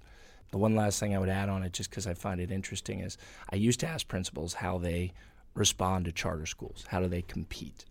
The 0.51 0.59
one 0.59 0.75
last 0.75 1.01
thing 1.01 1.15
I 1.15 1.19
would 1.19 1.29
add 1.29 1.49
on 1.49 1.63
it, 1.63 1.73
just 1.73 1.91
because 1.91 2.07
I 2.07 2.15
find 2.15 2.41
it 2.41 2.51
interesting, 2.51 3.01
is 3.01 3.19
I 3.51 3.57
used 3.57 3.81
to 3.81 3.89
ask 3.89 4.07
principals 4.07 4.55
how 4.55 4.79
they 4.79 5.13
respond 5.55 6.05
to 6.05 6.13
charter 6.13 6.47
schools. 6.47 6.85
How 6.89 7.01
do 7.01 7.09
they 7.09 7.23
compete? 7.23 7.85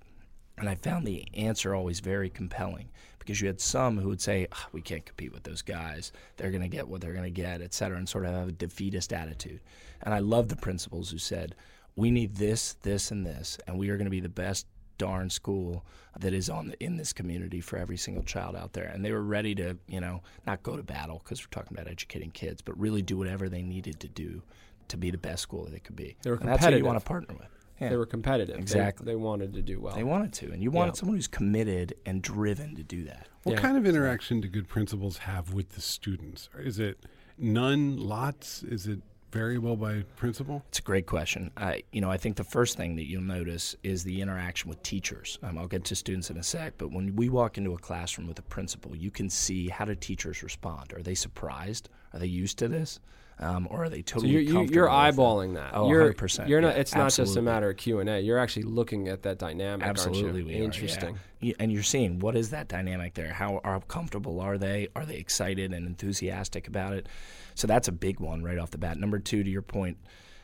And 0.58 0.70
I 0.70 0.76
found 0.76 1.06
the 1.06 1.28
answer 1.34 1.76
always 1.76 2.00
very 2.00 2.30
compelling 2.30 2.90
because 3.20 3.42
you 3.42 3.48
had 3.48 3.60
some 3.60 3.98
who 3.98 4.08
would 4.08 4.22
say, 4.22 4.48
oh, 4.54 4.66
we 4.72 4.82
can't 4.82 5.06
compete 5.06 5.34
with 5.34 5.44
those 5.44 5.62
guys. 5.62 6.12
They're 6.38 6.52
going 6.52 6.62
to 6.62 6.70
get 6.70 6.88
what 6.88 7.02
they're 7.02 7.12
going 7.12 7.24
to 7.26 7.30
get, 7.30 7.62
et 7.62 7.74
cetera, 7.74 7.98
and 7.98 8.08
sort 8.08 8.26
of 8.26 8.34
have 8.34 8.48
a 8.48 8.54
defeatist 8.54 9.12
attitude. 9.12 9.60
And 10.04 10.14
I 10.14 10.20
love 10.20 10.48
the 10.48 10.56
principals 10.56 11.12
who 11.12 11.18
said, 11.18 11.56
we 11.98 12.12
need 12.12 12.36
this, 12.36 12.74
this, 12.84 13.12
and 13.12 13.26
this, 13.26 13.58
and 13.68 13.78
we 13.78 13.90
are 13.90 13.98
going 13.98 14.06
to 14.06 14.12
be 14.12 14.20
the 14.20 14.30
best 14.30 14.68
darn 14.98 15.30
school 15.30 15.86
that 16.20 16.34
is 16.34 16.50
on 16.50 16.70
the, 16.70 16.84
in 16.84 16.98
this 16.98 17.14
community 17.14 17.62
for 17.62 17.78
every 17.78 17.98
single 17.98 18.24
child 18.24 18.56
out 18.56 18.74
there. 18.74 18.86
And 18.86 19.04
they 19.04 19.12
were 19.12 19.22
ready 19.24 19.54
to, 19.56 19.78
you 19.88 20.00
know, 20.02 20.22
not 20.48 20.64
go 20.64 20.78
to 20.78 20.84
battle 20.84 21.22
because 21.24 21.42
we're 21.42 21.50
talking 21.52 21.78
about 21.78 21.92
educating 21.92 22.32
kids, 22.32 22.62
but 22.62 22.78
really 22.80 23.02
do 23.02 23.18
whatever 23.18 23.50
they 23.50 23.62
needed 23.62 24.00
to 24.02 24.08
do 24.08 24.42
to 24.88 24.98
be 24.98 25.12
the 25.12 25.18
best 25.18 25.42
school 25.44 25.66
that 25.66 25.72
they 25.72 25.80
could 25.80 25.96
be. 25.96 26.16
They 26.22 26.30
were 26.32 26.38
and 26.38 26.48
that's 26.48 26.66
who 26.66 26.76
you 26.76 26.86
want 26.86 27.00
to 27.00 27.06
partner 27.06 27.36
with. 27.38 27.48
Yeah. 27.82 27.90
They 27.90 27.98
were 27.98 28.06
competitive. 28.06 28.56
They- 28.56 28.62
Exactly. 28.62 29.06
They, 29.06 29.16
wanted 29.16 29.54
to 29.56 29.62
do 29.62 29.82
well. 29.82 29.96
They 29.96 30.04
wanted 30.04 30.32
to, 30.34 30.52
and 30.52 30.64
you 30.64 30.72
wanted 30.72 30.92
Yeah. 30.96 31.00
someone 31.00 31.18
who's 31.18 31.28
committed 31.28 31.94
and 32.06 32.22
driven 32.22 32.76
to 32.76 32.84
do 32.84 33.04
that. 33.04 33.28
What 33.44 33.56
Yeah. 33.56 33.62
kind 33.62 33.78
of 33.78 33.86
interaction 33.86 34.40
do 34.40 34.48
good 34.48 34.68
principals 34.70 35.18
have 35.20 35.54
with 35.54 35.70
the 35.72 35.82
students? 35.82 36.48
Is 36.58 36.80
it 36.80 37.06
none, 37.38 37.98
lots? 37.98 38.64
Is 38.64 38.88
it 38.88 39.02
variable 39.36 39.76
by 39.76 40.02
principal? 40.16 40.64
It's 40.70 40.80
a 40.80 40.82
great 40.82 41.08
question. 41.08 41.52
I, 41.58 41.84
you 41.92 42.00
know, 42.00 42.10
I 42.10 42.16
think 42.16 42.38
the 42.38 42.46
first 42.46 42.78
thing 42.78 42.96
that 42.96 43.04
you'll 43.04 43.22
notice 43.22 43.76
is 43.84 44.06
the 44.06 44.22
interaction 44.22 44.70
with 44.70 44.82
teachers. 44.82 45.38
Um, 45.44 45.58
I'll 45.58 45.68
get 45.68 45.84
to 45.86 45.96
students 45.96 46.30
in 46.30 46.38
a 46.38 46.44
sec, 46.44 46.76
but 46.78 46.94
when 46.94 47.18
we 47.18 47.28
walk 47.28 47.58
into 47.58 47.74
a 47.74 47.78
classroom 47.78 48.30
with 48.30 48.40
a 48.40 48.44
principal, 48.44 48.96
you 48.96 49.12
can 49.12 49.30
see 49.30 49.68
how 49.68 49.84
do 49.84 49.94
teachers 49.94 50.42
respond. 50.42 50.94
Are 50.94 51.04
they 51.04 51.16
surprised? 51.16 51.90
Are 52.14 52.20
they 52.20 52.28
used 52.28 52.58
to 52.60 52.70
this? 52.70 53.02
Um, 53.38 53.68
or 53.70 53.84
are 53.84 53.90
they 53.90 53.98
So 53.98 54.04
totally 54.04 54.32
you're, 54.32 54.54
comfortable 54.54 54.76
you're 54.76 54.86
with 54.86 54.94
eyeballing 54.94 55.56
that. 55.56 55.72
Oh, 55.74 55.90
you're, 55.90 56.14
100%. 56.14 56.48
You're 56.48 56.62
not. 56.62 56.76
Yeah, 56.76 56.82
it's 56.82 56.96
not 56.96 57.14
just 57.14 57.36
a 57.36 57.42
matter 57.42 57.70
of 57.70 57.78
Q 57.78 58.00
and 58.00 58.10
A. 58.10 58.22
You're 58.22 58.40
actually 58.40 58.64
looking 58.64 59.10
at 59.10 59.24
that 59.24 59.40
dynamic. 59.40 59.86
Absolutely, 59.86 60.44
we 60.44 60.54
are, 60.54 60.58
yeah. 60.58 60.64
Interesting. 60.64 61.20
And 61.60 61.72
you're 61.72 61.84
seeing 61.84 62.20
what 62.20 62.36
is 62.36 62.52
that 62.52 62.70
dynamic 62.70 63.14
there? 63.14 63.34
How, 63.34 63.60
how 63.64 63.80
comfortable 63.82 64.40
are 64.40 64.58
they? 64.58 64.88
Are 64.96 65.06
they 65.06 65.18
excited 65.18 65.74
and 65.74 65.86
enthusiastic 65.86 66.68
about 66.68 66.94
it? 66.94 67.08
So 67.56 67.68
that's 67.68 67.88
a 67.88 67.92
big 67.92 68.20
one 68.20 68.42
right 68.42 68.58
off 68.58 68.72
the 68.72 68.78
bat. 68.78 68.98
Number 68.98 69.20
two, 69.20 69.44
to 69.44 69.50
your 69.50 69.62
point, 69.62 69.98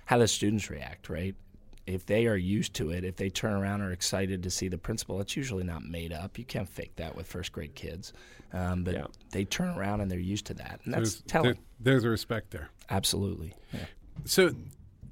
how 0.06 0.18
the 0.18 0.28
students 0.28 0.70
react, 0.70 1.10
right? 1.10 1.36
If 1.88 2.06
they 2.06 2.28
are 2.28 2.36
used 2.38 2.74
to 2.76 2.92
it, 2.92 3.04
if 3.04 3.16
they 3.16 3.30
turn 3.30 3.54
around 3.54 3.82
and 3.82 3.90
are 3.90 3.94
excited 3.94 4.44
to 4.44 4.50
see 4.50 4.68
the 4.68 4.78
principal, 4.78 5.20
it's 5.20 5.36
usually 5.36 5.64
not 5.64 5.84
made 5.84 6.14
up. 6.14 6.38
You 6.38 6.46
can't 6.46 6.70
fake 6.70 6.96
that 6.98 7.16
with 7.16 7.28
first 7.28 7.52
grade 7.52 7.74
kids. 7.76 8.14
Um, 8.54 8.84
but 8.84 8.94
Yeah. 8.94 9.08
they 9.32 9.46
turn 9.46 9.70
around 9.78 10.02
and 10.02 10.12
they're 10.12 10.20
used 10.20 10.46
to 10.48 10.54
that. 10.56 10.82
And 10.86 10.94
that's 10.94 11.16
There's, 11.16 11.22
telling. 11.24 11.54
there- 11.54 11.62
there's 11.80 12.04
a 12.04 12.10
respect 12.10 12.52
there. 12.52 12.70
Absolutely. 12.90 13.54
Yeah. 13.74 13.86
So 14.26 14.54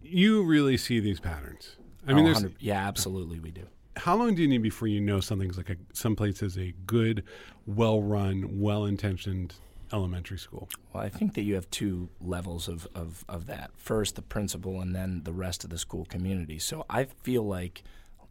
you 0.04 0.44
really 0.44 0.78
see 0.78 1.00
these 1.00 1.20
patterns. 1.20 1.76
I 2.08 2.14
mean, 2.14 2.26
Oh, 2.28 2.34
there's 2.40 2.54
yeah, 2.60 2.88
absolutely, 2.88 3.40
we 3.40 3.52
do. 3.52 3.68
how 3.98 4.16
long 4.16 4.36
do 4.36 4.42
you 4.42 4.48
need 4.48 4.62
before 4.62 4.88
you 4.88 5.00
know 5.02 5.20
something's 5.20 5.58
like 5.58 5.70
a 5.70 5.76
someplace 5.94 6.42
is 6.44 6.58
a 6.58 6.74
good, 6.86 7.24
well-run, 7.66 8.60
well-intentioned 8.60 9.54
elementary 9.92 10.38
school? 10.38 10.70
Well, 10.94 11.04
I 11.04 11.10
think 11.10 11.34
that 11.36 11.42
you 11.44 11.56
have 11.56 11.70
two 11.70 12.10
levels 12.22 12.68
of, 12.68 12.88
of, 12.96 13.24
of 13.28 13.46
that. 13.48 13.72
First, 13.76 14.16
the 14.16 14.22
principal, 14.22 14.82
and 14.82 14.96
then 14.96 15.22
the 15.24 15.34
rest 15.34 15.64
of 15.64 15.70
the 15.70 15.78
school 15.78 16.06
community. 16.06 16.60
So 16.60 16.86
I 16.90 17.06
feel 17.06 17.44
like, 17.44 17.84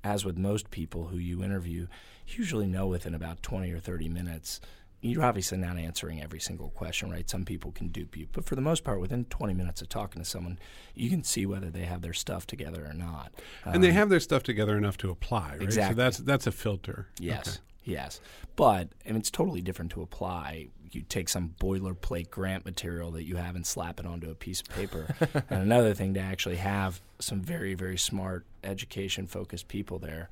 as 0.05 0.25
with 0.25 0.39
most 0.39 0.71
people 0.71 1.07
who 1.09 1.19
you 1.19 1.43
interview, 1.43 1.87
you 2.27 2.35
usually 2.37 2.67
know 2.67 2.87
within 2.87 3.15
about 3.15 3.43
20 3.43 3.71
or 3.73 3.79
30 3.81 4.09
minutes. 4.09 4.61
You're 5.01 5.23
obviously 5.25 5.59
not 5.59 5.79
answering 5.79 6.21
every 6.21 6.41
single 6.41 6.71
question, 6.71 7.09
right? 7.11 7.29
Some 7.31 7.45
people 7.45 7.71
can 7.71 7.89
dupe 7.89 8.17
you. 8.17 8.27
But 8.33 8.45
for 8.47 8.57
the 8.57 8.61
most 8.61 8.83
part, 8.83 9.01
within 9.01 9.27
20 9.27 9.55
minutes 9.55 9.81
of 9.81 9.89
talking 9.89 10.21
to 10.21 10.29
someone, 10.29 10.59
you 10.95 11.09
can 11.09 11.23
see 11.23 11.47
whether 11.47 11.71
they 11.71 11.85
have 11.85 12.03
their 12.03 12.13
stuff 12.13 12.49
together 12.49 12.85
or 12.85 12.93
not. 12.95 13.33
and 13.65 13.83
they 13.83 13.91
um, 13.91 13.95
have 13.95 14.09
their 14.09 14.19
stuff 14.19 14.43
together 14.43 14.77
enough 14.77 14.97
to 14.99 15.11
apply, 15.11 15.51
right? 15.51 15.59
So 15.61 15.65
Exactly. 15.65 15.95
that's 15.95 16.19
that's 16.19 16.47
a 16.49 16.53
filter. 16.53 17.07
Yes, 17.21 17.47
Okay. 17.49 17.59
Yes. 17.89 18.21
But 18.57 18.89
mean, 19.07 19.17
it's 19.17 19.31
totally 19.31 19.61
different 19.61 19.91
to 19.93 20.03
apply. 20.03 20.69
You 20.91 21.03
take 21.03 21.29
some 21.29 21.55
boilerplate 21.61 22.31
grant 22.31 22.65
material 22.65 23.11
that 23.13 23.25
you 23.25 23.37
have 23.37 23.57
and 23.57 23.67
slap 23.67 24.01
it 24.01 24.07
onto 24.07 24.31
a 24.31 24.35
piece 24.35 24.61
of 24.61 24.69
paper. 24.71 25.15
and 25.51 25.63
another 25.63 25.95
thing 25.95 26.15
to 26.15 26.21
actually 26.21 26.57
have 26.57 27.01
some 27.19 27.41
very, 27.41 27.75
very 27.75 27.99
smart, 27.99 28.47
education 28.65 29.27
focused 29.27 29.69
people 29.69 29.99
there 29.99 30.31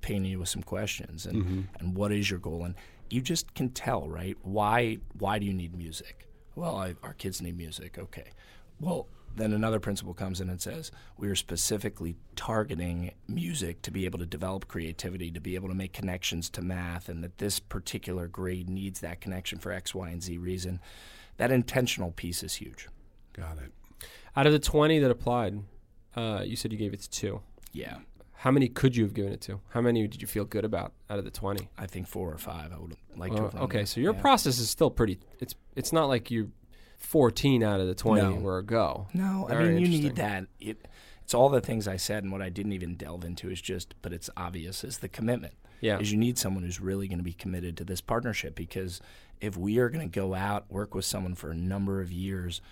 painting 0.00 0.32
you 0.32 0.38
with 0.38 0.48
some 0.50 0.62
questions 0.62 1.24
and, 1.24 1.44
mm-hmm. 1.44 1.60
and 1.78 1.96
what 1.96 2.12
is 2.12 2.28
your 2.28 2.38
goal? 2.38 2.64
And 2.64 2.74
you 3.08 3.22
just 3.22 3.54
can 3.54 3.70
tell, 3.70 4.08
right? 4.08 4.36
Why 4.42 4.98
why 5.18 5.38
do 5.38 5.46
you 5.46 5.52
need 5.52 5.74
music? 5.74 6.28
Well, 6.54 6.76
I, 6.76 6.94
our 7.02 7.14
kids 7.14 7.40
need 7.40 7.56
music. 7.56 7.98
Okay. 7.98 8.30
Well, 8.80 9.08
then 9.36 9.52
another 9.52 9.80
principal 9.80 10.14
comes 10.14 10.40
in 10.40 10.48
and 10.48 10.60
says, 10.60 10.90
We 11.16 11.28
are 11.28 11.34
specifically 11.34 12.16
targeting 12.36 13.12
music 13.28 13.82
to 13.82 13.90
be 13.90 14.04
able 14.04 14.18
to 14.18 14.26
develop 14.26 14.68
creativity, 14.68 15.30
to 15.30 15.40
be 15.40 15.54
able 15.54 15.68
to 15.68 15.74
make 15.74 15.92
connections 15.92 16.48
to 16.50 16.62
math, 16.62 17.08
and 17.08 17.22
that 17.24 17.38
this 17.38 17.58
particular 17.60 18.28
grade 18.28 18.68
needs 18.68 19.00
that 19.00 19.20
connection 19.20 19.58
for 19.58 19.72
X, 19.72 19.94
Y, 19.94 20.08
and 20.10 20.22
Z 20.22 20.38
reason. 20.38 20.80
That 21.36 21.50
intentional 21.50 22.12
piece 22.12 22.42
is 22.42 22.54
huge. 22.54 22.88
Got 23.32 23.58
it. 23.58 24.06
Out 24.36 24.46
of 24.46 24.52
the 24.52 24.58
20 24.58 24.98
that 25.00 25.10
applied, 25.10 25.60
uh, 26.16 26.42
you 26.44 26.56
said 26.56 26.72
you 26.72 26.78
gave 26.78 26.92
it 26.94 27.00
to 27.02 27.10
two. 27.10 27.40
Yeah. 27.72 27.98
How 28.38 28.50
many 28.50 28.68
could 28.68 28.94
you 28.94 29.04
have 29.04 29.14
given 29.14 29.32
it 29.32 29.40
to? 29.42 29.60
How 29.70 29.80
many 29.80 30.06
did 30.06 30.20
you 30.20 30.28
feel 30.28 30.44
good 30.44 30.64
about 30.64 30.92
out 31.08 31.18
of 31.18 31.24
the 31.24 31.30
20? 31.30 31.70
I 31.78 31.86
think 31.86 32.06
four 32.06 32.30
or 32.32 32.36
five 32.38 32.72
I 32.72 32.78
would 32.78 32.94
like 33.16 33.32
to 33.32 33.38
Uh, 33.38 33.42
have 33.44 33.54
run 33.54 33.62
okay, 33.64 33.84
so 33.84 34.00
your 34.00 34.14
Yeah. 34.14 34.20
process 34.20 34.58
is 34.58 34.68
still 34.68 34.90
pretty. 34.90 35.18
It's 35.40 35.54
it's 35.74 35.92
not 35.92 36.06
like 36.06 36.30
you 36.30 36.52
14 37.04 37.62
out 37.62 37.80
of 37.80 37.86
the 37.86 37.94
20 37.94 38.22
No. 38.22 38.34
were 38.36 38.58
a 38.58 38.62
go. 38.64 39.06
No, 39.14 39.46
I 39.50 39.62
mean 39.62 39.78
you 39.78 39.88
need 39.88 40.16
that. 40.16 40.46
It, 40.60 40.88
it's 41.22 41.34
all 41.34 41.48
the 41.48 41.60
things 41.60 41.88
I 41.88 41.96
said, 41.96 42.22
and 42.22 42.32
what 42.32 42.42
I 42.42 42.50
didn't 42.50 42.72
even 42.72 42.96
delve 42.96 43.24
into 43.24 43.50
is 43.50 43.60
just, 43.60 43.94
but 44.02 44.12
it's 44.12 44.28
obvious 44.36 44.84
is 44.84 44.98
the 44.98 45.08
commitment. 45.08 45.54
Yeah. 45.80 45.98
Is 45.98 46.10
you 46.12 46.18
need 46.18 46.38
someone 46.38 46.62
who's 46.62 46.80
really 46.80 47.08
going 47.08 47.18
to 47.18 47.24
be 47.24 47.32
committed 47.34 47.76
to 47.76 47.84
this 47.84 48.00
partnership 48.00 48.54
because 48.54 49.00
if 49.40 49.56
we 49.56 49.78
are 49.78 49.90
going 49.90 50.08
to 50.08 50.20
go 50.20 50.34
out 50.34 50.70
work 50.70 50.94
with 50.94 51.04
someone 51.04 51.34
for 51.34 51.50
a 51.50 51.54
number 51.54 52.00
of 52.00 52.10
years, 52.10 52.62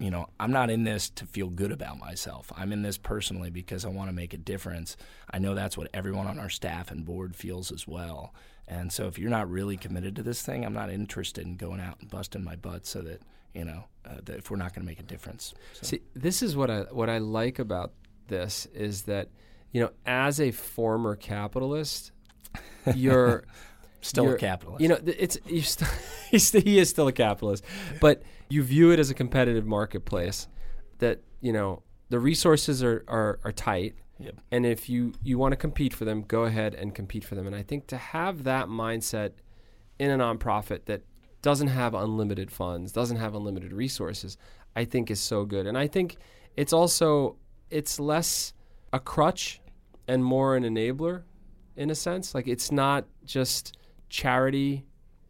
you 0.00 0.10
know, 0.10 0.28
I'm 0.40 0.50
not 0.50 0.70
in 0.70 0.84
this 0.84 1.08
to 1.10 1.26
feel 1.26 1.48
good 1.48 1.70
about 1.72 1.98
myself. 1.98 2.52
I'm 2.56 2.72
in 2.72 2.82
this 2.82 2.98
personally 2.98 3.50
because 3.50 3.84
I 3.84 3.88
want 3.88 4.10
to 4.10 4.14
make 4.14 4.32
a 4.32 4.38
difference. 4.38 4.96
I 5.30 5.38
know 5.38 5.54
that's 5.54 5.76
what 5.76 5.88
everyone 5.94 6.26
on 6.26 6.38
our 6.38 6.48
staff 6.48 6.90
and 6.90 7.04
board 7.04 7.36
feels 7.36 7.70
as 7.70 7.86
well. 7.86 8.34
And 8.66 8.92
so 8.92 9.06
if 9.06 9.18
you're 9.18 9.30
not 9.30 9.50
really 9.50 9.76
committed 9.76 10.14
to 10.16 10.22
this 10.22 10.42
thing, 10.42 10.64
I'm 10.64 10.74
not 10.74 10.90
interested 10.90 11.46
in 11.46 11.56
going 11.56 11.80
out 11.80 12.00
and 12.00 12.10
busting 12.10 12.44
my 12.44 12.54
butt 12.56 12.86
so 12.86 13.02
that, 13.02 13.22
you 13.54 13.64
know, 13.64 13.84
uh, 14.04 14.16
if 14.28 14.50
we're 14.50 14.56
not 14.56 14.74
going 14.74 14.82
to 14.82 14.86
make 14.90 15.00
a 15.00 15.04
difference. 15.04 15.54
So. 15.74 15.86
See, 15.86 16.00
this 16.14 16.42
is 16.42 16.56
what 16.56 16.70
I 16.70 16.80
what 16.90 17.08
I 17.10 17.18
like 17.18 17.58
about 17.58 17.92
this 18.28 18.66
is 18.74 19.02
that 19.02 19.28
you 19.72 19.80
know, 19.82 19.90
as 20.06 20.40
a 20.40 20.50
former 20.50 21.14
capitalist, 21.16 22.12
you're 22.94 23.44
Still 24.00 24.24
you're- 24.24 24.36
a 24.36 24.38
capitalist. 24.38 24.80
You 24.80 24.88
know, 24.88 24.98
it's 25.04 25.38
he's 25.46 25.76
st- 26.42 26.64
he 26.64 26.78
is 26.78 26.88
still 26.88 27.08
a 27.08 27.12
capitalist, 27.12 27.64
but 28.00 28.22
you 28.48 28.62
view 28.62 28.90
it 28.92 28.98
as 29.00 29.10
a 29.10 29.14
competitive 29.14 29.66
marketplace. 29.66 30.46
That 30.98 31.20
you 31.40 31.52
know 31.52 31.82
the 32.08 32.18
resources 32.20 32.82
are 32.82 33.04
are, 33.08 33.40
are 33.44 33.52
tight, 33.52 33.96
Yep. 34.20 34.36
and 34.52 34.64
if 34.66 34.88
you 34.88 35.12
you 35.22 35.36
want 35.38 35.52
to 35.52 35.56
compete 35.56 35.92
for 35.94 36.04
them, 36.04 36.22
go 36.22 36.44
ahead 36.44 36.74
and 36.74 36.94
compete 36.94 37.24
for 37.24 37.34
them. 37.34 37.46
And 37.46 37.56
I 37.56 37.62
think 37.62 37.86
to 37.88 37.96
have 37.96 38.44
that 38.44 38.68
mindset 38.68 39.32
in 39.98 40.10
a 40.12 40.16
nonprofit 40.18 40.84
that 40.86 41.02
doesn't 41.48 41.68
have 41.68 41.94
unlimited 41.94 42.50
funds, 42.50 42.92
doesn't 42.92 43.16
have 43.16 43.34
unlimited 43.34 43.72
resources, 43.72 44.36
I 44.76 44.84
think 44.84 45.10
is 45.10 45.18
so 45.18 45.46
good. 45.46 45.66
And 45.66 45.78
I 45.78 45.86
think 45.86 46.18
it's 46.58 46.74
also 46.74 47.36
it's 47.70 47.98
less 47.98 48.52
a 48.92 49.00
crutch 49.00 49.62
and 50.06 50.22
more 50.22 50.56
an 50.56 50.64
enabler 50.64 51.22
in 51.74 51.88
a 51.88 51.94
sense. 51.94 52.34
Like 52.34 52.46
it's 52.48 52.70
not 52.70 53.06
just 53.24 53.78
charity 54.10 54.84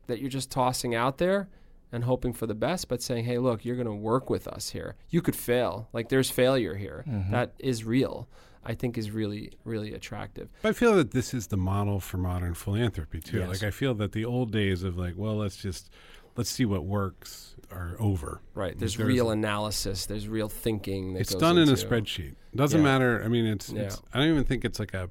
that 0.09 0.19
you're 0.19 0.29
just 0.29 0.51
tossing 0.51 0.93
out 0.93 1.19
there 1.19 1.49
and 1.93 2.03
hoping 2.03 2.33
for 2.33 2.49
the 2.49 2.55
best, 2.57 2.89
but 2.89 3.01
saying, 3.01 3.25
"Hey, 3.25 3.39
look, 3.39 3.65
you're 3.65 3.77
going 3.77 3.87
to 3.87 3.95
work 3.95 4.29
with 4.29 4.49
us 4.49 4.71
here. 4.71 4.97
You 5.11 5.23
could 5.23 5.37
fail. 5.37 5.89
Like 5.93 6.09
there's 6.09 6.31
failure 6.31 6.75
here. 6.75 7.05
Mm-hmm. 7.09 7.31
That 7.31 7.53
is 7.61 7.85
real." 7.85 8.29
I 8.65 8.75
think 8.75 8.99
is 8.99 9.11
really 9.11 9.53
really 9.65 9.95
attractive. 9.95 10.49
But 10.63 10.71
I 10.71 10.73
feel 10.73 10.95
that 10.97 11.11
this 11.13 11.33
is 11.35 11.47
the 11.49 11.57
model 11.57 12.01
for 12.01 12.19
modern 12.19 12.55
philanthropy 12.55 13.21
too. 13.21 13.39
Yes. 13.39 13.49
Like 13.49 13.63
I 13.63 13.71
feel 13.71 13.95
that 13.95 14.13
the 14.13 14.25
old 14.25 14.53
days 14.53 14.83
of 14.83 14.97
like, 14.99 15.15
well, 15.17 15.37
let's 15.37 15.57
just 15.57 15.91
let's 16.37 16.51
see 16.51 16.65
what 16.65 16.85
works 16.85 17.55
are 17.71 17.97
over. 17.99 18.41
Right. 18.55 18.79
There's, 18.79 18.97
There's- 18.97 19.09
real 19.09 19.31
analysis. 19.31 20.07
There's 20.07 20.27
real 20.29 20.49
thinking. 20.49 21.15
That 21.15 21.21
It's 21.21 21.35
done 21.35 21.59
in 21.59 21.69
a 21.69 21.73
spreadsheet. 21.73 22.35
Doesn't 22.55 22.79
Yeah. 22.81 22.85
matter. 22.85 23.23
I 23.25 23.29
mean, 23.29 23.45
it's, 23.47 23.71
Yeah. 23.71 23.83
it's. 23.83 24.01
I 24.15 24.19
don't 24.21 24.29
even 24.31 24.45
think 24.45 24.65
it's 24.65 24.79
like 24.79 24.95
a 24.95 25.11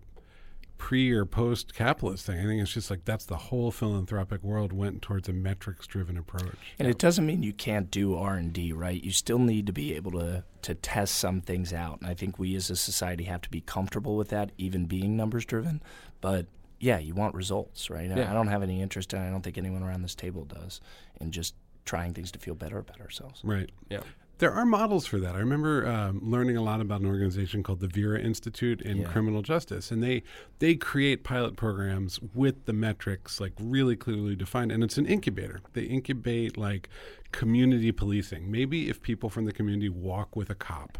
pre 0.77 1.11
or 1.11 1.25
post 1.25 1.73
capitalist 1.73 2.25
thing. 2.25 2.39
I 2.39 2.43
think 2.45 2.61
it's 2.61 2.73
just 2.73 2.89
like 2.89 3.05
that's 3.05 3.25
the 3.25 3.35
whole 3.37 3.71
philanthropic 3.71 4.43
world 4.43 4.71
went 4.73 5.01
towards 5.01 5.27
a 5.27 5.33
metrics 5.33 5.87
driven 5.87 6.17
approach. 6.17 6.55
And 6.79 6.87
it 6.87 6.97
doesn't 6.99 7.25
mean 7.25 7.41
you 7.43 7.53
can't 7.53 7.89
do 7.89 8.15
R 8.15 8.35
and 8.35 8.53
D, 8.53 8.71
right? 8.73 9.03
You 9.03 9.11
still 9.11 9.39
need 9.39 9.65
to 9.67 9.73
be 9.73 9.93
able 9.95 10.11
to 10.11 10.43
to 10.63 10.75
test 10.75 11.15
some 11.15 11.41
things 11.41 11.71
out, 11.73 11.99
and 12.01 12.09
I 12.09 12.13
think 12.13 12.37
we 12.39 12.55
as 12.55 12.69
a 12.69 12.75
society 12.75 13.23
have 13.25 13.41
to 13.41 13.49
be 13.49 13.61
comfortable 13.61 14.17
with 14.17 14.29
that, 14.29 14.51
even 14.57 14.85
being 14.85 15.15
numbers 15.15 15.45
driven. 15.45 15.81
But 16.21 16.45
yeah, 16.79 16.99
you 16.99 17.13
want 17.15 17.33
results, 17.35 17.89
right? 17.89 18.11
I- 18.11 18.15
Yeah. 18.17 18.29
I 18.29 18.33
don't 18.33 18.47
have 18.47 18.61
any 18.63 18.81
interest, 18.81 19.13
and 19.13 19.23
I 19.23 19.29
don't 19.29 19.41
think 19.41 19.57
anyone 19.57 19.81
around 19.83 20.01
this 20.03 20.13
table 20.15 20.45
does, 20.45 20.79
in 21.21 21.31
just 21.31 21.55
trying 21.85 22.13
things 22.13 22.31
to 22.31 22.39
feel 22.39 22.53
better 22.53 22.77
about 22.79 22.99
ourselves. 23.01 23.41
Right. 23.43 23.69
Yeah. 23.89 24.01
There 24.39 24.51
are 24.53 24.65
models 24.65 25.07
for 25.07 25.19
that. 25.19 25.33
I 25.35 25.39
remember 25.39 25.87
um, 25.87 26.19
learning 26.21 26.57
a 26.57 26.61
lot 26.61 26.79
about 26.79 27.01
an 27.01 27.07
organization 27.07 27.63
called 27.63 27.79
the 27.79 27.87
Vera 27.87 28.19
Institute 28.19 28.81
in 28.81 28.97
Yeah. 28.99 29.07
criminal 29.07 29.41
justice, 29.41 29.89
and 29.89 30.03
they 30.03 30.21
they 30.59 30.75
create 30.75 31.23
pilot 31.23 31.55
programs 31.55 32.19
with 32.35 32.65
the 32.65 32.73
metrics 32.73 33.39
like 33.41 33.53
really 33.59 33.95
clearly 33.95 34.35
defined, 34.35 34.71
and 34.71 34.83
it's 34.83 34.97
an 34.97 35.07
incubator. 35.07 35.61
They 35.73 35.83
incubate 35.83 36.55
like 36.55 36.87
community 37.31 37.91
policing. 37.91 38.49
Maybe 38.51 38.89
if 38.89 39.01
people 39.01 39.29
from 39.29 39.45
the 39.45 39.51
community 39.53 39.89
walk 39.89 40.35
with 40.35 40.49
a 40.51 40.55
cop, 40.55 40.99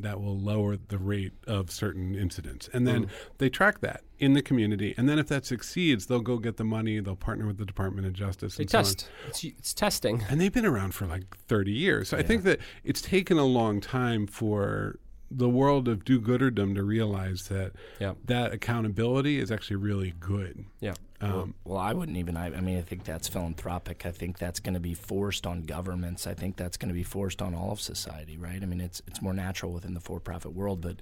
that 0.00 0.20
will 0.20 0.38
lower 0.38 0.76
the 0.76 0.98
rate 0.98 1.32
of 1.46 1.70
certain 1.70 2.14
incidents, 2.14 2.68
and 2.72 2.86
then 2.86 3.06
mm. 3.06 3.10
they 3.38 3.48
track 3.48 3.80
that 3.80 4.02
in 4.18 4.32
the 4.32 4.42
community, 4.42 4.94
and 4.96 5.08
then 5.08 5.18
if 5.18 5.28
that 5.28 5.44
succeeds, 5.44 6.06
they'll 6.06 6.20
go 6.20 6.38
get 6.38 6.56
the 6.56 6.64
money. 6.64 7.00
They'll 7.00 7.16
partner 7.16 7.46
with 7.46 7.58
the 7.58 7.66
Department 7.66 8.06
of 8.06 8.12
Justice. 8.12 8.56
They 8.56 8.62
and 8.62 8.70
so 8.70 8.78
on. 8.78 8.84
test. 8.84 9.08
It's, 9.28 9.44
it's 9.44 9.74
testing. 9.74 10.24
And 10.28 10.40
they've 10.40 10.52
been 10.52 10.66
around 10.66 10.94
for 10.94 11.06
like 11.06 11.36
30 11.48 11.72
years. 11.72 12.08
So 12.10 12.16
I 12.16 12.22
think 12.22 12.44
that 12.44 12.60
it's 12.84 13.02
taken 13.02 13.38
a 13.38 13.44
long 13.44 13.80
time 13.80 14.26
for 14.26 14.98
the 15.30 15.48
world 15.48 15.88
of 15.88 16.04
do 16.04 16.20
gooderdom 16.20 16.74
to 16.76 16.82
realize 16.84 17.48
that 17.48 17.72
Yeah. 17.98 18.14
that 18.26 18.52
accountability 18.52 19.38
is 19.40 19.50
actually 19.50 19.76
really 19.76 20.14
good. 20.20 20.64
Yeah. 20.80 20.94
Um, 21.20 21.54
Well, 21.64 21.78
I 21.78 21.92
wouldn't 21.94 22.18
even. 22.18 22.36
I, 22.36 22.46
I 22.54 22.60
mean, 22.60 22.76
I 22.78 22.82
think 22.82 23.04
that's 23.04 23.26
philanthropic. 23.26 24.04
I 24.04 24.10
think 24.12 24.38
that's 24.38 24.60
going 24.60 24.74
to 24.74 24.80
be 24.80 24.92
forced 24.94 25.46
on 25.46 25.62
governments. 25.62 26.26
I 26.26 26.34
think 26.34 26.56
that's 26.56 26.76
going 26.76 26.90
to 26.90 26.94
be 26.94 27.02
forced 27.02 27.40
on 27.40 27.54
all 27.54 27.72
of 27.72 27.80
society, 27.80 28.36
right? 28.36 28.62
I 28.62 28.66
mean, 28.66 28.80
it's 28.80 29.00
it's 29.06 29.22
more 29.22 29.32
natural 29.32 29.72
within 29.72 29.94
the 29.94 30.00
for-profit 30.00 30.52
world, 30.52 30.80
but 30.82 30.96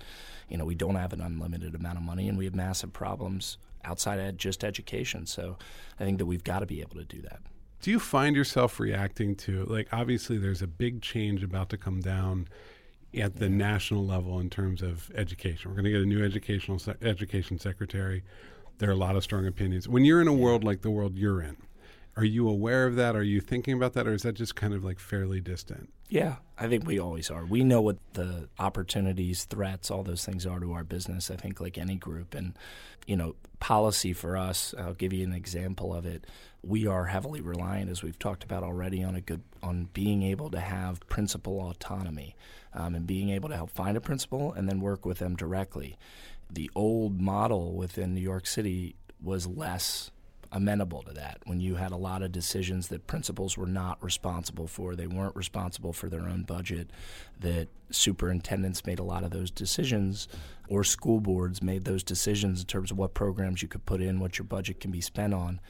you 0.49 0.57
know, 0.57 0.65
we 0.65 0.75
don't 0.77 0.95
have 0.95 1.13
an 1.13 1.21
unlimited 1.21 1.75
amount 1.75 1.99
of 1.99 2.05
money, 2.05 2.29
and 2.29 2.39
we 2.39 2.45
have 2.45 2.55
massive 2.55 2.93
problems 2.93 3.59
outside 3.85 4.19
of 4.21 4.37
just 4.37 4.63
education. 4.65 5.27
So, 5.27 5.59
I 6.01 6.05
think 6.05 6.19
that 6.19 6.27
we've 6.27 6.45
got 6.45 6.61
to 6.61 6.67
be 6.67 6.81
able 6.81 6.97
to 6.97 7.05
do 7.05 7.21
that. 7.23 7.41
do 7.83 7.91
you 7.91 8.01
find 8.01 8.35
yourself 8.35 8.81
reacting 8.81 9.35
to, 9.37 9.65
like, 9.67 9.89
obviously 9.93 10.39
there's 10.39 10.63
a 10.63 10.67
big 10.67 11.03
change 11.03 11.43
about 11.43 11.69
to 11.69 11.77
come 11.77 12.01
down 12.01 12.49
at 13.17 13.37
the 13.37 13.49
national 13.49 14.05
level 14.05 14.41
in 14.41 14.51
terms 14.51 14.83
of 14.83 15.11
education. 15.15 15.71
We're 15.71 15.77
going 15.77 15.85
to 15.85 15.91
get 15.91 16.03
a 16.03 16.07
new 16.07 16.25
educational 16.25 16.79
se- 16.79 16.97
education 17.03 17.59
secretary. 17.59 18.23
There 18.79 18.89
are 18.89 18.93
a 18.93 18.97
lot 18.97 19.17
of 19.17 19.23
strong 19.23 19.47
opinions. 19.47 19.89
When 19.89 20.05
you're 20.05 20.21
in 20.21 20.29
a 20.29 20.33
world 20.33 20.65
like 20.65 20.83
the 20.83 20.91
world 20.91 21.17
you're 21.17 21.41
in, 21.41 21.57
are 22.17 22.25
you 22.25 22.49
aware 22.49 22.87
of 22.87 22.97
that? 22.97 23.17
Are 23.17 23.23
you 23.25 23.41
thinking 23.41 23.75
about 23.75 23.95
that, 23.95 24.07
or 24.07 24.15
is 24.15 24.23
that 24.23 24.35
just 24.35 24.55
kind 24.55 24.73
of 24.73 24.85
like 24.85 25.01
fairly 25.01 25.41
distant? 25.41 25.93
Yeah, 26.09 26.37
I 26.57 26.69
think 26.69 26.87
we 26.87 26.99
always 26.99 27.29
are. 27.29 27.45
We 27.45 27.65
know 27.65 27.81
what 27.81 27.97
the 28.13 28.49
opportunities, 28.59 29.45
threats, 29.45 29.91
all 29.91 30.05
those 30.05 30.25
things 30.25 30.47
are 30.47 30.61
to 30.61 30.73
our 30.73 30.85
business. 30.85 31.31
I 31.31 31.37
think 31.37 31.61
like 31.61 31.77
any 31.77 31.97
group, 31.97 32.35
and 32.35 32.57
you 33.07 33.17
know, 33.17 33.35
policy 33.59 34.13
for 34.13 34.37
us. 34.37 34.75
I'll 34.79 34.95
give 34.95 35.13
you 35.13 35.25
an 35.25 35.33
example 35.33 35.93
of 35.93 36.07
it. 36.07 36.25
We 36.63 36.87
are 36.87 37.07
heavily 37.07 37.41
reliant, 37.41 37.91
as 37.91 38.03
we've 38.03 38.19
talked 38.19 38.45
about 38.45 38.63
already, 38.63 39.03
on 39.03 39.17
a 39.17 39.21
good 39.21 39.43
on 39.63 39.89
being 39.93 40.23
able 40.23 40.51
to 40.51 40.61
have 40.61 41.01
principal 41.09 41.61
autonomy, 41.69 42.37
um, 42.75 42.95
and 42.95 43.07
being 43.07 43.31
able 43.31 43.49
to 43.49 43.57
help 43.57 43.71
find 43.71 43.97
a 43.97 44.01
principal 44.01 44.53
and 44.53 44.69
then 44.69 44.81
work 44.81 45.07
with 45.07 45.19
them 45.19 45.37
directly. 45.37 45.97
The 46.51 46.71
old 46.75 47.21
model 47.21 47.75
within 47.75 48.15
New 48.15 48.21
York 48.21 48.47
City 48.47 48.97
was 49.23 49.47
less 49.47 50.11
amenable 50.55 51.03
to 51.03 51.13
that 51.13 51.39
when 51.47 51.61
you 51.61 51.75
had 51.75 51.91
a 51.91 51.97
lot 51.97 52.23
of 52.23 52.31
decisions 52.31 52.87
that 52.87 53.09
principals 53.09 53.59
were 53.59 53.67
not 53.67 54.03
responsible 54.03 54.69
for 54.69 54.95
they 54.95 55.09
weren't 55.09 55.35
responsible 55.35 55.93
for 55.93 56.09
their 56.09 56.29
own 56.29 56.45
budget 56.45 56.91
that 57.41 57.67
superintendents 57.91 58.87
made 58.87 59.01
a 59.01 59.03
lot 59.03 59.25
of 59.25 59.33
those 59.33 59.51
decisions 59.51 60.29
or 60.69 60.85
school 60.85 61.19
boards 61.19 61.61
made 61.61 61.85
those 61.85 62.05
decisions 62.05 62.61
in 62.61 62.67
terms 62.67 62.93
of 62.93 62.97
what 62.97 63.15
programs 63.15 63.63
you 63.63 63.69
could 63.69 63.85
put 63.85 64.01
in 64.01 64.21
what 64.21 64.39
your 64.39 64.45
budget 64.45 64.79
can 64.79 64.93
be 64.93 65.01
spent 65.01 65.35
on 65.35 65.61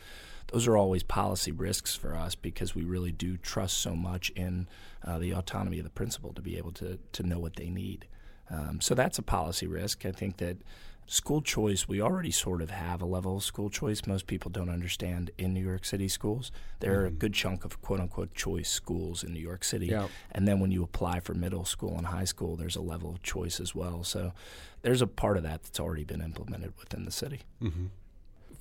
those 0.49 0.67
are 0.67 0.77
always 0.77 1.03
policy 1.03 1.53
risks 1.53 1.95
for 1.95 2.15
us 2.15 2.35
because 2.35 2.75
we 2.75 2.85
really 2.85 3.13
do 3.13 3.37
trust 3.37 3.79
so 3.79 3.95
much 3.97 4.31
in 4.31 4.69
uh, 5.05 5.19
the 5.19 5.33
autonomy 5.33 5.79
of 5.79 5.85
the 5.85 5.91
principal 5.91 6.33
to 6.33 6.43
be 6.43 6.57
able 6.57 6.73
to, 6.73 6.99
to 7.13 7.23
know 7.23 7.39
what 7.39 7.57
they 7.57 7.69
need 7.69 8.07
um, 8.51 8.81
so 8.81 8.95
that's 8.95 9.19
a 9.19 9.23
policy 9.23 9.67
risk. 9.67 10.05
I 10.05 10.13
think 10.13 10.39
that 10.39 10.59
school 11.07 11.43
choice, 11.43 11.89
we 11.89 12.01
already 12.01 12.31
sort 12.31 12.63
of 12.63 12.71
have 12.71 13.03
a 13.03 13.07
level 13.07 13.37
of 13.37 13.43
school 13.43 13.71
choice 13.71 14.07
most 14.07 14.27
people 14.27 14.51
don't 14.51 14.71
understand 14.71 15.31
in 15.39 15.53
New 15.53 15.65
York 15.65 15.85
City 15.85 16.09
schools. 16.09 16.51
There 16.81 17.01
are 17.01 17.07
a 17.07 17.11
good 17.11 17.35
chunk 17.35 17.65
of 17.65 17.81
quote 17.83 18.01
unquote 18.01 18.35
choice 18.35 18.71
schools 18.71 19.23
in 19.23 19.33
New 19.33 19.41
York 19.41 19.65
City. 19.65 19.87
Yeah. 19.87 20.09
And 20.33 20.47
then 20.47 20.61
when 20.61 20.71
you 20.71 20.83
apply 20.83 21.21
for 21.21 21.35
middle 21.35 21.65
school 21.65 21.97
and 21.97 22.07
high 22.07 22.25
school, 22.25 22.57
there's 22.57 22.77
a 22.77 22.83
level 22.83 23.11
of 23.11 23.23
choice 23.23 23.61
as 23.61 23.75
well. 23.75 24.05
So 24.05 24.33
there's 24.83 25.03
a 25.03 25.07
part 25.07 25.37
of 25.37 25.43
that 25.43 25.63
that's 25.63 25.81
already 25.81 26.05
been 26.05 26.21
implemented 26.21 26.73
within 26.79 27.05
the 27.05 27.11
city. 27.11 27.41
Mm-hmm. 27.63 27.87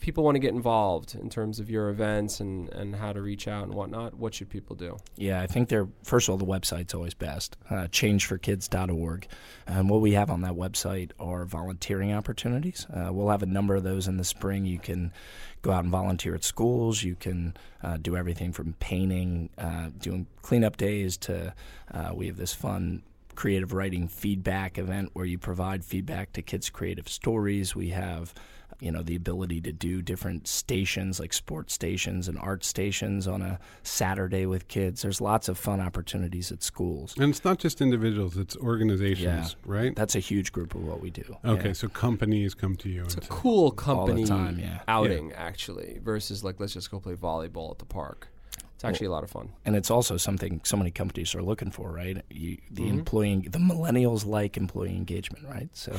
People 0.04 0.26
want 0.26 0.36
to 0.36 0.39
get 0.39 0.54
involved 0.54 1.16
in 1.16 1.30
terms 1.30 1.62
of 1.62 1.70
your 1.70 1.88
events 1.88 2.42
and, 2.42 2.68
and 2.74 2.94
how 2.94 3.13
to 3.13 3.22
reach 3.22 3.48
out 3.48 3.63
and 3.63 3.74
whatnot, 3.74 4.13
what 4.16 4.34
should 4.34 4.50
people 4.50 4.76
do? 4.76 4.98
Yeah, 5.16 5.42
I 5.42 5.48
think 5.48 5.70
they're 5.70 5.88
first 6.04 6.28
of 6.28 6.34
all 6.34 6.38
the 6.38 6.46
website's 6.46 6.94
always 6.94 7.13
best. 7.13 7.56
Uh, 7.70 7.88
changeforkids.org. 7.88 9.28
And 9.66 9.89
what 9.89 10.02
we 10.02 10.12
have 10.12 10.30
on 10.30 10.42
that 10.42 10.56
website 10.56 11.12
are 11.22 11.46
volunteering 11.46 12.12
opportunities. 12.12 12.86
Uh, 12.94 13.13
we'll 13.13 13.30
have 13.30 13.44
a 13.44 13.46
number 13.46 13.76
of 13.76 13.84
those 13.84 14.10
in 14.10 14.18
the 14.18 14.26
spring. 14.26 14.66
You 14.66 14.78
can 14.78 15.13
go 15.62 15.72
out 15.72 15.86
and 15.86 15.92
volunteer 15.92 16.36
at 16.36 16.44
schools. 16.44 17.02
You 17.02 17.16
can 17.16 17.56
uh, 17.82 17.96
do 17.96 18.18
everything 18.18 18.52
from 18.52 18.74
painting, 18.82 19.52
uh, 19.58 19.92
doing 19.98 20.28
cleanup 20.42 20.76
days 20.76 21.16
to 21.20 21.54
uh, 21.94 22.12
we 22.13 22.28
have 22.28 22.36
this 22.36 22.54
fun 22.54 23.04
creative 23.36 23.72
writing 23.72 24.10
feedback 24.10 24.78
event 24.78 25.12
where 25.13 25.26
you 25.26 25.38
provide 25.38 25.86
feedback 25.86 26.34
to 26.34 26.42
kids' 26.42 26.70
creative 26.70 27.08
stories. 27.08 27.74
We 27.74 27.89
have 27.89 28.34
you 28.80 28.92
know 28.92 29.02
the 29.02 29.16
ability 29.16 29.62
to 29.62 29.72
do 29.72 30.02
different 30.02 30.48
stations 30.48 31.20
like 31.20 31.34
sports 31.34 31.74
stations 31.74 32.28
and 32.28 32.38
art 32.40 32.64
stations 32.64 33.28
on 33.28 33.42
a 33.42 33.60
Saturday 33.84 34.46
with 34.46 34.68
kids. 34.68 35.02
There's 35.02 35.22
lots 35.22 35.48
of 35.50 35.58
fun 35.58 35.80
opportunities 35.80 36.52
at 36.52 36.64
schools. 36.64 37.16
And 37.18 37.30
it's 37.30 37.44
not 37.46 37.60
just 37.60 37.82
individuals; 37.82 38.38
it's 38.38 38.56
organizations, 38.58 39.56
right? 39.66 39.96
That's 39.96 40.16
a 40.16 40.20
huge 40.20 40.52
group 40.52 40.76
of 40.76 40.84
what 40.84 41.02
we 41.02 41.10
do. 41.10 41.24
Okay, 41.46 41.68
Yeah. 41.70 41.74
so 41.74 41.88
companies 41.88 42.54
come 42.54 42.76
to 42.78 42.90
you. 42.90 43.04
It's 43.04 43.16
a 43.16 43.18
and 43.18 43.24
say, 43.26 43.30
cool 43.32 43.72
company 43.72 44.26
time, 44.26 44.60
yeah. 44.60 44.80
outing, 44.88 45.32
actually, 45.34 46.00
versus 46.04 46.44
like, 46.44 46.60
let's 46.60 46.74
just 46.74 46.92
go 46.92 47.00
play 47.00 47.14
volleyball 47.16 47.72
at 47.72 47.80
the 47.80 47.86
park. 47.86 48.28
It's 48.76 48.84
actually 48.84 49.08
a 49.08 49.12
lot 49.12 49.24
of 49.24 49.30
fun. 49.30 49.50
and 49.66 49.76
it's 49.76 49.90
also 49.92 50.18
something 50.18 50.60
so 50.64 50.76
many 50.76 50.91
companies 50.91 51.34
are 51.36 51.41
looking 51.43 51.72
for, 51.72 51.91
right? 51.91 52.22
You, 52.30 52.58
the 52.72 52.84
Mhm. 52.84 52.89
employee, 52.89 53.47
the 53.50 53.60
millennials 53.60 54.26
like 54.26 54.58
employee 54.58 54.95
engagement, 54.95 55.45
right? 55.47 55.70
So, 55.74 55.97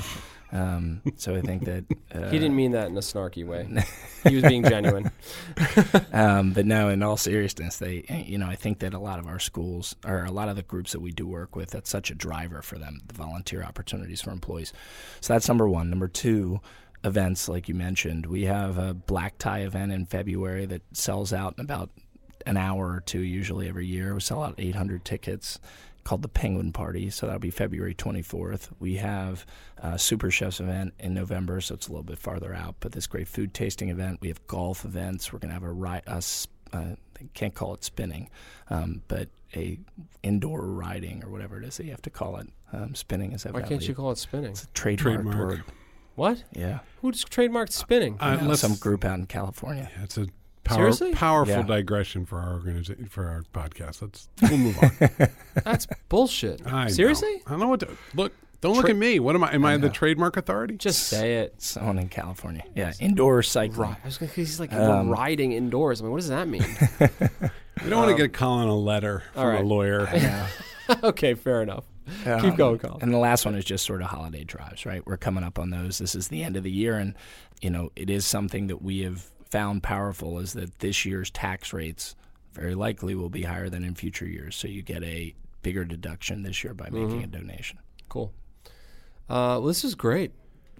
um, 0.52 1.00
so 1.16 1.34
I 1.34 1.40
think 1.40 1.64
that 1.64 1.84
uh, 2.14 2.30
he 2.30 2.38
didn't 2.38 2.56
mean 2.56 2.72
that 2.72 2.88
in 2.88 2.96
a 2.96 3.00
snarky 3.00 3.46
way. 3.46 3.66
he 4.28 4.34
was 4.34 4.44
being 4.44 4.64
genuine. 4.64 5.10
um, 6.12 6.52
but 6.52 6.66
no, 6.66 6.88
in 6.88 7.02
all 7.02 7.16
seriousness, 7.16 7.78
they, 7.78 8.04
you 8.26 8.38
know, 8.38 8.46
I 8.46 8.56
think 8.56 8.80
that 8.80 8.94
a 8.94 8.98
lot 8.98 9.18
of 9.18 9.26
our 9.26 9.38
schools 9.38 9.94
or 10.04 10.24
a 10.24 10.30
lot 10.30 10.48
of 10.48 10.56
the 10.56 10.62
groups 10.62 10.92
that 10.92 11.00
we 11.00 11.10
do 11.12 11.26
work 11.26 11.56
with, 11.56 11.70
that's 11.70 11.90
such 11.90 12.10
a 12.10 12.14
driver 12.14 12.62
for 12.62 12.78
them, 12.78 13.00
the 13.06 13.14
volunteer 13.14 13.62
opportunities 13.62 14.20
for 14.20 14.30
employees. 14.30 14.72
So 15.20 15.32
that's 15.32 15.48
number 15.48 15.68
one. 15.68 15.90
Number 15.90 16.08
two, 16.08 16.60
events 17.02 17.48
like 17.48 17.68
you 17.68 17.74
mentioned. 17.74 18.26
We 18.26 18.44
have 18.44 18.78
a 18.78 18.94
black 18.94 19.38
tie 19.38 19.60
event 19.60 19.92
in 19.92 20.06
February 20.06 20.66
that 20.66 20.82
sells 20.92 21.32
out 21.32 21.54
in 21.58 21.64
about 21.64 21.90
an 22.46 22.56
hour 22.56 22.88
or 22.92 23.00
two, 23.00 23.20
usually 23.20 23.68
every 23.68 23.86
year. 23.86 24.14
We 24.14 24.20
sell 24.20 24.42
out 24.42 24.54
800 24.58 25.04
tickets. 25.04 25.58
Called 26.04 26.20
the 26.20 26.28
Penguin 26.28 26.70
Party, 26.70 27.08
so 27.08 27.24
that'll 27.24 27.38
be 27.40 27.48
February 27.48 27.94
24th. 27.94 28.68
We 28.78 28.96
have 28.96 29.46
a 29.78 29.98
Super 29.98 30.30
Chefs 30.30 30.60
event 30.60 30.92
in 30.98 31.14
November, 31.14 31.62
so 31.62 31.74
it's 31.74 31.88
a 31.88 31.90
little 31.90 32.02
bit 32.04 32.18
farther 32.18 32.52
out. 32.54 32.74
But 32.80 32.92
this 32.92 33.06
great 33.06 33.26
food 33.26 33.54
tasting 33.54 33.88
event. 33.88 34.20
We 34.20 34.28
have 34.28 34.46
golf 34.46 34.84
events. 34.84 35.32
We're 35.32 35.38
going 35.38 35.48
to 35.48 35.54
have 35.54 35.62
a, 35.62 35.72
ri- 35.72 36.02
a 36.06 36.16
s- 36.16 36.46
uh, 36.74 36.96
can't 37.32 37.54
call 37.54 37.72
it 37.72 37.84
spinning, 37.84 38.28
um, 38.68 39.00
but 39.08 39.30
a 39.56 39.78
indoor 40.22 40.60
riding 40.66 41.24
or 41.24 41.30
whatever 41.30 41.56
it 41.58 41.64
is 41.64 41.78
that 41.78 41.84
you 41.84 41.92
have 41.92 42.02
to 42.02 42.10
call 42.10 42.36
it. 42.36 42.48
Um, 42.74 42.94
spinning 42.94 43.32
is 43.32 43.44
that 43.44 43.54
Why 43.54 43.62
can't 43.62 43.88
you 43.88 43.94
call 43.94 44.10
it 44.10 44.18
spinning? 44.18 44.50
It's 44.50 44.64
a 44.64 44.66
trademark, 44.74 45.14
Trademark. 45.22 45.38
word. 45.38 45.62
What? 46.16 46.44
Yeah, 46.52 46.80
Who 47.00 47.12
just 47.12 47.30
trademarked 47.30 47.72
spinning? 47.72 48.18
Uh, 48.20 48.36
Yeah, 48.42 48.46
let's- 48.46 48.60
some 48.60 48.74
group 48.74 49.06
out 49.06 49.18
in 49.18 49.24
California. 49.24 49.90
Yeah, 49.96 50.04
it's 50.04 50.18
a 50.18 50.26
power, 50.64 50.76
Seriously? 50.78 51.12
powerful 51.14 51.54
Yeah. 51.56 51.62
digression 51.62 52.24
for 52.26 52.38
our 52.40 52.54
organization 52.54 53.06
for 53.06 53.26
our 53.28 53.42
podcast. 53.52 54.02
Let's 54.02 54.28
we'll 54.42 54.58
move 54.58 54.78
on. 54.82 55.28
That's 55.64 55.86
bullshit. 56.08 56.66
I 56.66 56.84
know. 56.84 56.90
Seriously? 56.90 57.42
I 57.46 57.50
don't 57.50 57.60
know 57.60 57.68
what 57.68 57.80
to 57.80 57.88
look. 58.14 58.32
Don't 58.60 58.74
look 58.76 58.86
Tra- 58.86 58.94
at 58.94 58.96
me. 58.96 59.20
What 59.20 59.34
am 59.34 59.44
I? 59.44 59.52
Am 59.52 59.64
I, 59.66 59.74
I 59.74 59.76
the 59.76 59.90
trademark 59.90 60.38
authority? 60.38 60.76
Just 60.78 61.08
say 61.08 61.34
it. 61.40 61.60
Someone 61.60 61.98
in 61.98 62.08
California. 62.08 62.64
Yeah, 62.74 62.92
indoor 62.98 63.42
cycling. 63.42 63.90
Ri- 63.90 63.96
I 64.02 64.06
was 64.06 64.16
gonna, 64.16 64.32
he's 64.32 64.58
like 64.58 64.72
Um, 64.72 65.10
riding 65.10 65.52
indoors. 65.52 66.00
I 66.00 66.04
mean, 66.04 66.12
what 66.12 66.20
does 66.20 66.30
that 66.30 66.48
mean? 66.48 66.64
we 67.82 67.90
don't 67.90 67.98
want 68.06 68.16
to 68.16 68.22
get 68.22 68.32
Colin 68.32 68.68
a 68.68 68.74
letter 68.74 69.22
from 69.34 69.42
all 69.42 69.48
right. 69.48 69.60
a 69.60 69.66
lawyer. 69.66 70.08
Yeah. 70.14 70.46
okay, 71.04 71.34
fair 71.34 71.60
enough. 71.62 71.84
Um, 72.26 72.40
Keep 72.40 72.56
going, 72.56 72.78
Colin. 72.78 72.98
And 73.02 73.12
the 73.12 73.18
last 73.18 73.44
one 73.44 73.54
is 73.54 73.64
just 73.64 73.84
sort 73.84 74.00
of 74.02 74.08
holiday 74.08 74.44
drives, 74.44 74.84
right? 74.86 75.04
We're 75.06 75.16
coming 75.16 75.44
up 75.44 75.58
on 75.58 75.70
those. 75.70 75.98
This 75.98 76.14
is 76.14 76.28
the 76.28 76.42
end 76.42 76.56
of 76.56 76.62
the 76.62 76.70
year, 76.70 76.96
and 76.96 77.14
you 77.60 77.68
know 77.70 77.90
it 77.96 78.08
is 78.10 78.24
something 78.26 78.66
that 78.68 78.80
we 78.82 79.00
have 79.00 79.26
found 79.54 79.84
powerful 79.84 80.40
is 80.40 80.52
that 80.54 80.80
this 80.80 81.04
year's 81.04 81.30
tax 81.30 81.72
rates 81.72 82.16
very 82.52 82.74
likely 82.74 83.14
will 83.14 83.28
be 83.28 83.42
higher 83.42 83.68
than 83.68 83.84
in 83.84 83.94
future 83.94 84.26
years. 84.26 84.56
So 84.56 84.66
you 84.66 84.82
get 84.82 85.04
a 85.04 85.32
bigger 85.62 85.84
deduction 85.84 86.42
this 86.42 86.64
year 86.64 86.74
by 86.74 86.86
making 86.90 87.10
Mm-hmm. 87.22 87.34
a 87.34 87.38
donation. 87.38 87.78
Cool. 88.08 88.32
Uh, 89.28 89.62
well, 89.62 89.62
this 89.62 89.84
is 89.84 89.94
great. 89.94 90.32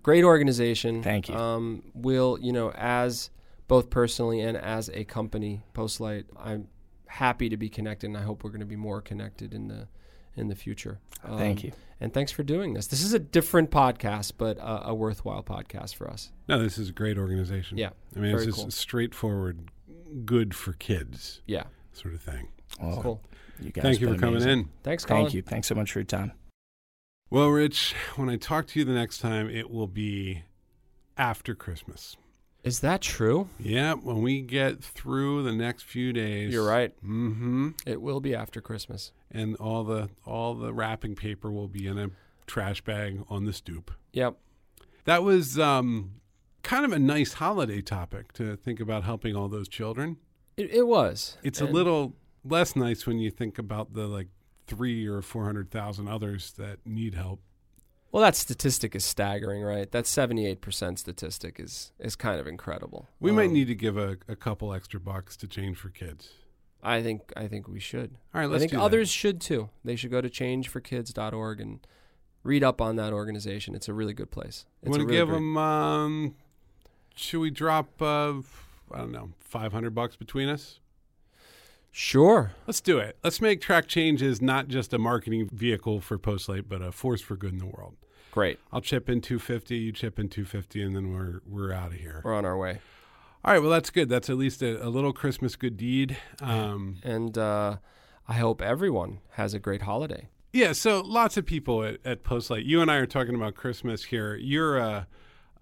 Great 0.02 0.24
organization. 0.24 1.02
Thank 1.04 1.28
you. 1.28 1.36
Um, 1.36 1.84
will 1.94 2.36
you 2.40 2.52
know 2.52 2.72
as 2.72 3.30
both 3.68 3.90
personally 3.90 4.40
and 4.40 4.56
as 4.56 4.90
a 4.92 5.04
company, 5.04 5.62
Postlight, 5.72 6.24
I'm 6.36 6.66
happy 7.06 7.48
to 7.48 7.56
be 7.56 7.68
connected, 7.68 8.08
and 8.08 8.16
I 8.16 8.22
hope 8.22 8.42
we're 8.44 8.50
going 8.50 8.60
to 8.60 8.66
be 8.66 8.76
more 8.76 9.00
connected 9.00 9.54
in 9.54 9.68
the 9.68 9.86
in 10.36 10.48
the 10.48 10.56
future. 10.56 10.98
Um, 11.22 11.38
Thank 11.38 11.62
you. 11.64 11.72
And 12.04 12.12
thanks 12.12 12.30
for 12.30 12.42
doing 12.42 12.74
this. 12.74 12.86
This 12.88 13.02
is 13.02 13.14
a 13.14 13.18
different 13.18 13.70
podcast, 13.70 14.32
but 14.36 14.58
a, 14.58 14.88
a 14.88 14.94
worthwhile 14.94 15.42
podcast 15.42 15.94
for 15.94 16.06
us. 16.10 16.32
No, 16.46 16.62
this 16.62 16.76
is 16.76 16.90
a 16.90 16.92
great 16.92 17.16
organization. 17.16 17.78
Yeah. 17.78 17.90
I 18.14 18.18
mean, 18.18 18.26
it's 18.30 18.42
very 18.42 18.46
just 18.52 18.58
cool. 18.58 18.70
straightforward, 18.70 19.70
good 20.26 20.54
for 20.54 20.74
kids 20.74 21.40
Yeah. 21.46 21.62
sort 21.94 22.12
of 22.12 22.20
thing. 22.20 22.48
Well, 22.78 23.00
Cool. 23.00 23.22
You 23.58 23.70
guys 23.70 23.82
Thank 23.84 24.00
you 24.02 24.08
for 24.08 24.12
been 24.12 24.20
coming 24.20 24.34
amazing. 24.42 24.58
in. 24.64 24.68
Thanks, 24.82 25.06
Colin. 25.06 25.22
Thank 25.24 25.34
you. 25.34 25.40
Thanks 25.40 25.66
so 25.66 25.74
much 25.74 25.92
for 25.92 26.00
your 26.00 26.04
time. 26.04 26.32
Well, 27.30 27.48
Rich, 27.48 27.94
when 28.16 28.28
I 28.28 28.36
talk 28.36 28.66
to 28.66 28.78
you 28.78 28.84
the 28.84 28.92
next 28.92 29.20
time, 29.20 29.48
it 29.48 29.70
will 29.70 29.86
be 29.86 30.42
after 31.16 31.54
Christmas. 31.54 32.18
Is 32.64 32.80
that 32.80 33.02
true? 33.02 33.48
Yeah, 33.60 33.92
when 33.92 34.22
we 34.22 34.40
get 34.40 34.82
through 34.82 35.42
the 35.42 35.52
next 35.52 35.82
few 35.82 36.14
days. 36.14 36.50
You're 36.50 36.66
right. 36.66 36.96
Mm-hmm. 37.04 37.70
It 37.84 38.00
will 38.00 38.20
be 38.20 38.34
after 38.34 38.62
Christmas. 38.62 39.12
And 39.30 39.54
all 39.56 39.84
the 39.84 40.08
all 40.24 40.54
the 40.54 40.72
wrapping 40.72 41.14
paper 41.14 41.52
will 41.52 41.68
be 41.68 41.86
in 41.86 41.98
a 41.98 42.10
trash 42.46 42.80
bag 42.80 43.22
on 43.28 43.44
the 43.44 43.52
stoop. 43.52 43.90
Yep. 44.14 44.38
That 45.04 45.22
was 45.22 45.58
um, 45.58 46.12
kind 46.62 46.86
of 46.86 46.92
a 46.92 46.98
nice 46.98 47.34
holiday 47.34 47.82
topic 47.82 48.32
to 48.34 48.56
think 48.56 48.80
about 48.80 49.04
helping 49.04 49.36
all 49.36 49.48
those 49.48 49.68
children. 49.68 50.16
It, 50.56 50.70
it 50.70 50.86
was. 50.86 51.36
It's 51.42 51.60
a 51.60 51.66
little 51.66 52.14
less 52.44 52.74
nice 52.74 53.06
when 53.06 53.18
you 53.18 53.30
think 53.30 53.58
about 53.58 53.92
the 53.92 54.06
like 54.06 54.28
three 54.66 55.06
or 55.06 55.20
four 55.20 55.44
hundred 55.44 55.70
thousand 55.70 56.08
others 56.08 56.52
that 56.52 56.78
need 56.86 57.14
help. 57.14 57.40
Well, 58.14 58.22
that 58.22 58.36
statistic 58.36 58.94
is 58.94 59.04
staggering, 59.04 59.62
right? 59.64 59.90
That 59.90 60.04
78% 60.04 60.98
statistic 61.00 61.58
is 61.58 61.90
is 61.98 62.14
kind 62.14 62.38
of 62.38 62.46
incredible. 62.46 63.08
We 63.18 63.32
might 63.32 63.48
Um, 63.48 63.54
need 63.54 63.66
to 63.66 63.74
give 63.74 63.96
a, 63.96 64.18
a 64.28 64.36
couple 64.36 64.72
extra 64.72 65.00
bucks 65.00 65.36
to 65.38 65.48
change 65.48 65.78
for 65.78 65.88
kids. 65.88 66.28
I 66.80 67.02
think 67.02 67.32
I 67.36 67.48
think 67.48 67.66
we 67.66 67.80
should. 67.80 68.12
All 68.32 68.40
right, 68.40 68.44
I 68.44 68.46
let's 68.46 68.60
that. 68.62 68.66
I 68.66 68.70
think 68.70 68.82
others 68.82 69.10
should 69.10 69.40
too. 69.40 69.68
They 69.84 69.96
should 69.96 70.12
go 70.12 70.20
to 70.20 70.30
changeforkids.org 70.30 71.60
and 71.60 71.84
read 72.44 72.62
up 72.62 72.80
on 72.80 72.94
that 72.94 73.12
organization. 73.12 73.74
It's 73.74 73.88
a 73.88 73.92
really 73.92 74.14
good 74.14 74.30
place. 74.30 74.64
It's 74.82 74.90
want 74.90 75.00
to 75.00 75.06
really 75.06 75.16
give 75.18 75.26
great- 75.30 75.34
them? 75.38 75.56
Um, 75.58 76.34
should 77.16 77.40
we 77.40 77.50
drop? 77.50 78.00
Uh, 78.00 78.34
I 78.92 78.98
don't 78.98 79.10
know, 79.10 79.30
five 79.40 79.72
hundred 79.72 79.92
bucks 79.92 80.14
between 80.14 80.48
us. 80.48 80.78
Sure. 81.90 82.52
Let's 82.68 82.80
do 82.80 82.98
it. 82.98 83.18
Let's 83.24 83.40
make 83.40 83.60
track 83.60 83.88
changes 83.88 84.40
not 84.40 84.68
just 84.68 84.92
a 84.92 84.98
marketing 84.98 85.48
vehicle 85.52 86.00
for 86.00 86.16
Postlight, 86.16 86.66
but 86.68 86.80
a 86.80 86.92
force 86.92 87.20
for 87.20 87.36
good 87.36 87.50
in 87.52 87.58
the 87.58 87.66
world. 87.66 87.96
Great. 88.34 88.58
I'll 88.72 88.80
chip 88.80 89.08
in 89.08 89.20
two 89.20 89.38
fifty, 89.38 89.76
you 89.76 89.92
chip 89.92 90.18
in 90.18 90.28
two 90.28 90.44
fifty, 90.44 90.82
and 90.82 90.96
then 90.96 91.12
we're 91.12 91.40
we're 91.46 91.72
out 91.72 91.92
of 91.92 91.98
here. 91.98 92.20
We're 92.24 92.34
on 92.34 92.44
our 92.44 92.58
way. 92.58 92.80
All 93.44 93.52
right. 93.52 93.60
Well, 93.60 93.70
that's 93.70 93.90
good. 93.90 94.08
That's 94.08 94.28
at 94.28 94.36
least 94.36 94.60
a, 94.60 94.84
a 94.84 94.88
little 94.88 95.12
Christmas 95.12 95.54
good 95.54 95.76
deed. 95.76 96.16
Um, 96.42 96.96
And 97.04 97.38
uh, 97.38 97.76
I 98.26 98.32
hope 98.32 98.60
everyone 98.60 99.20
has 99.34 99.54
a 99.54 99.60
great 99.60 99.82
holiday. 99.82 100.30
Yeah, 100.52 100.72
so 100.72 101.00
lots 101.00 101.36
of 101.36 101.46
people 101.46 101.84
at, 101.84 101.98
at 102.04 102.24
Postlight. 102.24 102.64
You 102.64 102.82
and 102.82 102.90
I 102.90 102.96
are 102.96 103.06
talking 103.06 103.36
about 103.36 103.54
Christmas 103.54 104.04
here. 104.04 104.34
You're 104.34 104.78
a, 104.78 105.06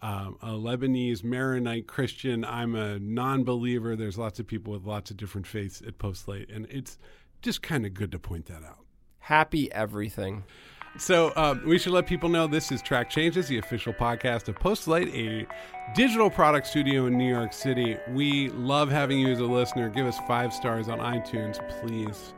um, 0.01 0.39
a 0.41 0.53
Lebanese 0.53 1.23
Maronite 1.23 1.87
Christian. 1.87 2.43
I'm 2.43 2.75
a 2.75 2.99
non-believer. 2.99 3.97
There's 3.97 4.17
lots 4.17 4.41
of 4.41 4.47
people 4.47 4.73
with 4.73 4.85
lots 4.85 5.11
of 5.11 5.19
different 5.19 5.47
faiths 5.47 5.83
at 5.87 5.99
Postlight, 5.99 6.55
and 6.55 6.67
it's 6.71 6.97
just 7.43 7.61
kind 7.61 7.85
of 7.85 7.93
good 7.93 8.13
to 8.13 8.19
point 8.19 8.47
that 8.47 8.63
out. 8.65 8.79
Happy 9.19 9.71
everything. 9.73 10.45
So 10.99 11.33
um, 11.37 11.63
we 11.67 11.79
should 11.79 11.93
let 11.93 12.07
people 12.07 12.29
know 12.29 12.47
this 12.47 12.71
is 12.71 12.83
Track 12.83 13.09
Changes, 13.09 13.49
the 13.49 13.59
official 13.59 13.95
podcast 13.95 14.49
of 14.49 14.59
Postlight, 14.59 15.13
a 15.15 15.47
digital 15.95 16.29
product 16.29 16.67
studio 16.67 17.07
in 17.07 17.17
New 17.17 17.29
York 17.29 17.55
City. 17.55 17.97
We 18.11 18.51
love 18.51 18.91
having 18.91 19.19
you 19.19 19.33
as 19.33 19.41
a 19.41 19.45
listener. 19.45 19.89
Give 19.89 20.07
us 20.07 20.19
five 20.29 20.53
stars 20.53 20.89
on 20.89 20.99
iTunes, 20.99 21.59
please. 21.81 22.35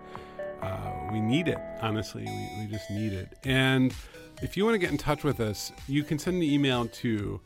Uh, 0.63 1.09
we 1.13 1.21
need 1.21 1.49
it, 1.49 1.59
honestly. 1.83 2.25
We, 2.25 2.65
we 2.65 2.71
just 2.71 2.91
need 2.91 3.13
it. 3.13 3.37
And 3.43 3.93
if 4.41 4.57
you 4.57 4.65
want 4.65 4.75
to 4.75 4.79
get 4.79 4.93
in 4.93 4.99
touch 4.99 5.25
with 5.25 5.41
us, 5.41 5.73
you 5.89 6.05
can 6.05 6.19
send 6.19 6.37
an 6.37 6.45
email 6.45 6.87
to 6.87 7.41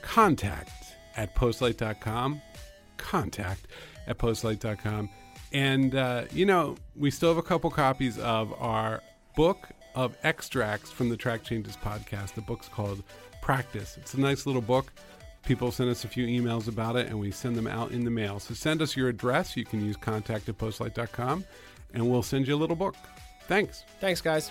contact 0.00 0.94
at 1.16 1.34
postlight.com. 1.34 2.40
Contact 2.98 3.66
at 4.06 4.16
postlight.com. 4.16 5.10
And, 5.52 5.94
uh, 5.96 6.24
you 6.32 6.46
know, 6.46 6.76
we 6.94 7.10
still 7.10 7.30
have 7.30 7.38
a 7.38 7.42
couple 7.42 7.68
copies 7.68 8.16
of 8.18 8.54
our 8.60 9.02
book 9.36 9.68
of 9.94 10.16
extracts 10.24 10.90
from 10.90 11.08
the 11.08 11.16
Track 11.16 11.42
Changes 11.42 11.76
podcast. 11.76 12.34
The 12.34 12.40
book's 12.40 12.68
called 12.68 13.02
Practice. 13.40 13.96
It's 13.96 14.14
a 14.14 14.20
nice 14.20 14.46
little 14.46 14.62
book. 14.62 14.92
People 15.44 15.72
send 15.72 15.90
us 15.90 16.04
a 16.04 16.08
few 16.08 16.26
emails 16.26 16.68
about 16.68 16.96
it, 16.96 17.08
and 17.08 17.18
we 17.18 17.30
send 17.30 17.56
them 17.56 17.66
out 17.66 17.90
in 17.90 18.04
the 18.04 18.10
mail. 18.10 18.38
So 18.38 18.54
send 18.54 18.80
us 18.80 18.96
your 18.96 19.08
address. 19.08 19.56
You 19.56 19.64
can 19.64 19.84
use 19.84 19.96
contact 19.96 20.48
at 20.48 20.56
postlight.com, 20.56 21.44
and 21.94 22.10
we'll 22.10 22.22
send 22.22 22.46
you 22.46 22.54
a 22.54 22.56
little 22.56 22.76
book. 22.76 22.94
Thanks. 23.48 23.84
Thanks, 24.00 24.20
guys. 24.20 24.50